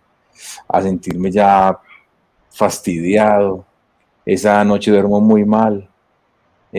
a 0.69 0.81
sentirme 0.81 1.31
ya 1.31 1.79
fastidiado. 2.51 3.65
Esa 4.25 4.65
noche 4.65 4.91
duermo 4.91 5.21
muy 5.21 5.45
mal 5.45 5.89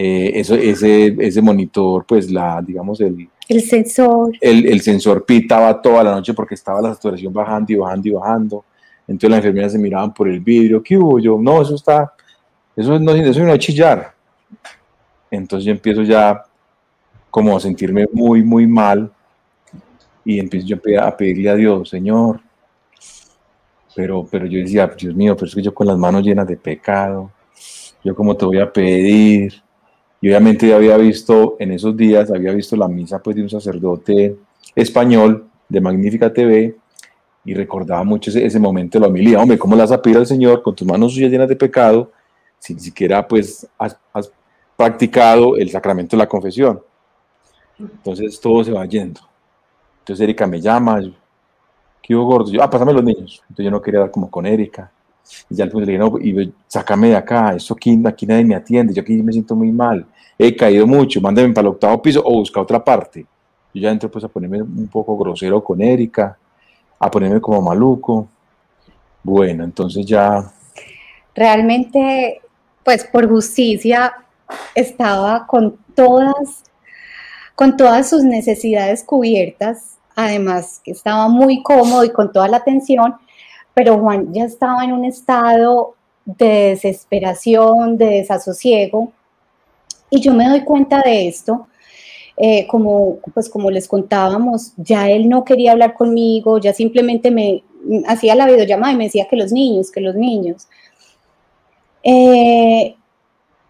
eh, 0.00 0.38
eso, 0.38 0.54
ese, 0.54 1.16
ese 1.18 1.42
monitor, 1.42 2.04
pues 2.06 2.30
la, 2.30 2.62
digamos, 2.64 3.00
el, 3.00 3.28
el 3.48 3.62
sensor. 3.62 4.30
El, 4.40 4.66
el, 4.66 4.80
sensor 4.80 5.24
pitaba 5.24 5.82
toda 5.82 6.04
la 6.04 6.12
noche 6.12 6.34
porque 6.34 6.54
estaba 6.54 6.80
la 6.80 6.94
saturación 6.94 7.32
bajando 7.32 7.72
y 7.72 7.76
bajando 7.76 8.08
y 8.08 8.12
bajando. 8.12 8.64
Entonces 9.08 9.30
las 9.30 9.38
enfermeras 9.38 9.72
se 9.72 9.78
miraban 9.78 10.14
por 10.14 10.28
el 10.28 10.38
vidrio, 10.38 10.82
¿qué 10.84 10.96
hubo? 10.96 11.18
Yo, 11.18 11.36
no, 11.40 11.62
eso 11.62 11.74
está, 11.74 12.12
eso 12.76 12.96
no, 13.00 13.12
eso 13.12 13.42
no 13.42 13.52
a 13.52 13.58
chillar. 13.58 14.14
Entonces 15.32 15.64
yo 15.64 15.72
empiezo 15.72 16.02
ya 16.02 16.44
como 17.30 17.56
a 17.56 17.60
sentirme 17.60 18.06
muy, 18.12 18.42
muy 18.42 18.66
mal 18.66 19.12
y 20.24 20.38
empiezo 20.38 20.66
yo 20.66 20.76
a 21.02 21.16
pedirle 21.16 21.50
a 21.50 21.54
Dios, 21.54 21.88
Señor, 21.88 22.40
pero, 23.94 24.26
pero 24.30 24.46
yo 24.46 24.60
decía, 24.60 24.86
Dios 24.86 25.14
mío, 25.14 25.34
pero 25.34 25.46
es 25.46 25.54
que 25.54 25.62
yo 25.62 25.74
con 25.74 25.86
las 25.86 25.98
manos 25.98 26.22
llenas 26.22 26.46
de 26.46 26.56
pecado, 26.56 27.32
yo 28.04 28.14
como 28.14 28.36
te 28.36 28.44
voy 28.44 28.60
a 28.60 28.72
pedir, 28.72 29.62
y 30.20 30.28
obviamente 30.28 30.68
ya 30.68 30.76
había 30.76 30.96
visto 30.96 31.56
en 31.58 31.72
esos 31.72 31.96
días, 31.96 32.30
había 32.30 32.52
visto 32.52 32.76
la 32.76 32.88
misa 32.88 33.22
pues 33.22 33.36
de 33.36 33.42
un 33.42 33.50
sacerdote 33.50 34.36
español 34.74 35.48
de 35.68 35.80
Magnífica 35.80 36.32
TV 36.32 36.76
y 37.44 37.54
recordaba 37.54 38.02
mucho 38.04 38.30
ese, 38.30 38.58
momento 38.58 38.98
de 38.98 39.02
la 39.02 39.08
homilía. 39.08 39.40
Hombre, 39.40 39.58
¿cómo 39.58 39.76
le 39.76 39.82
vas 39.82 39.92
a 39.92 40.02
pedir 40.02 40.18
al 40.18 40.26
Señor 40.26 40.62
con 40.62 40.74
tus 40.74 40.86
manos 40.86 41.14
suyas 41.14 41.30
llenas 41.30 41.48
de 41.48 41.56
pecado 41.56 42.10
si 42.58 42.74
ni 42.74 42.80
siquiera 42.80 43.26
pues 43.26 43.66
has, 43.78 43.96
practicado 44.76 45.56
el 45.56 45.70
sacramento 45.70 46.16
de 46.16 46.22
la 46.22 46.28
confesión? 46.28 46.80
Entonces 47.78 48.40
todo 48.40 48.64
se 48.64 48.72
va 48.72 48.84
yendo. 48.86 49.20
Entonces 50.00 50.24
Erika 50.24 50.46
me 50.46 50.60
llama, 50.60 51.00
¿qué 52.02 52.14
hubo 52.14 52.24
gordo? 52.24 52.50
Yo, 52.50 52.62
ah, 52.62 52.70
pásame 52.70 52.92
los 52.92 53.04
niños. 53.04 53.42
Entonces 53.42 53.64
yo 53.64 53.70
no 53.70 53.82
quería 53.82 54.00
dar 54.00 54.10
como 54.10 54.30
con 54.30 54.46
Erika. 54.46 54.90
Y 55.50 55.56
ya 55.56 55.66
le 55.66 55.86
dije, 55.86 55.98
no, 55.98 56.18
y 56.18 56.52
sácame 56.66 57.08
de 57.08 57.16
acá, 57.16 57.54
esto 57.54 57.74
aquí, 57.74 58.00
aquí 58.06 58.26
nadie 58.26 58.44
me 58.44 58.54
atiende, 58.54 58.94
yo 58.94 59.02
aquí 59.02 59.22
me 59.22 59.32
siento 59.32 59.54
muy 59.54 59.70
mal, 59.70 60.06
he 60.38 60.56
caído 60.56 60.86
mucho, 60.86 61.20
mándeme 61.20 61.52
para 61.52 61.68
el 61.68 61.74
octavo 61.74 62.00
piso 62.00 62.22
o 62.24 62.32
busca 62.32 62.60
otra 62.60 62.82
parte. 62.82 63.26
Yo 63.74 63.82
ya 63.82 63.90
entro 63.90 64.10
pues 64.10 64.24
a 64.24 64.28
ponerme 64.28 64.62
un 64.62 64.88
poco 64.88 65.16
grosero 65.18 65.62
con 65.62 65.82
Erika, 65.82 66.38
a 66.98 67.10
ponerme 67.10 67.40
como 67.40 67.60
maluco. 67.60 68.28
Bueno, 69.22 69.64
entonces 69.64 70.06
ya... 70.06 70.50
Realmente, 71.34 72.40
pues 72.82 73.04
por 73.04 73.28
justicia, 73.28 74.14
estaba 74.74 75.46
con 75.46 75.76
todas, 75.94 76.64
con 77.58 77.76
todas 77.76 78.08
sus 78.08 78.22
necesidades 78.22 79.02
cubiertas, 79.02 79.96
además 80.14 80.80
que 80.84 80.92
estaba 80.92 81.26
muy 81.26 81.60
cómodo 81.64 82.04
y 82.04 82.10
con 82.10 82.32
toda 82.32 82.46
la 82.46 82.58
atención, 82.58 83.16
pero 83.74 83.98
Juan 83.98 84.32
ya 84.32 84.44
estaba 84.44 84.84
en 84.84 84.92
un 84.92 85.04
estado 85.04 85.96
de 86.24 86.68
desesperación, 86.68 87.98
de 87.98 88.10
desasosiego, 88.10 89.10
y 90.08 90.20
yo 90.20 90.34
me 90.34 90.48
doy 90.48 90.60
cuenta 90.60 91.02
de 91.04 91.26
esto, 91.26 91.66
eh, 92.36 92.64
como, 92.68 93.18
pues 93.34 93.48
como 93.48 93.72
les 93.72 93.88
contábamos, 93.88 94.72
ya 94.76 95.10
él 95.10 95.28
no 95.28 95.42
quería 95.42 95.72
hablar 95.72 95.94
conmigo, 95.94 96.58
ya 96.58 96.72
simplemente 96.72 97.32
me 97.32 97.64
hacía 98.06 98.36
la 98.36 98.46
videollamada 98.46 98.92
y 98.92 98.96
me 98.96 99.04
decía 99.06 99.26
que 99.28 99.34
los 99.34 99.50
niños, 99.50 99.90
que 99.90 100.00
los 100.00 100.14
niños. 100.14 100.68
Eh, 102.04 102.94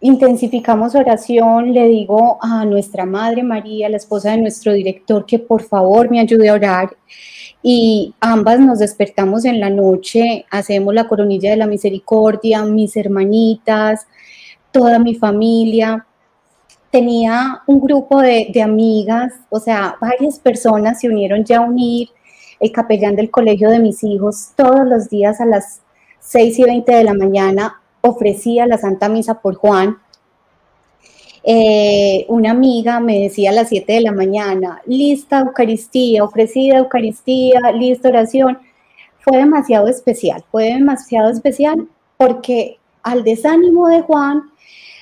intensificamos 0.01 0.95
oración, 0.95 1.73
le 1.73 1.89
digo 1.89 2.39
a 2.41 2.65
nuestra 2.65 3.05
Madre 3.05 3.43
María, 3.43 3.89
la 3.89 3.97
esposa 3.97 4.31
de 4.31 4.39
nuestro 4.39 4.73
director, 4.73 5.27
que 5.27 5.39
por 5.39 5.63
favor 5.63 6.11
me 6.11 6.21
ayude 6.21 6.49
a 6.49 6.55
orar 6.55 6.97
y 7.63 8.15
ambas 8.21 8.61
nos 8.61 8.79
despertamos 8.79 9.45
en 9.45 9.59
la 9.61 9.71
noche, 9.71 10.47
hacemos 10.51 10.95
la 10.95 11.09
coronilla 11.09 11.51
de 11.51 11.57
la 11.57 11.67
misericordia, 11.67 12.65
mis 12.65 12.97
hermanitas, 12.97 14.07
toda 14.71 14.99
mi 14.99 15.15
familia. 15.15 16.07
Tenía 16.91 17.63
un 17.67 17.81
grupo 17.81 18.21
de, 18.23 18.53
amigas, 18.63 19.33
o 19.51 19.59
sea, 19.59 19.97
varias 20.01 20.39
personas 20.39 21.01
se 21.01 21.09
unieron 21.09 21.45
ya 21.45 21.59
a 21.59 21.63
unir. 21.63 22.09
El 22.61 22.73
capellán 22.73 23.15
del 23.15 23.31
colegio 23.31 23.71
de 23.71 23.79
mis 23.79 24.03
hijos 24.03 24.51
todos 24.57 24.87
los 24.87 25.09
días 25.09 25.41
a 25.41 25.47
las 25.47 25.81
6 26.21 26.59
y 26.59 26.65
20 26.65 26.93
de 26.93 27.05
la 27.05 27.15
mañana 27.15 27.78
ofrecía 28.01 28.67
la 28.67 28.79
Santa 28.79 29.09
Misa 29.09 29.41
por 29.41 29.55
Juan 29.55 29.99
eh, 31.51 32.27
una 32.29 32.51
amiga 32.51 33.01
me 33.01 33.21
decía 33.21 33.49
a 33.49 33.55
las 33.55 33.71
7 33.71 33.91
de 33.91 34.01
la 34.03 34.13
mañana, 34.13 34.83
lista 34.85 35.39
Eucaristía, 35.39 36.23
ofrecida 36.23 36.77
Eucaristía, 36.77 37.61
lista 37.75 38.11
oración. 38.11 38.59
Fue 39.21 39.39
demasiado 39.39 39.89
especial, 39.89 40.45
fue 40.51 40.75
demasiado 40.75 41.31
especial 41.31 41.89
porque 42.19 42.79
al 43.03 43.25
desánimo 43.25 43.89
de 43.89 44.03
Juan 44.03 44.43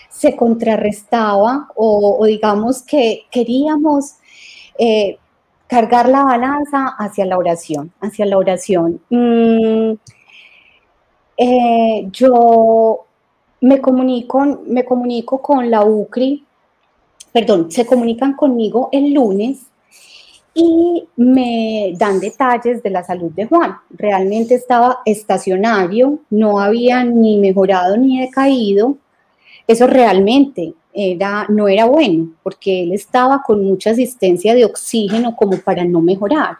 se 0.09 0.36
contrarrestaba 0.36 1.68
o, 1.74 2.24
digamos 2.26 2.82
que 2.82 3.22
queríamos 3.30 4.14
eh, 4.78 5.18
cargar 5.66 6.09
la 6.09 6.22
balanza 6.22 6.94
hacia 6.99 7.26
la 7.26 7.38
oración, 7.38 7.92
hacia 8.01 8.24
la 8.24 8.38
oración. 8.38 9.01
Mm, 9.11 9.94
eh, 11.37 12.09
yo 12.11 13.07
me 13.61 13.80
comunico, 13.80 14.62
me 14.66 14.84
comunico 14.84 15.41
con 15.41 15.70
la 15.70 15.84
UCRI, 15.84 16.45
perdón, 17.32 17.70
se 17.70 17.84
comunican 17.84 18.34
conmigo 18.34 18.89
el 18.93 19.12
lunes 19.12 19.66
y 20.55 21.05
me 21.16 21.93
dan 21.99 22.18
detalles 22.18 22.82
de 22.82 22.91
la 22.91 23.05
salud 23.05 23.30
de 23.32 23.45
Juan. 23.45 23.76
Realmente 23.91 24.55
estaba 24.55 25.01
estacionario, 25.05 26.20
no 26.30 26.61
había 26.61 27.05
ni 27.05 27.37
mejorado 27.37 27.97
ni 27.99 28.20
decaído. 28.20 28.97
Eso 29.66 29.87
realmente 29.87 30.72
era, 30.95 31.45
no 31.51 31.68
era 31.68 31.84
bueno, 31.84 32.30
porque 32.43 32.84
él 32.84 32.93
estaba 32.95 33.43
con 33.43 33.64
mucha 33.64 33.91
asistencia 33.91 34.55
de 34.55 34.64
oxígeno 34.64 35.37
como 35.37 35.59
para 35.59 35.84
no 35.84 36.01
mejorar. 36.01 36.57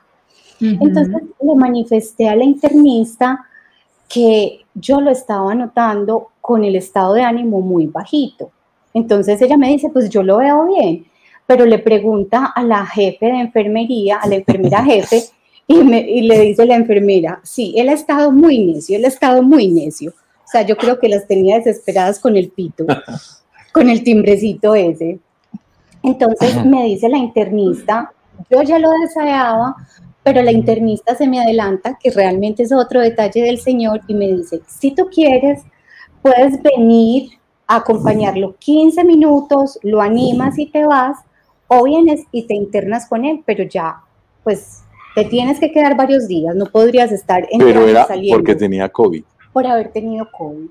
Entonces 0.61 1.23
le 1.41 1.55
manifesté 1.55 2.29
a 2.29 2.37
la 2.37 2.45
internista 2.45 3.47
que 4.09 4.65
yo 4.75 5.01
lo 5.01 5.11
estaba 5.11 5.55
notando 5.55 6.29
con 6.41 6.65
el 6.65 6.77
estado 6.77 7.15
de 7.15 7.23
ánimo 7.23 7.61
muy 7.61 7.87
bajito. 7.87 8.51
Entonces 8.95 9.41
ella 9.43 9.57
me 9.57 9.69
dice, 9.69 9.91
pues 9.91 10.09
yo 10.09 10.23
lo 10.23 10.39
veo 10.39 10.67
bien, 10.67 11.07
pero 11.47 11.67
le 11.67 11.79
pregunta 11.79 12.47
a 12.47 12.63
la 12.63 12.87
jefe 12.87 13.27
de 13.27 13.41
enfermería, 13.41 14.19
a 14.19 14.29
la 14.29 14.37
enfermera 14.37 14.85
jefe, 14.85 15.25
y, 15.69 15.83
le 16.23 16.41
dice 16.41 16.65
la 16.65 16.77
enfermera, 16.77 17.41
sí, 17.43 17.75
él 17.77 17.89
ha 17.89 17.93
estado 17.93 18.31
muy 18.31 18.59
necio, 18.59 18.97
él 18.97 19.05
ha 19.05 19.09
estado 19.09 19.43
muy 19.43 19.67
necio. 19.69 20.11
O 20.11 20.49
sea, 20.49 20.63
yo 20.63 20.77
creo 20.77 21.01
que 21.01 21.09
las 21.09 21.27
tenía 21.27 21.57
desesperadas 21.57 22.21
con 22.21 22.37
el 22.37 22.51
pito, 22.51 22.87
con 23.73 23.91
el 23.91 24.05
timbrecito 24.05 24.77
ese. 24.77 25.19
Entonces 26.05 26.65
me 26.65 26.85
dice 26.85 27.09
la 27.09 27.19
internista, 27.19 28.13
yo 28.49 28.63
ya 28.63 28.79
lo 28.79 28.91
deseaba 29.03 29.75
pero 30.27 30.43
la 30.43 30.51
internista 30.51 31.15
se 31.15 31.29
me 31.29 31.39
adelanta, 31.39 31.97
que 32.03 32.11
realmente 32.11 32.65
es 32.65 32.73
otro 32.73 33.01
detalle 33.01 33.45
del 33.45 33.61
Señor, 33.61 34.01
y 34.09 34.15
me 34.15 34.27
dice, 34.27 34.61
si 34.67 34.91
tú 34.91 35.09
quieres, 35.09 35.63
puedes 36.21 36.61
venir 36.61 37.31
a 37.69 37.77
acompañarlo 37.77 38.57
15 38.59 39.05
minutos, 39.05 39.79
lo 39.85 40.01
animas 40.01 40.59
y 40.59 40.67
te 40.67 40.85
vas, 40.85 41.19
o 41.69 41.85
vienes 41.85 42.25
y 42.33 42.43
te 42.43 42.55
internas 42.55 43.09
con 43.09 43.25
él, 43.25 43.45
pero 43.47 43.63
ya, 43.63 44.01
pues 44.43 44.83
te 45.15 45.27
tienes 45.27 45.61
que 45.61 45.71
quedar 45.71 45.97
varios 45.97 46.27
días, 46.27 46.57
no 46.57 46.67
podrías 46.67 47.13
estar 47.13 47.47
en 47.49 47.61
Pero 47.61 47.87
era 47.87 48.09
porque 48.29 48.57
tenía 48.57 48.89
COVID. 48.89 49.23
Por 49.53 49.65
haber 49.65 49.93
tenido 49.93 50.29
COVID. 50.37 50.67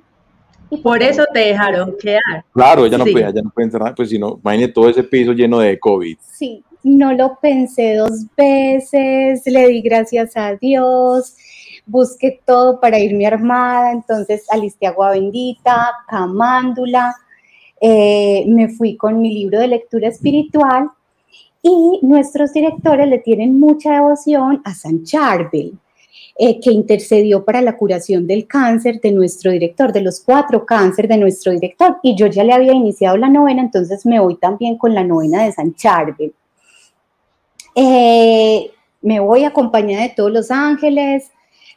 Y 0.72 0.78
por, 0.80 1.02
eso 1.02 1.24
te 1.32 1.40
dejaron 1.40 1.96
quedar. 1.98 2.44
Claro, 2.52 2.86
ella 2.86 2.98
no 2.98 3.06
podía, 3.06 3.30
ya 3.30 3.42
no 3.42 3.52
puede 3.52 3.68
entrar, 3.68 3.96
pues 3.96 4.10
si 4.10 4.20
no, 4.20 4.38
imagínate 4.44 4.74
todo 4.74 4.90
ese 4.90 5.04
piso 5.04 5.32
lleno 5.32 5.60
de 5.60 5.80
COVID. 5.80 6.18
Sí, 6.20 6.62
no 6.86 7.14
lo 7.14 7.40
pensé 7.40 7.96
dos 7.96 8.28
veces, 8.38 9.42
le 9.48 9.68
di 9.70 9.82
gracias 9.82 10.38
a 10.38 10.54
Dios, 10.56 11.36
busqué 11.88 12.40
todo 12.46 12.80
para 12.80 13.00
irme 13.00 13.26
armada, 13.26 13.92
entonces 13.92 14.46
alisté 14.52 14.86
agua 14.86 15.10
bendita, 15.10 15.92
camándula, 16.08 17.16
eh, 17.82 18.46
me 18.48 18.70
fui 18.70 18.96
con 18.96 19.20
mi 19.20 19.34
libro 19.34 19.60
de 19.60 19.68
lectura 19.68 20.10
espiritual 20.10 20.92
y 21.64 22.00
nuestros 22.04 22.54
directores 22.54 23.08
le 23.08 23.18
tienen 23.18 23.60
mucha 23.60 23.94
devoción 23.94 24.62
a 24.64 24.76
San 24.76 25.04
Charbel. 25.04 25.74
Eh, 26.38 26.60
que 26.60 26.70
intercedió 26.70 27.46
para 27.46 27.62
la 27.62 27.78
curación 27.78 28.28
del 28.28 28.46
cáncer 28.46 29.00
de 29.00 29.14
nuestro 29.14 29.52
director, 29.52 29.94
de 29.94 30.02
los 30.02 30.20
cuatro 30.20 30.66
cánceres 30.66 31.08
de 31.08 31.18
nuestro 31.18 31.54
director. 31.54 31.98
Y 32.04 32.14
yo 32.18 32.28
ya 32.28 32.44
le 32.44 32.52
había 32.52 32.74
iniciado 32.74 33.16
la 33.16 33.30
novena, 33.30 33.62
entonces 33.62 34.06
me 34.06 34.20
voy 34.20 34.36
también 34.36 34.78
con 34.78 34.94
la 34.94 35.06
novena 35.06 35.46
de 35.46 35.54
San 35.54 35.74
Charbel. 35.76 36.34
Eh, 37.76 38.72
me 39.02 39.20
voy 39.20 39.44
acompañada 39.44 40.04
de 40.04 40.14
todos 40.16 40.32
los 40.32 40.50
ángeles, 40.50 41.32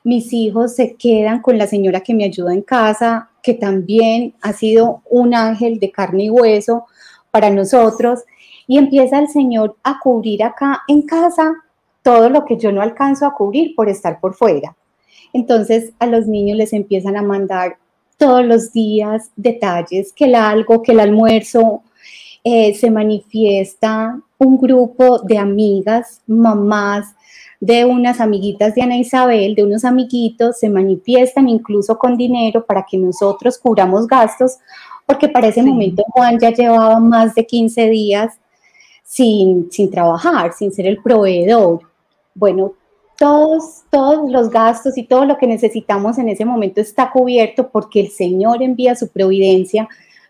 mis 0.05 0.33
hijos 0.33 0.77
se 0.77 0.95
quedan 0.95 1.43
con 1.43 1.59
la 1.59 1.67
señora 1.67 2.01
que 2.01 2.15
me 2.15 2.25
ayuda 2.25 2.55
en 2.55 2.63
casa, 2.63 3.31
que 3.43 3.55
también 3.55 4.35
ha 4.41 4.53
sido 4.53 5.03
un 5.11 5.35
ángel 5.35 5.81
de 5.81 5.91
carne 5.91 6.25
y 6.25 6.31
hueso 6.31 6.87
para 7.31 7.51
nosotros, 7.51 8.21
y 8.67 8.79
empieza 8.79 9.19
el 9.19 9.29
Señor 9.29 9.77
a 9.83 9.99
cubrir 9.99 10.43
acá 10.45 10.83
en 10.89 11.03
casa 11.03 11.55
todo 12.03 12.31
lo 12.31 12.45
que 12.45 12.57
yo 12.57 12.71
no 12.71 12.81
alcanzo 12.81 13.27
a 13.27 13.35
cubrir 13.35 13.75
por 13.75 13.89
estar 13.89 14.21
por 14.21 14.35
fuera. 14.35 14.77
Entonces 15.33 15.93
a 15.99 16.07
los 16.07 16.27
niños 16.27 16.57
les 16.57 16.73
empiezan 16.73 17.17
a 17.17 17.23
mandar 17.23 17.77
todos 18.17 18.45
los 18.45 18.73
días 18.73 19.31
detalles, 19.37 20.13
que 20.13 20.27
el 20.27 20.35
algo, 20.35 20.83
que 20.83 20.93
el 20.93 21.01
almuerzo, 21.01 21.83
eh, 22.45 22.75
se 22.75 22.91
manifiesta 22.91 24.21
un 24.39 24.59
grupo 24.59 25.19
de 25.21 25.39
amigas, 25.39 26.23
mamás, 26.27 27.15
de 27.61 27.85
unas 27.85 28.21
amiguitas 28.21 28.75
de 28.75 28.83
Ana 28.83 28.97
Isabel, 28.97 29.55
de 29.55 29.65
unos 29.65 29.85
amiguitos, 29.85 30.59
se 30.59 30.71
manifiestan 30.71 31.49
incluso 31.49 31.99
con 31.99 32.17
dinero 32.17 32.65
para 32.65 32.87
que 32.89 32.97
nosotros 32.97 33.59
cubramos 33.59 34.07
gastos, 34.07 34.59
porque 35.07 35.29
para 35.29 35.49
ese 35.49 35.63
momento 35.63 36.05
Juan 36.11 36.39
ya 36.39 36.51
llevaba 36.51 37.01
más 37.01 37.35
de 37.35 37.47
15 37.47 37.89
días 37.89 38.35
sin, 39.03 39.71
sin 39.73 39.91
trabajar, 39.91 40.53
sin 40.53 40.71
ser 40.71 40.87
el 40.87 41.03
proveedor. 41.03 41.81
Bueno, 42.35 42.75
todos, 43.17 43.83
todos 43.91 44.31
los 44.31 44.51
gastos 44.51 44.97
y 44.97 45.03
todo 45.03 45.25
lo 45.25 45.37
que 45.37 45.49
necesitamos 45.49 46.19
en 46.19 46.29
ese 46.29 46.45
momento 46.45 46.81
está 46.81 47.11
cubierto 47.11 47.69
porque 47.71 48.01
el 48.01 48.11
Señor 48.11 48.63
envía 48.63 48.95
su 48.95 49.09
providencia 49.09 49.89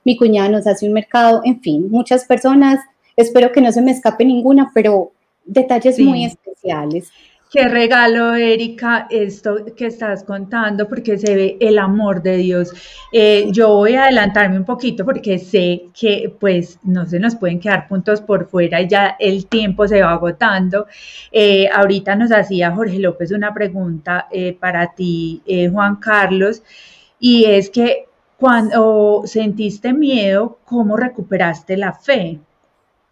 mi 0.08 0.16
cuñada 0.16 0.48
nos 0.48 0.66
hace 0.66 0.86
un 0.86 0.94
mercado, 0.94 1.42
en 1.44 1.60
fin, 1.60 1.90
muchas 1.90 2.24
personas, 2.24 2.80
espero 3.18 3.52
que 3.52 3.60
no 3.60 3.72
se 3.72 3.82
me 3.82 3.90
escape 3.90 4.24
ninguna, 4.24 4.70
pero 4.72 5.12
detalles 5.44 5.98
muy 5.98 6.24
especiales. 6.24 7.10
Qué 7.50 7.66
regalo, 7.66 8.34
Erika, 8.34 9.06
esto 9.08 9.64
que 9.74 9.86
estás 9.86 10.22
contando, 10.22 10.86
porque 10.86 11.16
se 11.16 11.34
ve 11.34 11.56
el 11.60 11.78
amor 11.78 12.22
de 12.22 12.36
Dios. 12.36 12.72
Eh, 13.10 13.48
yo 13.50 13.74
voy 13.74 13.94
a 13.94 14.04
adelantarme 14.04 14.58
un 14.58 14.66
poquito 14.66 15.02
porque 15.02 15.38
sé 15.38 15.84
que 15.98 16.30
pues 16.38 16.78
no 16.82 17.06
se 17.06 17.18
nos 17.18 17.36
pueden 17.36 17.58
quedar 17.58 17.88
puntos 17.88 18.20
por 18.20 18.48
fuera 18.48 18.82
y 18.82 18.88
ya 18.88 19.16
el 19.18 19.46
tiempo 19.46 19.88
se 19.88 20.02
va 20.02 20.12
agotando. 20.12 20.86
Eh, 21.32 21.68
ahorita 21.74 22.14
nos 22.16 22.32
hacía 22.32 22.70
Jorge 22.70 22.98
López 22.98 23.32
una 23.32 23.54
pregunta 23.54 24.28
eh, 24.30 24.52
para 24.52 24.92
ti, 24.92 25.42
Juan 25.72 25.96
Carlos, 25.96 26.62
y 27.18 27.46
es 27.46 27.70
que 27.70 28.04
cuando 28.36 29.22
sentiste 29.24 29.94
miedo, 29.94 30.58
¿cómo 30.66 30.98
recuperaste 30.98 31.78
la 31.78 31.94
fe? 31.94 32.38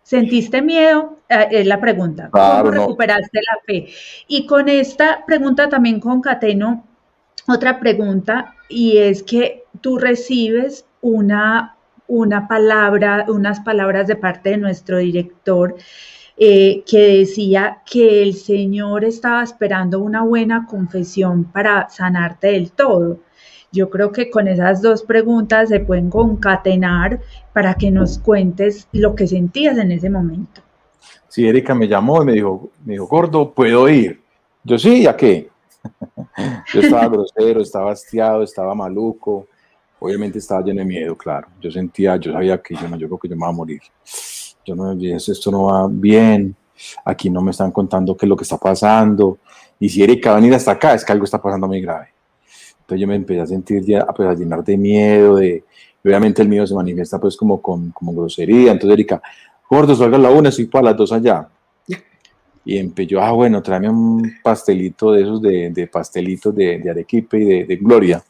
¿Sentiste 0.06 0.62
miedo? 0.62 1.18
Eh, 1.28 1.48
es 1.50 1.66
la 1.66 1.80
pregunta. 1.80 2.28
¿Cómo 2.30 2.70
recuperaste 2.70 3.40
la 3.40 3.58
fe? 3.66 3.88
Y 4.28 4.46
con 4.46 4.68
esta 4.68 5.24
pregunta 5.26 5.68
también 5.68 5.98
concateno 5.98 6.84
otra 7.48 7.80
pregunta 7.80 8.54
y 8.68 8.98
es 8.98 9.24
que 9.24 9.64
tú 9.80 9.98
recibes 9.98 10.86
una, 11.00 11.76
una 12.06 12.46
palabra, 12.46 13.24
unas 13.26 13.58
palabras 13.58 14.06
de 14.06 14.14
parte 14.14 14.50
de 14.50 14.58
nuestro 14.58 14.98
director 14.98 15.74
eh, 16.36 16.84
que 16.86 17.18
decía 17.18 17.78
que 17.84 18.22
el 18.22 18.34
Señor 18.34 19.04
estaba 19.04 19.42
esperando 19.42 19.98
una 19.98 20.22
buena 20.22 20.66
confesión 20.66 21.46
para 21.46 21.88
sanarte 21.88 22.52
del 22.52 22.70
todo. 22.70 23.18
Yo 23.76 23.90
creo 23.90 24.10
que 24.10 24.30
con 24.30 24.48
esas 24.48 24.80
dos 24.80 25.02
preguntas 25.02 25.68
se 25.68 25.80
pueden 25.80 26.08
concatenar 26.08 27.20
para 27.52 27.74
que 27.74 27.90
nos 27.90 28.18
cuentes 28.18 28.88
lo 28.92 29.14
que 29.14 29.26
sentías 29.26 29.76
en 29.76 29.92
ese 29.92 30.08
momento. 30.08 30.62
Sí, 31.28 31.46
Erika 31.46 31.74
me 31.74 31.86
llamó 31.86 32.22
y 32.22 32.24
me 32.24 32.32
dijo, 32.32 32.70
me 32.86 32.94
dijo, 32.94 33.06
gordo, 33.06 33.52
¿puedo 33.52 33.86
ir? 33.90 34.22
Yo 34.64 34.78
sí, 34.78 35.06
¿a 35.06 35.14
qué? 35.14 35.50
Yo 36.72 36.80
estaba 36.80 37.06
grosero, 37.08 37.60
estaba 37.60 37.92
hastiado, 37.92 38.42
estaba 38.42 38.74
maluco, 38.74 39.46
obviamente 39.98 40.38
estaba 40.38 40.62
lleno 40.62 40.80
de 40.80 40.86
miedo, 40.86 41.14
claro. 41.14 41.48
Yo 41.60 41.70
sentía, 41.70 42.16
yo 42.16 42.32
sabía 42.32 42.56
que 42.62 42.74
yo 42.74 42.88
no, 42.88 42.96
yo 42.96 43.08
creo 43.08 43.18
que 43.18 43.28
yo 43.28 43.36
me 43.36 43.40
iba 43.40 43.48
a 43.48 43.52
morir. 43.52 43.82
Yo 44.64 44.74
no, 44.74 44.92
esto 44.92 45.50
no 45.50 45.64
va 45.64 45.86
bien, 45.90 46.56
aquí 47.04 47.28
no 47.28 47.42
me 47.42 47.50
están 47.50 47.70
contando 47.70 48.16
qué 48.16 48.24
es 48.24 48.30
lo 48.30 48.36
que 48.36 48.44
está 48.44 48.56
pasando. 48.56 49.38
Y 49.78 49.90
si 49.90 50.02
Erika 50.02 50.30
va 50.30 50.38
a 50.38 50.40
venir 50.40 50.54
hasta 50.54 50.72
acá, 50.72 50.94
es 50.94 51.04
que 51.04 51.12
algo 51.12 51.26
está 51.26 51.40
pasando 51.40 51.66
muy 51.68 51.82
grave. 51.82 52.15
Entonces 52.86 53.00
yo 53.00 53.08
me 53.08 53.16
empecé 53.16 53.40
a 53.40 53.46
sentir 53.46 53.84
ya, 53.84 54.06
pues, 54.06 54.28
a 54.28 54.34
llenar 54.34 54.62
de 54.62 54.76
miedo, 54.76 55.38
de, 55.38 55.64
obviamente 56.04 56.40
el 56.40 56.48
miedo 56.48 56.64
se 56.68 56.74
manifiesta 56.74 57.18
pues 57.18 57.36
como 57.36 57.60
con 57.60 57.90
como 57.90 58.12
grosería. 58.12 58.70
Entonces 58.70 58.92
Erika, 58.92 59.20
gordo, 59.68 59.96
salga 59.96 60.16
a 60.16 60.20
la 60.20 60.30
una, 60.30 60.50
estoy 60.50 60.66
para 60.66 60.84
las 60.84 60.96
dos 60.96 61.10
allá. 61.10 61.48
Y 62.64 62.78
empezó, 62.78 63.20
ah, 63.20 63.32
bueno, 63.32 63.60
tráeme 63.60 63.88
un 63.88 64.34
pastelito 64.40 65.10
de 65.10 65.22
esos, 65.22 65.42
de, 65.42 65.70
de 65.70 65.86
pastelitos 65.88 66.54
de, 66.54 66.78
de, 66.78 66.90
Arequipe 66.90 67.38
y 67.38 67.44
de, 67.44 67.64
de 67.64 67.76
Gloria. 67.76 68.22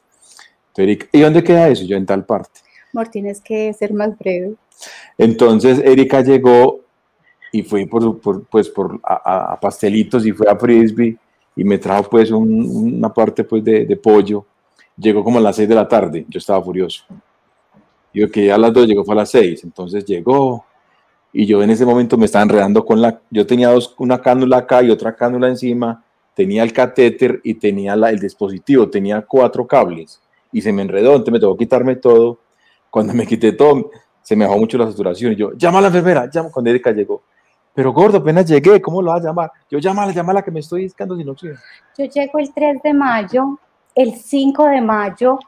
Entonces, 0.68 0.84
Erika, 0.84 1.06
¿y 1.12 1.20
dónde 1.20 1.44
queda 1.44 1.68
eso? 1.68 1.84
Yo 1.84 1.98
en 1.98 2.06
tal 2.06 2.24
parte. 2.24 2.60
Amor, 2.94 3.08
tienes 3.08 3.42
que 3.42 3.74
ser 3.74 3.92
más 3.92 4.16
breve. 4.18 4.54
Entonces 5.18 5.80
Erika 5.84 6.22
llegó 6.22 6.80
y 7.52 7.62
fui 7.62 7.84
por, 7.84 8.20
por 8.20 8.46
pues, 8.46 8.70
por, 8.70 9.00
a, 9.02 9.52
a, 9.52 9.60
pastelitos 9.60 10.24
y 10.24 10.32
fue 10.32 10.48
a 10.48 10.56
Frisbee 10.56 11.18
y 11.56 11.64
me 11.64 11.78
trajo 11.78 12.10
pues 12.10 12.30
una 12.30 13.12
parte 13.12 13.42
pues 13.42 13.64
de, 13.64 13.96
pollo. 13.96 14.44
Llegó 14.96 15.24
como 15.24 15.38
a 15.38 15.42
las 15.42 15.56
6 15.56 15.68
de 15.68 15.74
la 15.74 15.88
tarde, 15.88 16.26
yo 16.28 16.38
estaba 16.38 16.62
furioso. 16.62 17.04
Digo 18.12 18.28
que 18.30 18.46
ya 18.46 18.54
a 18.54 18.58
las 18.58 18.72
2 18.72 18.86
llegó 18.86 19.04
fue 19.04 19.14
a 19.14 19.18
las 19.18 19.30
6, 19.30 19.64
entonces 19.64 20.04
llegó 20.04 20.64
y 21.32 21.44
yo 21.44 21.62
en 21.62 21.70
ese 21.70 21.84
momento 21.84 22.16
me 22.16 22.26
estaba 22.26 22.44
enredando 22.44 22.84
con 22.84 23.00
la, 23.00 23.20
yo 23.30 23.46
tenía 23.46 23.68
dos, 23.68 23.94
una 23.98 24.20
cánula 24.22 24.58
acá 24.58 24.82
y 24.82 24.90
otra 24.90 25.14
cánula 25.14 25.48
encima, 25.48 26.02
tenía 26.34 26.62
el 26.62 26.72
catéter 26.72 27.40
y 27.42 27.54
tenía 27.54 27.96
la, 27.96 28.10
el 28.10 28.18
dispositivo, 28.18 28.88
tenía 28.88 29.20
cuatro 29.22 29.66
cables 29.66 30.20
y 30.52 30.62
se 30.62 30.72
me 30.72 30.82
enredó, 30.82 31.10
entonces 31.10 31.32
me 31.32 31.40
tocó 31.40 31.56
quitarme 31.56 31.96
todo. 31.96 32.38
Cuando 32.88 33.12
me 33.12 33.26
quité 33.26 33.52
todo, 33.52 33.90
se 34.22 34.34
me 34.34 34.46
bajó 34.46 34.58
mucho 34.58 34.78
la 34.78 34.86
saturación 34.86 35.32
y 35.32 35.36
yo, 35.36 35.52
llama 35.52 35.78
a 35.78 35.82
la 35.82 35.88
enfermera, 35.88 36.30
llama, 36.30 36.50
cuando 36.50 36.70
Erika 36.70 36.92
llegó, 36.92 37.22
pero 37.76 37.92
gordo, 37.92 38.16
apenas 38.16 38.46
llegué, 38.46 38.80
¿cómo 38.80 39.02
lo 39.02 39.10
vas 39.10 39.20
a 39.20 39.28
llamar? 39.28 39.52
Yo 39.70 39.78
llámala, 39.78 40.10
llámala 40.10 40.42
que 40.42 40.50
me 40.50 40.60
estoy 40.60 40.84
discando 40.84 41.14
sin 41.14 41.28
oxígeno. 41.28 41.58
Yo 41.98 42.06
llego 42.06 42.38
el 42.38 42.50
3 42.50 42.82
de 42.82 42.94
mayo, 42.94 43.58
el 43.94 44.14
5 44.14 44.64
de 44.64 44.80
mayo 44.80 45.38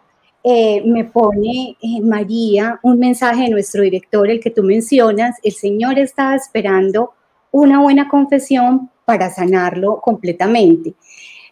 eh, 0.45 0.83
me 0.85 1.05
pone 1.05 1.79
eh, 1.81 2.03
María 2.03 2.79
un 2.83 2.99
mensaje 2.99 3.45
de 3.45 3.49
nuestro 3.49 3.81
director, 3.81 4.29
el 4.29 4.41
que 4.41 4.51
tú 4.51 4.63
mencionas, 4.63 5.37
el 5.43 5.53
Señor 5.53 5.99
estaba 5.99 6.37
esperando 6.37 7.15
una 7.51 7.81
buena 7.81 8.11
confesión 8.11 8.91
para 9.07 9.31
sanarlo 9.31 9.99
completamente. 9.99 10.93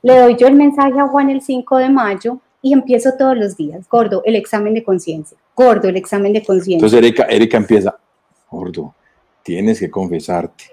Le 0.03 0.19
doy 0.19 0.37
yo 0.37 0.47
el 0.47 0.57
mensaje 0.57 1.01
a 1.01 1.07
Juan 1.07 1.31
el 1.31 1.41
5 1.41 1.79
de 1.79 1.89
mayo 1.89 2.39
y 2.61 2.75
empiezo 2.75 3.13
todos 3.19 3.35
los 3.35 3.57
días, 3.57 3.89
gordo, 3.89 4.21
el 4.27 4.37
examen 4.37 4.75
de 4.75 4.85
conciencia, 4.85 5.39
gordo, 5.55 5.89
el 5.89 5.97
examen 5.97 6.35
de 6.35 6.45
conciencia. 6.45 6.85
Entonces 6.85 6.99
Erika, 6.99 7.23
Erika 7.31 7.57
empieza, 7.57 7.97
gordo, 8.51 8.95
tienes 9.47 9.79
que 9.79 9.89
confesarte, 9.89 10.65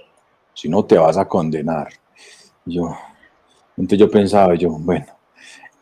si 0.51 0.67
no 0.67 0.83
te 0.83 0.97
vas 0.97 1.15
a 1.15 1.25
condenar. 1.25 1.89
Yo, 2.65 2.91
entonces 3.77 3.99
yo 3.99 4.09
pensaba, 4.09 4.55
yo, 4.55 4.71
bueno, 4.71 5.05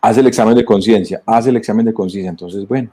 haz 0.01 0.17
el 0.17 0.27
examen 0.27 0.55
de 0.55 0.65
conciencia, 0.65 1.23
haz 1.25 1.47
el 1.47 1.55
examen 1.55 1.85
de 1.85 1.93
conciencia, 1.93 2.29
entonces, 2.29 2.67
bueno, 2.67 2.91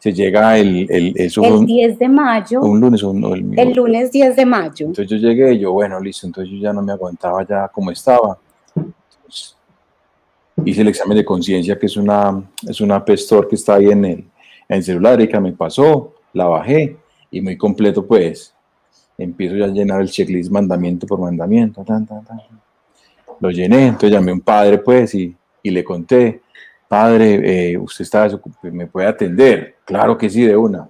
se 0.00 0.12
llega 0.12 0.58
el... 0.58 0.90
El, 0.90 1.14
el 1.16 1.66
10 1.66 1.98
de 2.00 2.08
mayo. 2.08 2.60
Un 2.62 2.80
lunes 2.80 3.00
o 3.04 3.12
el, 3.12 3.56
el, 3.56 3.72
lunes 3.74 4.10
10 4.10 4.34
de 4.34 4.44
mayo. 4.44 4.86
Entonces 4.86 5.08
yo 5.08 5.16
llegué 5.16 5.52
y 5.52 5.60
yo, 5.60 5.72
bueno, 5.72 6.00
listo, 6.00 6.26
entonces 6.26 6.52
yo 6.52 6.58
ya 6.58 6.72
no 6.72 6.82
me 6.82 6.90
aguantaba 6.90 7.46
ya 7.46 7.68
como 7.68 7.92
estaba. 7.92 8.36
hice 10.64 10.80
el 10.80 10.88
examen 10.88 11.16
de 11.16 11.24
conciencia, 11.24 11.78
que 11.78 11.86
es 11.86 11.96
una, 11.96 12.42
es 12.68 12.80
una 12.80 13.04
pestor 13.04 13.46
que 13.46 13.54
está 13.54 13.76
ahí 13.76 13.86
en 13.86 14.04
el, 14.04 14.24
en 14.68 14.82
celular, 14.82 15.20
y 15.20 15.28
que 15.28 15.38
me 15.38 15.52
pasó, 15.52 16.14
la 16.32 16.46
bajé 16.46 16.96
y 17.30 17.40
muy 17.40 17.56
completo, 17.56 18.04
pues 18.04 18.52
empiezo 19.18 19.56
ya 19.56 19.64
a 19.66 19.68
llenar 19.68 20.00
el 20.00 20.10
checklist 20.10 20.50
mandamiento 20.50 21.06
por 21.06 21.20
mandamiento. 21.20 21.84
Lo 23.40 23.50
llené, 23.50 23.88
entonces 23.88 24.12
llamé 24.12 24.30
a 24.30 24.34
un 24.34 24.40
padre, 24.40 24.78
pues, 24.78 25.14
y, 25.14 25.36
y 25.62 25.70
le 25.70 25.84
conté, 25.84 26.42
padre, 26.86 27.72
eh, 27.72 27.78
usted 27.78 28.04
está, 28.04 28.28
me 28.62 28.86
puede 28.86 29.08
atender. 29.08 29.76
Claro 29.84 30.16
que 30.16 30.30
sí, 30.30 30.42
de 30.42 30.56
una. 30.56 30.88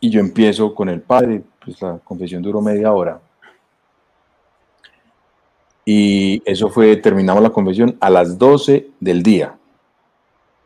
Y 0.00 0.10
yo 0.10 0.20
empiezo 0.20 0.74
con 0.74 0.88
el 0.88 1.00
padre, 1.02 1.42
pues 1.64 1.80
la 1.82 1.98
confesión 1.98 2.42
duró 2.42 2.60
media 2.60 2.92
hora. 2.92 3.20
Y 5.84 6.42
eso 6.44 6.68
fue, 6.68 6.96
terminamos 6.96 7.42
la 7.42 7.50
confesión 7.50 7.96
a 8.00 8.08
las 8.08 8.38
12 8.38 8.90
del 9.00 9.22
día. 9.22 9.56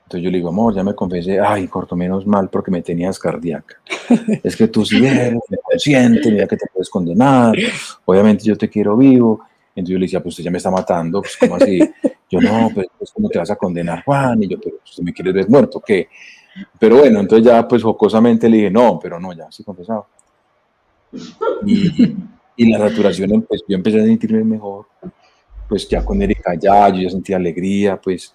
Entonces 0.07 0.23
yo 0.23 0.31
le 0.31 0.37
digo, 0.37 0.51
amor, 0.51 0.73
ya 0.73 0.85
me 0.85 0.95
confesé, 0.95 1.41
ay, 1.41 1.67
corto 1.67 1.97
menos 1.97 2.25
mal 2.29 2.49
porque 2.49 2.71
me 2.71 2.81
tenías 2.81 3.19
cardíaca. 3.19 3.81
es 4.41 4.55
que 4.55 4.69
tú 4.69 4.85
sí 4.85 5.05
eres 5.05 5.35
consciente, 5.65 6.31
mira 6.31 6.47
que 6.47 6.57
te 6.57 6.67
puedes 6.73 6.89
condenar, 6.89 7.57
obviamente 8.05 8.45
yo 8.45 8.57
te 8.57 8.71
quiero 8.71 8.97
vivo. 8.97 9.41
Entonces 9.75 9.93
yo 9.93 9.99
le 9.99 10.05
decía, 10.05 10.23
pues 10.23 10.35
usted 10.35 10.45
ya 10.45 10.51
me 10.53 10.59
está 10.59 10.71
matando, 10.71 11.21
pues 11.23 11.37
¿cómo 11.37 11.57
así? 11.57 11.81
Yo 12.31 12.41
no, 12.41 12.71
pues, 12.73 12.87
pues 12.97 13.11
¿cómo 13.13 13.29
te 13.29 13.39
vas 13.39 13.51
a 13.51 13.57
condenar, 13.57 14.05
Juan? 14.05 14.43
Y 14.45 14.49
yo, 14.49 14.59
pero 14.61 14.77
usted 14.85 15.03
me 15.03 15.13
quieres 15.13 15.35
ver 15.35 15.49
muerto, 15.49 15.83
¿qué? 15.85 16.09
Pero 16.79 16.99
bueno, 16.99 17.19
entonces 17.19 17.45
ya 17.47 17.67
pues 17.67 17.83
jocosamente 17.83 18.49
le 18.49 18.57
dije, 18.59 18.71
no, 18.71 19.01
pero 19.01 19.19
no, 19.19 19.33
ya, 19.33 19.51
sí 19.51 19.65
confesado. 19.65 20.07
Y, 21.65 22.17
y 22.57 22.71
la 22.71 22.79
saturación, 22.79 23.43
pues 23.43 23.65
yo 23.69 23.77
empecé 23.77 24.01
a 24.01 24.05
sentirme 24.05 24.45
mejor, 24.45 24.87
pues 25.69 25.89
ya 25.89 26.05
con 26.05 26.23
Erika 26.23 26.55
ya, 26.55 26.89
yo 26.91 27.01
ya 27.03 27.11
sentía 27.11 27.37
alegría, 27.37 28.01
pues 28.01 28.35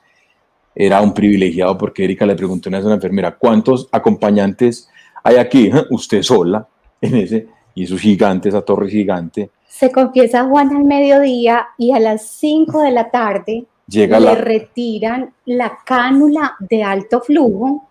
era 0.74 1.02
un 1.02 1.14
privilegiado 1.14 1.78
porque 1.78 2.04
Erika 2.04 2.26
le 2.26 2.36
preguntó 2.36 2.70
a 2.70 2.80
una 2.80 2.96
enfermera, 2.96 3.36
¿cuántos 3.38 3.88
acompañantes 3.92 4.90
hay 5.24 5.38
aquí? 5.38 5.70
Usted 5.90 6.22
sola, 6.22 6.68
en 7.02 7.16
ese, 7.16 7.48
y 7.76 7.84
esos 7.84 8.00
gigantes, 8.00 8.54
esa 8.54 8.64
torre 8.64 8.90
gigante. 8.90 9.50
Se 9.68 9.92
confiesa 9.92 10.46
Juan 10.46 10.76
al 10.76 10.84
mediodía 10.84 11.68
y 11.78 11.94
a 11.94 12.00
las 12.00 12.28
5 12.28 12.82
de 12.82 12.92
la 12.92 13.10
tarde 13.10 13.66
Llega 13.88 14.20
le 14.20 14.36
retiran 14.36 15.34
la 15.46 15.80
cánula 15.86 16.56
de 16.60 16.84
alto 16.84 17.20
flujo, 17.20 17.90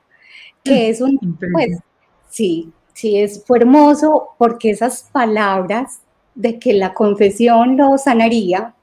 que 0.63 0.89
es 0.89 1.01
un, 1.01 1.19
pues, 1.53 1.79
sí, 2.29 2.73
sí, 2.95 3.19
es, 3.19 3.45
fue 3.47 3.59
hermoso 3.59 4.31
porque 4.39 4.71
esas 4.71 5.09
palabras 5.13 6.01
de 6.35 6.59
que 6.59 6.73
la 6.73 6.95
confesión 6.95 7.77
lo 7.77 7.99
sanaría, 7.99 8.75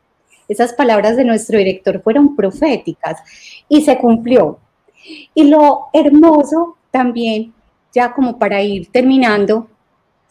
esas 0.47 0.73
palabras 0.73 1.17
de 1.17 1.25
nuestro 1.25 1.57
director 1.57 2.01
fueron 2.01 2.35
proféticas 2.35 3.21
y 3.67 3.81
se 3.81 3.97
cumplió. 3.97 4.59
Y 5.33 5.45
lo 5.45 5.87
hermoso 5.93 6.77
también, 6.91 7.53
ya 7.93 8.13
como 8.13 8.37
para 8.37 8.61
ir 8.61 8.87
terminando, 8.91 9.67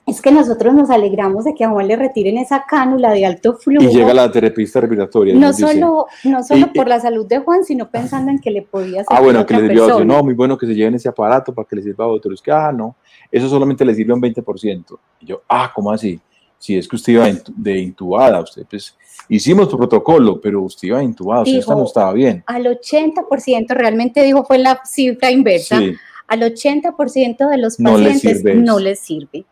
es 0.07 0.23
que 0.23 0.31
nosotros 0.31 0.73
nos 0.73 0.89
alegramos 0.89 1.45
de 1.45 1.55
que 1.55 1.65
a 1.65 1.69
Juan 1.69 1.89
le 1.89 1.97
retiren 1.97 2.39
esa 2.39 2.65
cánula 2.65 3.11
de 3.11 3.27
alto 3.27 3.55
flujo. 3.55 3.85
Y 3.85 3.93
llega 3.93 4.15
la 4.15 4.31
terapista 4.31 4.81
respiratoria. 4.81 5.35
No 5.35 5.53
solo, 5.53 6.07
no 6.23 6.45
solo 6.45 6.73
por 6.73 6.87
la 6.87 7.01
salud 7.01 7.27
de 7.27 7.41
Juan, 7.41 7.65
sino 7.65 7.91
pensando 7.91 8.31
en 8.31 8.39
que 8.39 8.53
le 8.53 8.63
podía 8.63 8.99
ser. 8.99 9.07
Ah, 9.11 9.21
bueno, 9.21 9.45
que 9.45 9.55
le 9.55 9.61
sirvió 9.63 10.05
No, 10.05 10.23
muy 10.23 10.35
bueno 10.35 10.57
que 10.57 10.67
se 10.67 10.77
lleven 10.77 10.95
ese 10.95 11.09
aparato 11.09 11.53
para 11.53 11.67
que 11.67 11.75
le 11.75 11.83
sirva 11.83 12.05
a 12.05 12.09
otros. 12.09 12.41
Que, 12.41 12.53
ah, 12.53 12.71
no, 12.73 12.95
eso 13.33 13.49
solamente 13.49 13.85
le 13.85 13.97
sirve 13.97 14.13
un 14.13 14.23
20%. 14.23 14.97
Y 15.23 15.27
yo, 15.27 15.43
ah, 15.49 15.73
¿cómo 15.75 15.91
así? 15.91 16.21
Si 16.57 16.77
es 16.77 16.87
que 16.87 16.95
usted 16.95 17.15
iba 17.15 17.27
de 17.57 17.79
intubada, 17.79 18.41
usted 18.41 18.65
pues 18.71 18.97
hicimos 19.29 19.69
tu 19.69 19.77
protocolo, 19.77 20.41
pero 20.41 20.63
usted 20.63 20.89
iba 20.89 21.03
intubada, 21.03 21.43
usted 21.43 21.65
no 21.67 21.85
estaba 21.85 22.13
bien. 22.13 22.43
Al 22.47 22.65
80%, 22.65 23.69
realmente 23.71 24.23
dijo, 24.23 24.45
fue 24.45 24.59
la 24.59 24.81
cifra 24.85 25.31
inversa, 25.31 25.81
al 26.27 26.41
80% 26.41 27.49
de 27.51 27.59
los 27.59 27.77
pacientes 27.77 28.45
no 28.57 28.79
les 28.79 29.01
sirve. 29.01 29.45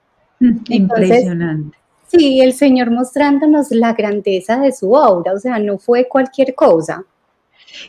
Impresionante. 0.68 1.78
Sí, 2.06 2.40
el 2.40 2.52
Señor 2.52 2.90
mostrándonos 2.90 3.70
la 3.70 3.92
grandeza 3.92 4.60
de 4.60 4.72
su 4.72 4.92
obra, 4.92 5.32
o 5.32 5.38
sea, 5.38 5.58
no 5.58 5.78
fue 5.78 6.06
cualquier 6.06 6.54
cosa. 6.54 7.04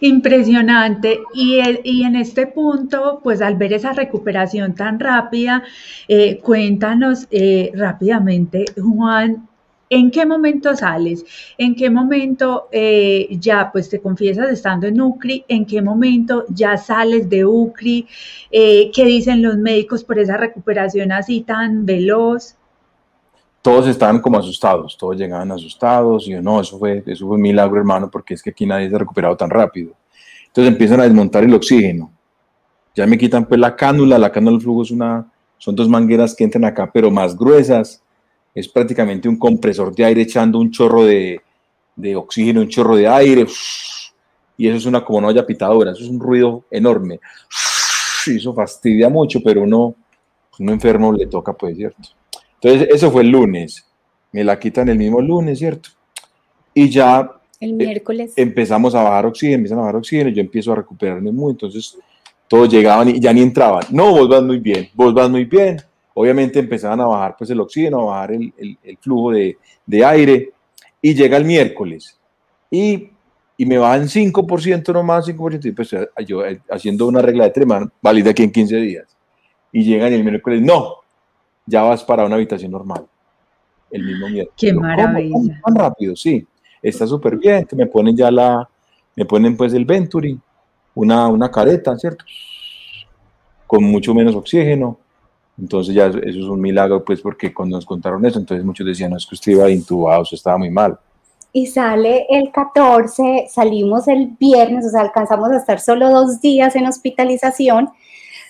Impresionante. 0.01 1.19
Y, 1.33 1.59
y, 1.83 2.03
en 2.03 2.15
este 2.15 2.47
punto, 2.47 3.19
pues 3.23 3.41
al 3.41 3.55
ver 3.55 3.73
esa 3.73 3.93
recuperación 3.93 4.73
tan 4.73 4.99
rápida, 4.99 5.63
eh, 6.07 6.39
cuéntanos 6.39 7.27
eh, 7.29 7.71
rápidamente, 7.75 8.65
Juan, 8.81 9.47
¿En 9.89 10.09
qué 10.09 10.25
momento 10.25 10.75
sales? 10.75 11.23
¿En 11.57 11.75
qué 11.75 11.89
momento 11.89 12.67
eh, 12.71 13.27
ya 13.39 13.69
pues 13.71 13.87
te 13.87 14.01
confiesas 14.01 14.49
estando 14.49 14.87
en 14.87 14.99
UCRI? 14.99 15.45
¿En 15.47 15.65
qué 15.65 15.81
momento 15.81 16.45
ya 16.49 16.75
sales 16.77 17.29
de 17.29 17.45
UCRI? 17.45 18.07
Eh, 18.49 18.91
¿Qué 18.93 19.05
dicen 19.05 19.43
los 19.43 19.57
médicos 19.57 20.03
por 20.03 20.17
esa 20.17 20.37
recuperación 20.37 21.11
así 21.11 21.41
tan 21.41 21.85
veloz? 21.85 22.55
Todos 23.61 23.87
estaban 23.87 24.21
como 24.21 24.39
asustados, 24.39 24.97
todos 24.97 25.17
llegaban 25.17 25.51
asustados 25.51 26.27
y 26.27 26.31
yo 26.31 26.41
no, 26.41 26.61
eso 26.61 26.77
fue, 26.79 27.03
eso 27.05 27.27
fue 27.27 27.35
un 27.35 27.41
milagro 27.41 27.77
hermano 27.77 28.09
porque 28.09 28.35
es 28.35 28.41
que 28.41 28.51
aquí 28.51 28.65
nadie 28.65 28.89
se 28.89 28.95
ha 28.95 28.99
recuperado 28.99 29.37
tan 29.37 29.49
rápido. 29.49 29.93
Entonces 30.47 30.71
empiezan 30.71 30.99
a 30.99 31.03
desmontar 31.03 31.43
el 31.43 31.53
oxígeno. 31.53 32.11
Ya 32.95 33.05
me 33.05 33.17
quitan 33.17 33.45
pues 33.45 33.59
la 33.59 33.75
cánula, 33.75 34.17
la 34.17 34.31
cánula 34.31 34.53
del 34.53 34.61
flujo 34.61 34.83
es 34.83 34.91
una, 34.91 35.31
son 35.57 35.75
dos 35.75 35.89
mangueras 35.89 36.35
que 36.35 36.43
entran 36.43 36.65
acá 36.65 36.89
pero 36.91 37.11
más 37.11 37.37
gruesas 37.37 38.01
es 38.55 38.69
prácticamente 38.69 39.27
un 39.27 39.37
compresor 39.37 39.93
de 39.93 40.05
aire 40.05 40.21
echando 40.21 40.57
un 40.59 40.71
chorro 40.71 41.03
de, 41.03 41.41
oxígeno, 42.15 42.61
un 42.61 42.69
chorro 42.69 42.95
de 42.95 43.07
aire, 43.07 43.45
y 44.57 44.67
eso 44.67 44.77
es 44.77 44.85
una 44.85 45.03
como 45.03 45.19
una 45.19 45.27
olla 45.27 45.45
pitadora, 45.45 45.91
eso 45.91 46.03
es 46.03 46.09
un 46.09 46.19
ruido 46.19 46.63
enorme. 46.71 47.19
Y 48.25 48.37
eso 48.37 48.53
fastidia 48.53 49.09
mucho, 49.09 49.41
pero 49.43 49.61
uno, 49.61 49.93
un 50.57 50.69
enfermo 50.69 51.11
le 51.11 51.27
toca, 51.27 51.53
pues, 51.53 51.75
¿cierto? 51.75 52.09
Entonces, 52.61 52.87
eso 52.91 53.11
fue 53.11 53.21
el 53.21 53.29
lunes. 53.29 53.85
Me 54.31 54.43
la 54.43 54.57
quitan 54.57 54.89
el 54.89 54.97
mismo 54.97 55.21
lunes, 55.21 55.59
¿cierto? 55.59 55.89
Y 56.73 56.89
ya 56.89 57.29
el 57.59 57.71
eh, 57.71 57.85
miércoles. 57.85 58.33
empezamos 58.35 58.95
a 58.95 59.03
bajar 59.03 59.25
oxígeno, 59.25 59.55
empiezan 59.57 59.79
a 59.79 59.81
bajar 59.81 59.97
oxígeno, 59.97 60.29
yo 60.29 60.41
empiezo 60.41 60.71
a 60.71 60.77
recuperarme 60.77 61.31
muy, 61.31 61.51
entonces 61.51 61.97
todos 62.47 62.69
llegaban 62.69 63.09
y 63.09 63.19
ya 63.19 63.33
ni 63.33 63.41
entraban. 63.41 63.83
No, 63.91 64.11
vos 64.11 64.29
vas 64.29 64.43
muy 64.43 64.59
bien, 64.59 64.89
vos 64.93 65.13
vas 65.13 65.29
muy 65.29 65.45
bien, 65.45 65.81
obviamente 66.15 66.59
empezaban 66.59 67.01
a 67.01 67.05
bajar 67.05 67.35
pues 67.37 67.49
el 67.49 67.59
oxígeno, 67.59 68.01
a 68.01 68.15
bajar 68.15 68.31
el, 68.31 68.53
el, 68.57 68.97
flujo 68.97 69.31
de, 69.31 69.57
de, 69.85 70.05
aire 70.05 70.53
y 71.01 71.13
llega 71.13 71.37
el 71.37 71.45
miércoles 71.45 72.17
y, 72.71 73.11
y 73.57 73.65
me 73.65 73.77
bajan 73.77 74.03
5% 74.03 74.93
nomás, 74.93 75.27
5%, 75.27 75.65
y 75.65 75.71
pues 75.73 75.91
yo 76.25 76.45
eh, 76.45 76.61
haciendo 76.71 77.07
una 77.07 77.21
regla 77.21 77.43
de 77.43 77.51
tres, 77.51 77.67
válida 78.01 78.31
aquí 78.31 78.43
en 78.43 78.51
15 78.51 78.75
días. 78.77 79.17
Y 79.71 79.83
llegan 79.83 80.13
el 80.13 80.23
miércoles, 80.23 80.61
no, 80.61 80.95
ya 81.65 81.83
vas 81.83 82.03
para 82.03 82.25
una 82.25 82.35
habitación 82.35 82.71
normal. 82.71 83.05
El 83.91 84.05
mismo 84.05 84.29
miércoles. 84.29 84.55
Qué 84.57 84.73
maravilla. 84.73 85.61
Tan 85.65 85.75
rápido, 85.75 86.15
sí. 86.15 86.47
Está 86.81 87.05
súper 87.05 87.37
bien, 87.37 87.65
que 87.65 87.75
me 87.75 87.87
ponen 87.87 88.15
ya 88.15 88.31
la, 88.31 88.67
me 89.17 89.25
ponen 89.25 89.57
pues 89.57 89.73
el 89.73 89.83
Venturi, 89.83 90.39
una, 90.93 91.27
una 91.27 91.51
careta, 91.51 91.97
¿cierto? 91.97 92.23
Con 93.67 93.83
mucho 93.83 94.13
menos 94.13 94.33
oxígeno 94.33 94.99
entonces 95.57 95.95
ya 95.95 96.07
eso, 96.07 96.19
es 96.19 96.35
un 96.37 96.59
milagro, 96.59 97.03
pues 97.03 97.21
porque 97.21 97.53
cuando 97.53 97.77
nos 97.77 97.85
contaron 97.85 98.25
eso, 98.25 98.39
entonces 98.39 98.65
muchos 98.65 98.85
decían, 98.85 99.11
no, 99.11 99.17
es 99.17 99.25
que 99.25 99.35
usted 99.35 99.53
iba 99.53 99.69
intubado, 99.69 100.21
usted 100.23 100.35
estaba 100.35 100.57
muy 100.57 100.69
mal. 100.69 100.97
Y 101.53 101.67
sale 101.67 102.25
el 102.29 102.51
14, 102.51 103.47
salimos 103.49 104.07
el 104.09 104.35
viernes, 104.37 104.85
o 104.85 104.89
sea, 104.89 105.01
alcanzamos 105.01 105.51
a 105.51 105.57
estar 105.57 105.79
solo 105.79 106.09
dos 106.09 106.41
días 106.41 106.75
en 106.75 106.85
hospitalización, 106.85 107.89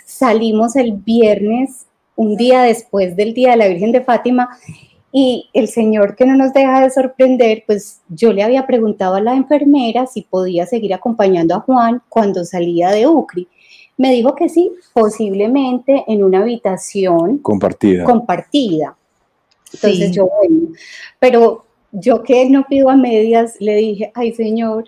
salimos 0.06 0.76
el 0.76 0.94
viernes, 0.94 1.86
un 2.16 2.36
día 2.36 2.64
después 2.64 3.16
del 3.16 3.34
Día 3.34 3.52
de 3.52 3.58
la 3.58 3.68
Virgen 3.68 3.92
de 3.92 4.02
Fátima, 4.02 4.50
y 5.18 5.50
el 5.54 5.70
Señor 5.70 6.18
que 6.18 6.26
no 6.26 6.36
nos 6.36 6.52
deja 6.52 6.82
de 6.82 6.90
sorprender, 6.90 7.64
pues 7.66 8.02
yo 8.10 8.34
le 8.34 8.44
había 8.44 8.68
preguntado 8.68 9.16
a 9.16 9.22
la 9.22 9.34
enfermera 9.34 10.08
si 10.08 10.24
podía 10.24 10.66
seguir 10.66 10.94
acompañando 10.94 11.56
a 11.56 11.62
Juan 11.62 12.02
cuando 12.10 12.44
salía 12.44 12.90
de 12.90 13.08
UCRI. 13.08 13.48
Me 13.98 14.12
dijo 14.12 14.36
que 14.36 14.50
sí, 14.50 14.72
posiblemente 14.94 16.04
en 16.08 16.24
una 16.24 16.40
habitación 16.42 17.38
compartida. 17.40 18.04
compartida. 18.04 18.96
Entonces 19.74 20.12
yo, 20.12 20.28
bueno, 20.28 20.70
pero 21.20 21.66
yo 21.92 22.24
que 22.24 22.50
no 22.50 22.66
pido 22.68 22.90
a 22.90 22.96
medias, 22.96 23.56
le 23.60 23.76
dije, 23.76 24.12
ay 24.14 24.34
Señor, 24.34 24.86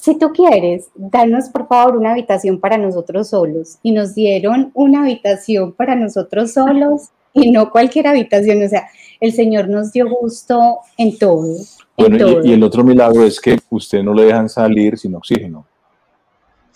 si 0.00 0.18
tú 0.18 0.32
quieres, 0.32 0.88
danos 0.94 1.50
por 1.50 1.68
favor 1.68 1.96
una 1.96 2.12
habitación 2.12 2.58
para 2.58 2.78
nosotros 2.78 3.28
solos. 3.28 3.78
Y 3.82 3.92
nos 3.92 4.14
dieron 4.14 4.70
una 4.74 5.02
habitación 5.02 5.72
para 5.72 5.94
nosotros 5.94 6.52
solos 6.52 7.10
y 7.34 7.50
no 7.50 7.70
cualquier 7.70 8.06
habitación. 8.06 8.62
O 8.62 8.68
sea, 8.68 8.88
el 9.20 9.32
Señor 9.32 9.68
nos 9.68 9.92
dio 9.92 10.08
gusto 10.08 10.78
en 10.96 11.18
todo. 11.18 11.54
Bueno, 11.98 12.40
Y, 12.42 12.48
y, 12.48 12.52
el 12.54 12.62
otro 12.62 12.82
milagro 12.82 13.24
es 13.24 13.38
que 13.38 13.58
usted 13.68 14.02
no 14.02 14.14
le 14.14 14.24
dejan 14.24 14.48
salir 14.48 14.96
sin 14.96 15.14
oxígeno. 15.14 15.66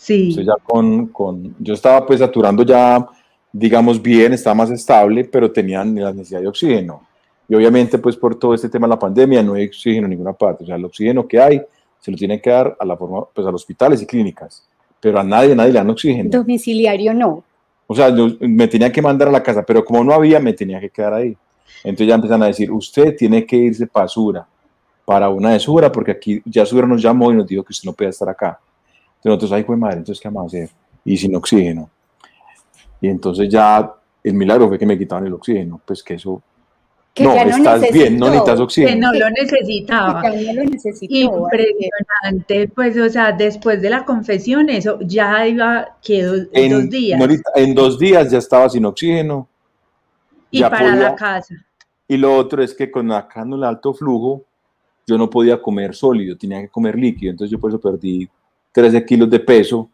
Sí. 0.04 0.34
ya 0.44 0.56
con, 0.62 1.06
con, 1.06 1.56
yo 1.58 1.72
estaba 1.72 2.04
pues 2.04 2.20
saturando 2.20 2.62
ya, 2.62 3.06
digamos 3.50 4.02
bien, 4.02 4.34
estaba 4.34 4.54
más 4.54 4.70
estable, 4.70 5.24
pero 5.24 5.50
tenían 5.50 5.94
la 5.94 6.12
necesidad 6.12 6.42
de 6.42 6.48
oxígeno. 6.48 7.06
Y 7.48 7.54
obviamente, 7.54 7.96
pues 7.96 8.14
por 8.14 8.38
todo 8.38 8.52
este 8.52 8.68
tema 8.68 8.86
de 8.86 8.90
la 8.90 8.98
pandemia, 8.98 9.42
no 9.42 9.54
hay 9.54 9.64
oxígeno 9.64 10.04
en 10.04 10.10
ninguna 10.10 10.34
parte. 10.34 10.64
O 10.64 10.66
sea, 10.66 10.76
el 10.76 10.84
oxígeno 10.84 11.26
que 11.26 11.40
hay 11.40 11.62
se 12.00 12.10
lo 12.10 12.18
tienen 12.18 12.38
que 12.38 12.50
dar 12.50 12.76
a 12.78 12.84
la 12.84 12.98
forma, 12.98 13.24
pues 13.32 13.46
a 13.46 13.50
los 13.50 13.62
hospitales 13.62 14.02
y 14.02 14.06
clínicas. 14.06 14.68
Pero 15.00 15.18
a 15.18 15.24
nadie, 15.24 15.52
a 15.52 15.54
nadie 15.54 15.72
le 15.72 15.78
dan 15.78 15.88
oxígeno. 15.88 16.28
Domiciliario 16.28 17.14
no. 17.14 17.42
O 17.86 17.94
sea, 17.94 18.14
me 18.40 18.68
tenía 18.68 18.92
que 18.92 19.00
mandar 19.00 19.28
a 19.28 19.32
la 19.32 19.42
casa, 19.42 19.62
pero 19.62 19.82
como 19.82 20.04
no 20.04 20.12
había, 20.12 20.38
me 20.38 20.52
tenía 20.52 20.80
que 20.80 20.90
quedar 20.90 21.14
ahí. 21.14 21.34
Entonces 21.82 22.08
ya 22.08 22.14
empiezan 22.14 22.42
a 22.42 22.46
decir, 22.46 22.70
usted 22.70 23.16
tiene 23.16 23.46
que 23.46 23.56
irse 23.56 23.86
para 23.86 24.06
Sura, 24.06 24.46
para 25.06 25.30
una 25.30 25.52
de 25.52 25.60
Sura, 25.60 25.90
porque 25.90 26.10
aquí 26.10 26.42
ya 26.44 26.66
Sura 26.66 26.86
nos 26.86 27.00
llamó 27.00 27.32
y 27.32 27.36
nos 27.36 27.46
dijo 27.46 27.62
que 27.62 27.72
usted 27.72 27.86
no 27.86 27.94
puede 27.94 28.10
estar 28.10 28.28
acá. 28.28 28.60
Entonces 29.24 29.34
nosotros, 29.48 29.52
ay, 29.52 29.64
fue 29.64 29.76
madre, 29.76 29.98
entonces 29.98 30.20
¿qué 30.20 30.28
vamos 30.28 30.54
a 30.54 30.58
hacer? 30.58 30.70
Y 31.02 31.16
sin 31.16 31.34
oxígeno. 31.34 31.88
Y 33.00 33.08
entonces 33.08 33.48
ya 33.48 33.90
el 34.22 34.34
milagro 34.34 34.68
fue 34.68 34.78
que 34.78 34.84
me 34.84 34.98
quitaban 34.98 35.26
el 35.26 35.32
oxígeno, 35.32 35.80
pues 35.84 36.02
que 36.02 36.14
eso 36.14 36.42
no, 37.18 37.32
estás 37.32 37.90
bien, 37.90 38.18
no 38.18 38.26
necesitas 38.26 38.60
oxígeno. 38.60 38.92
Que 38.92 39.00
no 39.00 39.12
lo 39.12 39.30
necesitaba. 39.30 40.22
Impresionante, 40.30 42.68
pues, 42.68 42.98
o 42.98 43.08
sea, 43.08 43.32
después 43.32 43.80
de 43.80 43.88
la 43.88 44.04
confesión, 44.04 44.68
eso 44.68 44.98
ya 45.00 45.46
iba, 45.46 45.96
quedó 46.02 46.34
en, 46.52 46.72
dos 46.72 46.90
días. 46.90 47.20
en 47.54 47.74
dos 47.74 47.98
días 47.98 48.30
ya 48.30 48.38
estaba 48.38 48.68
sin 48.68 48.84
oxígeno. 48.84 49.48
Y 50.50 50.60
para 50.60 50.94
la 50.94 51.14
casa. 51.14 51.54
Y 52.06 52.18
lo 52.18 52.36
otro 52.36 52.62
es 52.62 52.74
que 52.74 52.90
con 52.90 53.10
acá 53.10 53.42
en 53.42 53.54
el 53.54 53.64
alto 53.64 53.94
flujo, 53.94 54.44
yo 55.06 55.16
no 55.16 55.30
podía 55.30 55.60
comer 55.60 55.94
sólido, 55.94 56.36
tenía 56.36 56.60
que 56.60 56.68
comer 56.68 56.98
líquido, 56.98 57.30
entonces 57.30 57.50
yo 57.50 57.58
por 57.58 57.70
eso 57.70 57.80
perdí 57.80 58.28
13 58.74 59.06
kilos 59.06 59.30
de 59.30 59.40
peso, 59.40 59.88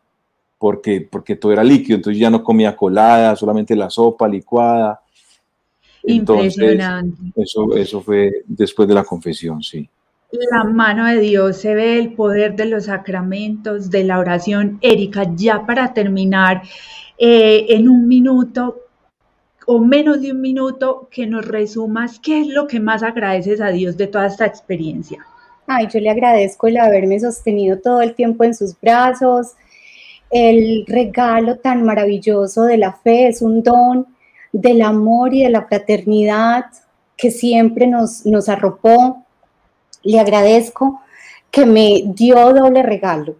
porque, 0.59 1.07
porque 1.09 1.37
todo 1.37 1.53
era 1.53 1.63
líquido, 1.63 1.97
entonces 1.97 2.19
ya 2.19 2.31
no 2.31 2.43
comía 2.43 2.75
colada, 2.75 3.37
solamente 3.37 3.77
la 3.77 3.89
sopa 3.91 4.27
licuada 4.27 5.01
Impresionante. 6.05 7.33
Eso, 7.37 7.77
eso 7.77 8.01
fue 8.01 8.43
después 8.47 8.89
de 8.89 8.95
la 8.95 9.05
confesión, 9.05 9.63
sí. 9.63 9.89
La 10.33 10.65
mano 10.65 11.07
de 11.07 11.19
Dios 11.21 11.57
se 11.57 11.75
ve 11.75 11.99
el 11.99 12.13
poder 12.13 12.55
de 12.55 12.67
los 12.67 12.85
sacramentos, 12.85 13.91
de 13.91 14.05
la 14.05 14.19
oración. 14.19 14.79
Erika, 14.81 15.25
ya 15.35 15.67
para 15.67 15.93
terminar, 15.93 16.63
eh, 17.19 17.67
en 17.69 17.89
un 17.89 18.07
minuto 18.07 18.83
o 19.67 19.79
menos 19.81 20.21
de 20.21 20.33
un 20.33 20.41
minuto, 20.41 21.09
que 21.11 21.27
nos 21.27 21.47
resumas 21.47 22.19
qué 22.19 22.41
es 22.41 22.49
lo 22.49 22.67
que 22.67 22.81
más 22.81 23.03
agradeces 23.03 23.61
a 23.61 23.69
Dios 23.69 23.97
de 23.97 24.07
toda 24.07 24.27
esta 24.27 24.47
experiencia. 24.47 25.25
Ay, 25.73 25.87
yo 25.87 26.01
le 26.01 26.11
agradezco 26.11 26.67
el 26.67 26.79
haberme 26.79 27.21
sostenido 27.21 27.79
todo 27.79 28.03
el 28.03 28.17
tiempo 28.17 28.43
en 28.43 28.57
sus 28.57 28.75
brazos. 28.81 29.53
El 30.29 30.85
regalo 30.85 31.59
tan 31.59 31.85
maravilloso 31.85 32.65
de 32.65 32.77
la 32.77 32.93
fe 32.93 33.29
es 33.29 33.41
un 33.41 33.63
don 33.63 34.05
del 34.53 34.83
amor 34.83 35.33
y 35.33 35.45
de 35.45 35.51
la 35.51 35.69
fraternidad 35.69 36.65
que 37.17 37.31
siempre 37.31 37.87
nos, 37.87 38.27
nos 38.27 38.49
arropó. 38.49 39.25
Le 40.03 40.19
agradezco 40.19 41.03
que 41.53 41.65
me 41.67 42.03
dio 42.05 42.53
doble 42.53 42.83
regalo, 42.83 43.37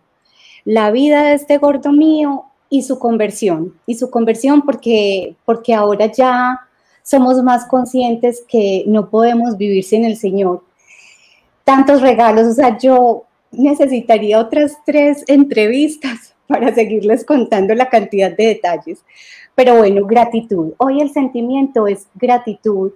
la 0.65 0.93
vida 0.93 1.25
de 1.25 1.35
este 1.35 1.59
gordo 1.59 1.91
mío 1.91 2.45
y 2.69 2.83
su 2.83 3.01
conversión, 3.01 3.75
y 3.87 3.97
su 3.97 4.09
conversión 4.09 4.63
porque, 4.63 5.35
porque 5.45 5.75
ahora 5.75 6.07
ya 6.07 6.61
somos 7.03 7.43
más 7.43 7.65
conscientes 7.67 8.45
que 8.47 8.85
no 8.87 9.11
podemos 9.11 9.57
vivir 9.57 9.83
sin 9.83 10.05
el 10.05 10.17
Señor. 10.17 10.70
Tantos 11.71 12.03
regalos, 12.03 12.49
o 12.49 12.53
sea, 12.53 12.77
yo 12.79 13.27
necesitaría 13.53 14.41
otras 14.41 14.77
tres 14.85 15.23
entrevistas 15.29 16.35
para 16.49 16.75
seguirles 16.75 17.25
contando 17.25 17.73
la 17.77 17.89
cantidad 17.89 18.37
de 18.37 18.47
detalles. 18.47 19.05
Pero 19.55 19.77
bueno, 19.77 20.05
gratitud. 20.05 20.73
Hoy 20.79 21.01
el 21.01 21.13
sentimiento 21.13 21.87
es 21.87 22.09
gratitud 22.17 22.91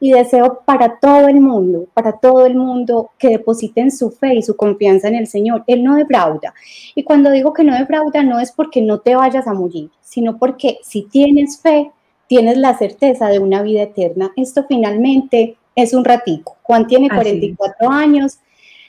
y 0.00 0.12
deseo 0.12 0.62
para 0.64 0.98
todo 0.98 1.28
el 1.28 1.38
mundo, 1.38 1.86
para 1.92 2.12
todo 2.12 2.46
el 2.46 2.54
mundo 2.54 3.10
que 3.18 3.28
depositen 3.28 3.90
su 3.90 4.10
fe 4.10 4.36
y 4.36 4.42
su 4.42 4.56
confianza 4.56 5.08
en 5.08 5.16
el 5.16 5.26
Señor. 5.26 5.62
Él 5.66 5.84
no 5.84 5.96
defrauda. 5.96 6.54
Y 6.94 7.04
cuando 7.04 7.30
digo 7.30 7.52
que 7.52 7.62
no 7.62 7.76
defrauda, 7.76 8.22
no 8.22 8.40
es 8.40 8.52
porque 8.52 8.80
no 8.80 9.00
te 9.00 9.16
vayas 9.16 9.46
a 9.46 9.52
morir, 9.52 9.90
sino 10.00 10.38
porque 10.38 10.78
si 10.82 11.02
tienes 11.02 11.60
fe, 11.60 11.90
tienes 12.26 12.56
la 12.56 12.72
certeza 12.78 13.28
de 13.28 13.38
una 13.38 13.60
vida 13.60 13.82
eterna. 13.82 14.32
Esto 14.34 14.64
finalmente 14.66 15.58
es 15.74 15.94
un 15.94 16.04
ratico. 16.04 16.56
Juan 16.62 16.86
tiene 16.86 17.08
44 17.08 17.90
años. 17.90 18.38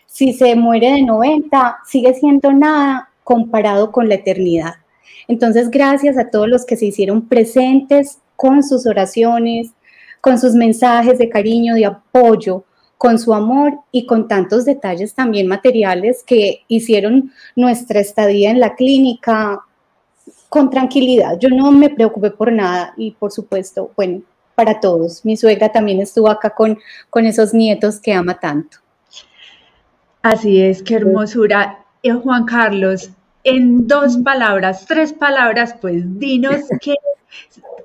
Si 0.05 0.33
se 0.33 0.55
muere 0.55 0.91
de 0.91 1.01
90, 1.01 1.77
sigue 1.85 2.13
siendo 2.13 2.53
nada 2.53 3.09
comparado 3.23 3.91
con 3.91 4.07
la 4.07 4.15
eternidad. 4.15 4.75
Entonces, 5.27 5.69
gracias 5.69 6.17
a 6.17 6.29
todos 6.29 6.47
los 6.47 6.65
que 6.65 6.77
se 6.77 6.85
hicieron 6.85 7.27
presentes 7.27 8.19
con 8.35 8.63
sus 8.63 8.85
oraciones, 8.85 9.71
con 10.21 10.39
sus 10.39 10.53
mensajes 10.53 11.17
de 11.17 11.29
cariño, 11.29 11.75
de 11.75 11.85
apoyo, 11.85 12.63
con 12.97 13.19
su 13.19 13.33
amor 13.33 13.79
y 13.91 14.05
con 14.05 14.27
tantos 14.27 14.65
detalles 14.65 15.13
también 15.13 15.47
materiales 15.47 16.23
que 16.23 16.61
hicieron 16.67 17.31
nuestra 17.55 17.99
estadía 17.99 18.51
en 18.51 18.59
la 18.59 18.75
clínica 18.75 19.61
con 20.49 20.69
tranquilidad. 20.69 21.37
Yo 21.39 21.49
no 21.49 21.71
me 21.71 21.89
preocupé 21.89 22.31
por 22.31 22.51
nada 22.51 22.93
y 22.97 23.11
por 23.11 23.31
supuesto, 23.31 23.91
bueno, 23.95 24.21
para 24.55 24.79
todos. 24.79 25.23
Mi 25.25 25.37
suegra 25.37 25.69
también 25.69 26.01
estuvo 26.01 26.29
acá 26.29 26.49
con, 26.49 26.79
con 27.09 27.25
esos 27.25 27.53
nietos 27.53 27.99
que 27.99 28.13
ama 28.13 28.39
tanto. 28.39 28.77
Así 30.21 30.61
es, 30.61 30.81
qué 30.81 30.95
hermosura. 30.95 31.85
Eh, 32.01 32.11
Juan 32.11 32.45
Carlos, 32.45 33.11
en 33.43 33.87
dos 33.87 34.17
palabras, 34.17 34.85
tres 34.87 35.13
palabras, 35.13 35.75
pues 35.79 36.03
dinos 36.19 36.61
qué, 36.81 36.95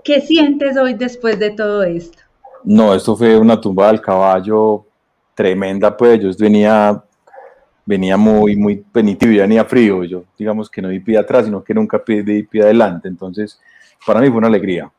qué 0.02 0.20
sientes 0.20 0.76
hoy 0.76 0.94
después 0.94 1.38
de 1.38 1.50
todo 1.50 1.82
esto. 1.82 2.18
No, 2.64 2.94
esto 2.94 3.16
fue 3.16 3.38
una 3.38 3.60
tumba 3.60 3.88
del 3.88 4.00
caballo 4.00 4.86
tremenda, 5.34 5.96
pues 5.96 6.20
yo 6.20 6.30
venía, 6.38 7.02
venía 7.86 8.16
muy, 8.16 8.56
muy 8.56 8.76
penitivo, 8.76 9.32
ya 9.32 9.42
venía 9.42 9.64
frío, 9.64 10.04
yo 10.04 10.24
digamos 10.38 10.68
que 10.68 10.82
no 10.82 10.88
di 10.88 11.00
pie 11.00 11.16
atrás, 11.16 11.46
sino 11.46 11.64
que 11.64 11.72
nunca 11.72 12.02
di 12.06 12.42
pie 12.42 12.62
adelante, 12.62 13.08
entonces 13.08 13.58
para 14.06 14.20
mí 14.20 14.28
fue 14.28 14.36
una 14.36 14.48
alegría, 14.48 14.90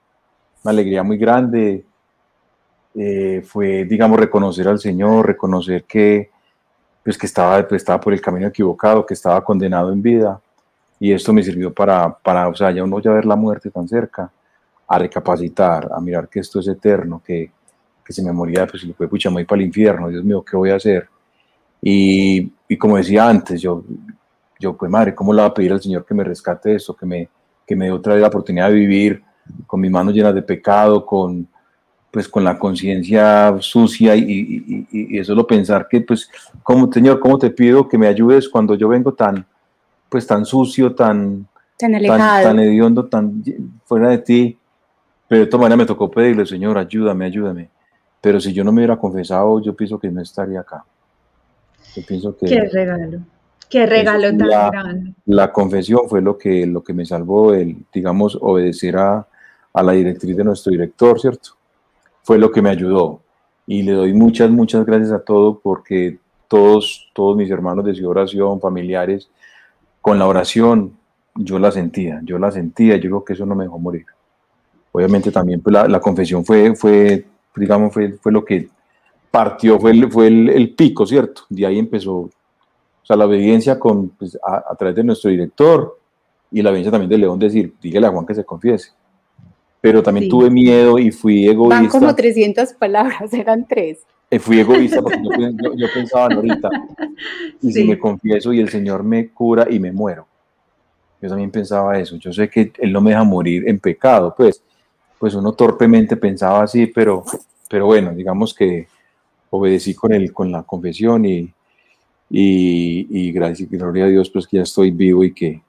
una 0.63 0.71
alegría 0.71 1.03
muy 1.03 1.17
grande, 1.17 1.85
eh, 2.95 3.41
fue, 3.45 3.85
digamos, 3.85 4.19
reconocer 4.19 4.67
al 4.67 4.79
Señor, 4.79 5.25
reconocer 5.25 5.83
que, 5.85 6.29
pues, 7.03 7.17
que 7.17 7.25
estaba, 7.25 7.65
pues, 7.67 7.81
estaba 7.81 7.99
por 7.99 8.13
el 8.13 8.21
camino 8.21 8.47
equivocado, 8.47 9.05
que 9.05 9.13
estaba 9.13 9.43
condenado 9.43 9.91
en 9.91 10.01
vida, 10.01 10.39
y 10.99 11.11
esto 11.11 11.33
me 11.33 11.41
sirvió 11.41 11.73
para, 11.73 12.13
para, 12.13 12.47
o 12.47 12.55
sea, 12.55 12.71
ya 12.71 12.83
uno 12.83 12.99
ya 12.99 13.11
ver 13.11 13.25
la 13.25 13.35
muerte 13.35 13.71
tan 13.71 13.87
cerca, 13.87 14.31
a 14.87 14.99
recapacitar, 14.99 15.89
a 15.91 15.99
mirar 16.01 16.27
que 16.27 16.41
esto 16.41 16.59
es 16.59 16.67
eterno, 16.67 17.21
que, 17.25 17.49
que 18.03 18.13
se 18.13 18.21
me 18.21 18.31
moría, 18.31 18.67
pues 18.67 18.83
le 18.83 18.93
fue 18.93 19.07
pucha, 19.07 19.29
muy 19.29 19.45
para 19.45 19.61
el 19.61 19.67
infierno, 19.67 20.09
Dios 20.09 20.23
mío, 20.23 20.43
¿qué 20.43 20.57
voy 20.57 20.69
a 20.69 20.75
hacer? 20.75 21.07
Y, 21.81 22.51
y, 22.67 22.77
como 22.77 22.97
decía 22.97 23.27
antes, 23.27 23.61
yo, 23.61 23.83
yo, 24.59 24.77
pues 24.77 24.91
madre, 24.91 25.15
¿cómo 25.15 25.33
le 25.33 25.41
voy 25.41 25.49
a 25.49 25.53
pedir 25.53 25.71
al 25.71 25.81
Señor 25.81 26.05
que 26.05 26.13
me 26.13 26.23
rescate 26.23 26.75
esto, 26.75 26.93
que 26.95 27.05
me, 27.05 27.29
que 27.65 27.75
me 27.75 27.85
dé 27.85 27.91
otra 27.91 28.13
vez 28.13 28.21
la 28.21 28.27
oportunidad 28.27 28.67
de 28.67 28.75
vivir 28.75 29.23
con 29.67 29.81
mis 29.81 29.91
manos 29.91 30.13
llenas 30.13 30.35
de 30.35 30.41
pecado, 30.41 31.05
con, 31.05 31.47
pues 32.11 32.27
con 32.27 32.43
la 32.43 32.59
conciencia 32.59 33.55
sucia 33.59 34.15
y, 34.15 34.21
y, 34.21 34.87
y, 34.91 35.19
y, 35.19 35.23
solo 35.23 35.47
pensar 35.47 35.87
que, 35.89 36.01
pues, 36.01 36.29
como 36.63 36.91
Señor, 36.91 37.19
¿cómo 37.19 37.37
te 37.37 37.49
pido 37.49 37.87
que 37.87 37.97
me 37.97 38.07
ayudes 38.07 38.49
cuando 38.49 38.75
yo 38.75 38.87
vengo 38.89 39.13
tan, 39.13 39.45
pues 40.09 40.27
tan 40.27 40.45
sucio, 40.45 40.93
tan, 40.93 41.47
tan, 41.77 41.93
tan, 42.43 42.59
hediondo, 42.59 43.05
tan 43.05 43.41
fuera 43.85 44.09
de 44.09 44.17
ti. 44.17 44.57
Pero 45.27 45.41
de 45.41 45.47
todas 45.47 45.61
maneras 45.61 45.77
me 45.77 45.85
tocó 45.85 46.11
pedirle, 46.11 46.45
Señor, 46.45 46.77
ayúdame, 46.77 47.25
ayúdame. 47.25 47.69
Pero 48.19 48.41
si 48.41 48.51
yo 48.51 48.65
no 48.65 48.73
me 48.73 48.81
hubiera 48.81 48.97
confesado, 48.97 49.61
yo 49.61 49.73
pienso 49.73 49.97
que 49.97 50.09
no 50.09 50.21
estaría 50.21 50.59
acá. 50.59 50.83
Yo 51.95 52.03
pienso 52.05 52.35
que... 52.35 52.45
Qué 52.45 52.59
regalo, 52.69 53.19
qué 53.69 53.85
regalo 53.85 54.37
tan 54.37 54.71
grande. 54.71 55.13
La 55.25 55.51
confesión 55.53 56.01
fue 56.09 56.21
lo 56.21 56.37
que, 56.37 56.67
lo 56.67 56.83
que 56.83 56.93
me 56.93 57.05
salvó, 57.05 57.53
el, 57.53 57.77
digamos, 57.93 58.37
obedecer 58.41 58.97
a, 58.97 59.25
a 59.73 59.83
la 59.83 59.93
directriz 59.93 60.35
de 60.35 60.43
nuestro 60.43 60.71
director, 60.71 61.19
¿cierto? 61.19 61.51
Fue 62.23 62.37
lo 62.37 62.51
que 62.51 62.61
me 62.61 62.69
ayudó. 62.69 63.21
Y 63.67 63.83
le 63.83 63.93
doy 63.93 64.13
muchas, 64.13 64.49
muchas 64.49 64.85
gracias 64.85 65.11
a 65.11 65.23
todos 65.23 65.57
porque 65.61 66.19
todos, 66.47 67.09
todos 67.13 67.37
mis 67.37 67.49
hermanos 67.49 67.85
de 67.85 67.95
su 67.95 68.07
oración, 68.07 68.59
familiares, 68.59 69.29
con 70.01 70.19
la 70.19 70.27
oración 70.27 70.93
yo 71.35 71.59
la 71.59 71.71
sentía, 71.71 72.19
yo 72.23 72.37
la 72.37 72.51
sentía, 72.51 72.97
yo 72.97 73.09
creo 73.09 73.23
que 73.23 73.33
eso 73.33 73.45
no 73.45 73.55
me 73.55 73.63
dejó 73.63 73.79
morir. 73.79 74.05
Obviamente 74.91 75.31
también 75.31 75.61
pues, 75.61 75.73
la, 75.73 75.99
confesión 76.01 76.43
fue, 76.43 76.75
fue, 76.75 77.25
digamos, 77.55 77.93
fue, 77.93 78.11
fue 78.13 78.31
lo 78.31 78.43
que 78.43 78.67
partió, 79.29 79.79
fue, 79.79 79.91
el, 79.91 80.11
fue 80.11 80.27
el, 80.27 80.73
pico, 80.75 81.05
¿cierto? 81.05 81.43
De 81.49 81.65
ahí 81.65 81.79
empezó, 81.79 82.15
o 82.15 82.29
sea, 83.03 83.15
la 83.15 83.25
obediencia 83.25 83.79
con, 83.79 84.09
pues, 84.09 84.37
a, 84.43 84.75
través 84.75 84.95
de 84.95 85.03
nuestro 85.05 85.31
director 85.31 85.97
y 86.51 86.61
la 86.61 86.69
obediencia 86.71 86.91
también 86.91 87.09
de 87.09 87.17
León 87.17 87.39
decir, 87.39 87.73
dígale 87.81 88.07
a 88.07 88.11
Juan 88.11 88.25
que 88.25 88.35
se 88.35 88.43
confiese. 88.43 88.91
Pero 89.81 90.03
también 90.03 90.29
tuve 90.29 90.49
miedo 90.49 90.99
y 90.99 91.11
fui 91.11 91.47
egoísta. 91.47 91.75
Van 91.75 91.89
como 91.89 92.15
300 92.15 92.73
palabras, 92.73 93.33
eran 93.33 93.67
tres. 93.67 93.99
Eh, 94.29 94.39
fui 94.39 94.59
egoísta 94.59 95.01
porque 95.01 95.19
yo, 95.75 95.87
pensaba 95.93 96.33
ahorita, 96.33 96.69
y 97.61 97.73
si 97.73 97.83
me 97.83 97.99
confieso 97.99 98.53
y 98.53 98.61
el 98.61 98.69
Señor 98.69 99.03
me 99.03 99.29
cura 99.29 99.67
y 99.69 99.79
me 99.79 99.91
muero. 99.91 100.25
Yo 101.21 101.27
también 101.27 101.51
pensaba 101.51 101.99
eso. 101.99 102.15
Yo 102.15 102.31
sé 102.31 102.49
que 102.49 102.71
Él 102.77 102.93
no 102.93 103.01
me 103.01 103.11
deja 103.11 103.23
morir 103.23 103.67
en 103.67 103.79
pecado, 103.79 104.33
pues, 104.35 104.63
pues 105.19 105.33
uno 105.35 105.51
torpemente 105.53 106.15
pensaba 106.15 106.63
así, 106.63 106.87
pero, 106.87 107.25
pero 107.69 107.87
bueno, 107.87 108.13
digamos 108.13 108.53
que 108.53 108.87
obedecí 109.49 109.93
con, 109.93 110.13
el, 110.13 110.31
con 110.31 110.51
la 110.51 110.63
confesión 110.63 111.25
y, 111.25 111.53
y, 112.29 113.31
gracias 113.31 113.71
y 113.71 113.77
gloria 113.77 114.05
a 114.05 114.07
Dios, 114.07 114.29
pues 114.29 114.47
que 114.47 114.57
ya 114.57 114.63
estoy 114.63 114.91
vivo 114.91 115.23
y 115.23 115.33
que 115.33 115.61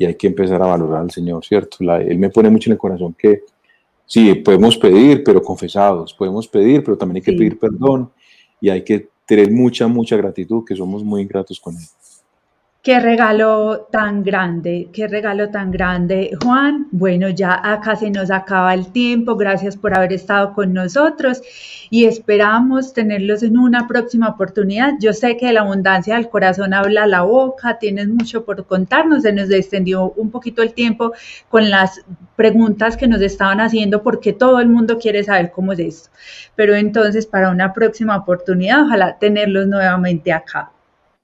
y 0.00 0.06
hay 0.06 0.14
que 0.14 0.28
empezar 0.28 0.62
a 0.62 0.66
valorar 0.66 1.02
al 1.02 1.10
Señor, 1.10 1.44
¿cierto? 1.44 1.76
él 1.80 2.18
me 2.18 2.30
pone 2.30 2.48
mucho 2.48 2.70
en 2.70 2.72
el 2.72 2.78
corazón 2.78 3.14
que 3.18 3.42
sí, 4.06 4.34
podemos 4.36 4.78
pedir, 4.78 5.22
pero 5.22 5.42
confesados, 5.42 6.14
podemos 6.14 6.48
pedir, 6.48 6.82
pero 6.82 6.96
también 6.96 7.16
hay 7.16 7.22
que 7.22 7.34
pedir 7.34 7.58
perdón 7.58 8.10
y 8.62 8.70
hay 8.70 8.82
que 8.82 9.10
tener 9.26 9.52
mucha, 9.52 9.86
mucha 9.88 10.16
gratitud, 10.16 10.64
que 10.66 10.74
somos 10.74 11.04
muy 11.04 11.20
ingratos 11.20 11.60
con 11.60 11.76
Él. 11.76 11.82
Qué 12.82 12.98
regalo 12.98 13.88
tan 13.92 14.22
grande, 14.22 14.88
qué 14.90 15.06
regalo 15.06 15.50
tan 15.50 15.70
grande, 15.70 16.30
Juan. 16.42 16.86
Bueno, 16.90 17.28
ya 17.28 17.60
acá 17.62 17.94
se 17.94 18.10
nos 18.10 18.30
acaba 18.30 18.72
el 18.72 18.90
tiempo. 18.90 19.36
Gracias 19.36 19.76
por 19.76 19.94
haber 19.94 20.14
estado 20.14 20.54
con 20.54 20.72
nosotros 20.72 21.42
y 21.90 22.06
esperamos 22.06 22.94
tenerlos 22.94 23.42
en 23.42 23.58
una 23.58 23.86
próxima 23.86 24.30
oportunidad. 24.30 24.94
Yo 24.98 25.12
sé 25.12 25.36
que 25.36 25.52
la 25.52 25.60
abundancia 25.60 26.14
del 26.14 26.30
corazón 26.30 26.72
habla 26.72 27.06
la 27.06 27.20
boca, 27.20 27.78
tienes 27.78 28.08
mucho 28.08 28.46
por 28.46 28.64
contarnos. 28.64 29.24
Se 29.24 29.32
nos 29.34 29.50
extendió 29.50 30.12
un 30.16 30.30
poquito 30.30 30.62
el 30.62 30.72
tiempo 30.72 31.12
con 31.50 31.68
las 31.68 32.02
preguntas 32.34 32.96
que 32.96 33.08
nos 33.08 33.20
estaban 33.20 33.60
haciendo 33.60 34.02
porque 34.02 34.32
todo 34.32 34.58
el 34.58 34.70
mundo 34.70 34.98
quiere 34.98 35.22
saber 35.22 35.50
cómo 35.50 35.74
es 35.74 35.80
esto. 35.80 36.10
Pero 36.56 36.74
entonces, 36.74 37.26
para 37.26 37.50
una 37.50 37.74
próxima 37.74 38.16
oportunidad, 38.16 38.84
ojalá 38.86 39.18
tenerlos 39.18 39.66
nuevamente 39.66 40.32
acá. 40.32 40.72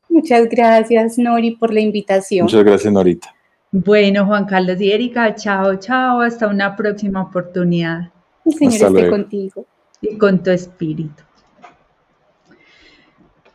Muchas 0.08 0.48
gracias, 0.48 1.18
Nori, 1.18 1.52
por 1.52 1.72
la 1.72 1.80
invitación. 1.80 2.44
Muchas 2.44 2.64
gracias, 2.64 2.92
Norita. 2.92 3.34
Bueno, 3.72 4.26
Juan 4.26 4.46
Carlos 4.46 4.80
y 4.80 4.92
Erika, 4.92 5.34
chao, 5.34 5.76
chao, 5.76 6.20
hasta 6.20 6.48
una 6.48 6.74
próxima 6.76 7.22
oportunidad. 7.22 8.10
El 8.44 8.54
Señor 8.54 8.96
esté 8.96 9.10
contigo. 9.10 9.66
Y 10.00 10.16
con 10.18 10.42
tu 10.42 10.50
espíritu. 10.50 11.22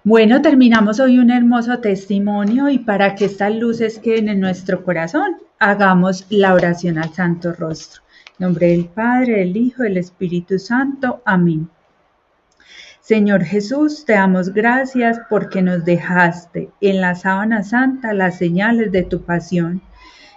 Bueno, 0.03 0.41
terminamos 0.41 0.99
hoy 0.99 1.19
un 1.19 1.29
hermoso 1.29 1.79
testimonio 1.79 2.69
y 2.69 2.79
para 2.79 3.13
que 3.13 3.25
estas 3.25 3.55
luces 3.55 3.99
queden 3.99 4.29
en 4.29 4.39
nuestro 4.39 4.83
corazón, 4.83 5.37
hagamos 5.59 6.25
la 6.29 6.55
oración 6.55 6.97
al 6.97 7.13
Santo 7.13 7.53
Rostro. 7.53 8.01
En 8.39 8.47
nombre 8.47 8.67
del 8.67 8.85
Padre, 8.85 9.39
del 9.39 9.55
Hijo, 9.55 9.83
del 9.83 9.97
Espíritu 9.97 10.57
Santo. 10.57 11.21
Amén. 11.23 11.69
Señor 13.11 13.43
Jesús, 13.43 14.05
te 14.05 14.13
damos 14.13 14.53
gracias 14.53 15.19
porque 15.29 15.61
nos 15.61 15.83
dejaste 15.83 16.69
en 16.79 17.01
la 17.01 17.13
sábana 17.13 17.61
santa 17.61 18.13
las 18.13 18.37
señales 18.37 18.93
de 18.93 19.03
tu 19.03 19.23
pasión 19.23 19.81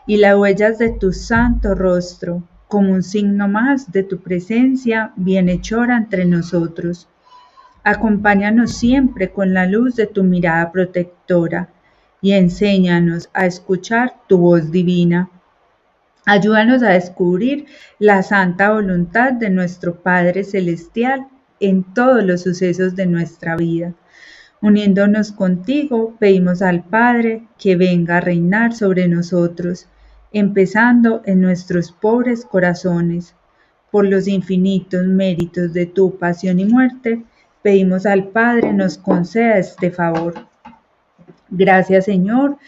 y 0.09 0.17
las 0.17 0.37
huellas 0.37 0.79
de 0.79 0.91
tu 0.91 1.13
santo 1.13 1.77
rostro, 1.77 2.43
como 2.67 2.91
un 2.91 3.05
signo 3.05 3.47
más 3.47 3.93
de 3.93 4.03
tu 4.03 4.19
presencia 4.23 5.13
bienhechora 5.15 5.97
entre 5.97 6.25
nosotros. 6.25 7.09
Acompáñanos 7.85 8.73
siempre 8.73 9.31
con 9.31 9.55
la 9.55 9.67
luz 9.67 9.95
de 9.95 10.09
tu 10.09 10.25
mirada 10.25 10.73
protectora 10.73 11.69
y 12.21 12.33
enséñanos 12.33 13.31
a 13.35 13.47
escuchar 13.47 14.15
tu 14.27 14.39
voz 14.39 14.73
divina. 14.73 15.31
Ayúdanos 16.27 16.83
a 16.83 16.89
descubrir 16.89 17.67
la 18.01 18.25
santa 18.25 18.73
voluntad 18.73 19.33
de 19.33 19.51
nuestro 19.51 20.03
Padre 20.03 20.43
Celestial 20.43 21.29
en 21.61 21.83
todos 21.95 22.25
los 22.25 22.43
sucesos 22.43 22.97
de 22.97 23.07
nuestra 23.07 23.57
vida. 23.57 23.95
Uniéndonos 24.61 25.33
contigo, 25.33 26.17
pedimos 26.19 26.63
al 26.63 26.85
Padre 26.85 27.47
que 27.59 27.77
venga 27.77 28.17
a 28.17 28.21
reinar 28.21 28.75
sobre 28.75 29.09
nosotros, 29.09 29.89
empezando 30.33 31.23
en 31.27 31.41
nuestros 31.41 31.93
pobres 31.93 32.45
corazones. 32.45 33.35
Por 33.91 34.07
los 34.07 34.27
infinitos 34.27 35.05
méritos 35.07 35.73
de 35.73 35.87
tu 35.87 36.19
pasión 36.19 36.61
y 36.61 36.65
muerte, 36.65 37.23
pedimos 37.63 38.07
al 38.07 38.29
Padre 38.29 38.73
nos 38.73 38.99
conceda 38.99 39.59
este 39.59 39.91
favor. 39.91 40.35
Gracias 41.51 42.07
Señor 42.07 42.59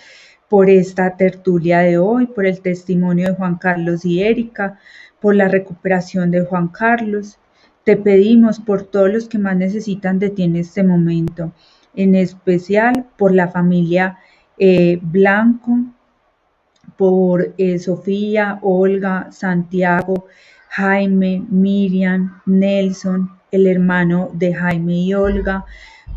por 0.49 0.71
esta 0.71 1.17
tertulia 1.17 1.81
de 1.81 1.99
hoy, 1.99 2.27
por 2.27 2.47
el 2.47 2.61
testimonio 2.61 3.29
de 3.29 3.35
Juan 3.35 3.57
Carlos 3.57 4.05
y 4.05 4.23
Erika, 4.23 4.79
por 5.21 5.35
la 5.35 5.49
recuperación 5.49 6.31
de 6.31 6.45
Juan 6.45 6.69
Carlos. 6.69 7.39
Te 7.87 7.97
pedimos 7.97 8.59
por 8.59 8.83
todos 8.83 9.13
los 9.13 9.29
que 9.29 9.39
más 9.39 9.57
necesitan 9.57 10.19
de 10.19 10.31
ti 10.31 10.43
en 10.43 10.57
este 10.57 10.83
momento, 10.83 11.53
en 11.95 12.17
especial 12.17 13.07
por 13.17 13.33
la 13.33 13.47
familia 13.47 14.19
eh, 14.59 14.99
Blanco, 15.01 15.85
por 16.99 17.55
eh, 17.59 17.79
Sofía, 17.79 18.59
Olga, 18.63 19.31
Santiago, 19.31 20.27
Jaime, 20.71 21.47
Miriam, 21.49 22.43
Nelson, 22.45 23.31
el 23.53 23.69
hermano 23.69 24.31
de 24.33 24.53
Jaime 24.53 24.95
y 24.95 25.15
Olga, 25.15 25.65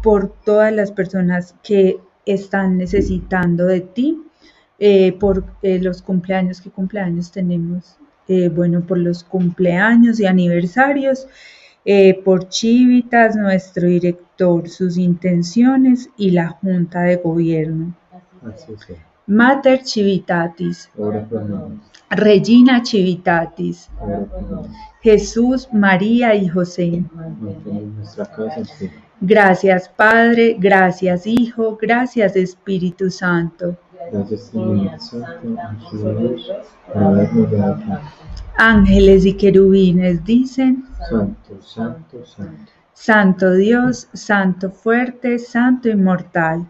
por 0.02 0.34
todas 0.44 0.74
las 0.74 0.92
personas 0.92 1.54
que 1.62 2.00
están 2.26 2.80
necesitando 2.80 3.68
de 3.68 3.82
ti, 3.82 4.20
eh, 4.80 5.12
por 5.20 5.46
los 5.62 6.02
cumpleaños, 6.02 6.62
¿qué 6.62 6.72
cumpleaños 6.72 7.32
tenemos? 7.32 8.00
Bueno, 8.54 8.82
por 8.82 8.98
los 8.98 9.24
cumpleaños 9.24 10.20
y 10.20 10.26
aniversarios 10.26 11.28
eh, 11.86 12.22
por 12.24 12.50
Chivitas, 12.50 13.36
nuestro 13.36 13.88
director, 13.88 14.70
sus 14.70 14.98
intenciones 14.98 16.10
y 16.18 16.32
la 16.32 16.50
Junta 16.50 17.02
de 17.02 17.16
Gobierno. 17.16 17.96
Mater 19.26 19.84
Chivitatis. 19.84 20.90
Regina 22.10 22.84
Chivitatis. 22.84 23.90
Jesús, 25.02 25.70
María 25.72 26.36
y 26.36 26.48
José. 26.48 27.04
Gracias 29.22 29.90
Padre, 29.90 30.56
gracias 30.60 31.28
Hijo, 31.28 31.78
gracias 31.80 32.36
Espíritu 32.36 33.10
Santo. 33.10 33.78
Ángeles 38.58 39.26
y 39.26 39.34
querubines 39.34 40.24
dicen, 40.24 40.86
Santo, 41.10 41.62
Santo, 41.62 42.26
Santo. 42.26 42.72
Santo 42.94 43.54
Dios, 43.54 44.08
Santo 44.14 44.72
fuerte, 44.72 45.40
Santo 45.40 45.90
inmortal. 45.90 46.68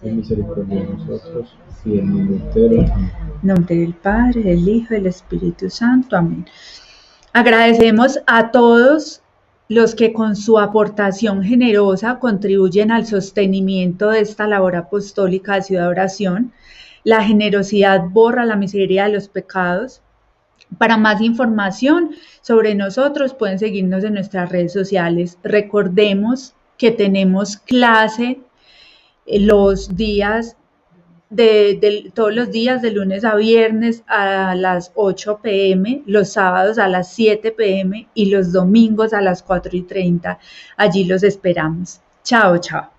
Ten 0.00 0.16
misericordia 0.16 0.82
de 0.82 0.94
nosotros 0.94 1.54
y 1.84 1.96
del 1.96 2.04
mundo 2.04 2.34
entero. 2.34 2.92
Amén. 2.92 3.12
nombre 3.42 3.76
del 3.76 3.94
Padre, 3.94 4.42
del 4.42 4.68
Hijo 4.68 4.94
y 4.94 4.96
del 4.98 5.06
Espíritu 5.06 5.68
Santo. 5.68 6.16
Amén. 6.16 6.46
Agradecemos 7.32 8.18
a 8.26 8.50
todos 8.50 9.22
los 9.68 9.94
que 9.94 10.12
con 10.12 10.36
su 10.36 10.58
aportación 10.58 11.42
generosa 11.42 12.18
contribuyen 12.18 12.90
al 12.90 13.06
sostenimiento 13.06 14.10
de 14.10 14.20
esta 14.20 14.46
labor 14.46 14.76
apostólica 14.76 15.54
de 15.54 15.62
ciudad 15.62 15.88
oración. 15.88 16.52
La 17.04 17.24
generosidad 17.24 18.04
borra 18.08 18.44
la 18.44 18.56
miseria 18.56 19.04
de 19.04 19.12
los 19.12 19.28
pecados. 19.28 20.02
Para 20.78 20.96
más 20.96 21.20
información 21.20 22.10
sobre 22.42 22.74
nosotros 22.74 23.34
pueden 23.34 23.58
seguirnos 23.58 24.04
en 24.04 24.14
nuestras 24.14 24.50
redes 24.50 24.72
sociales. 24.72 25.38
Recordemos 25.42 26.54
que 26.78 26.90
tenemos 26.90 27.56
clase 27.56 28.40
eh, 29.26 29.40
los 29.40 29.96
días 29.96 30.56
de, 31.30 32.10
todos 32.14 32.34
los 32.34 32.50
días 32.50 32.82
de 32.82 32.90
lunes 32.90 33.24
a 33.24 33.34
viernes 33.34 34.02
a 34.06 34.54
las 34.54 34.92
8 34.94 35.40
pm, 35.42 36.02
los 36.06 36.30
sábados 36.30 36.78
a 36.78 36.88
las 36.88 37.12
7 37.12 37.52
pm 37.52 38.08
y 38.14 38.26
los 38.26 38.52
domingos 38.52 39.12
a 39.12 39.20
las 39.20 39.42
4 39.42 39.76
y 39.76 39.82
30. 39.82 40.38
Allí 40.76 41.04
los 41.04 41.22
esperamos. 41.22 42.00
Chao, 42.22 42.58
chao. 42.58 42.95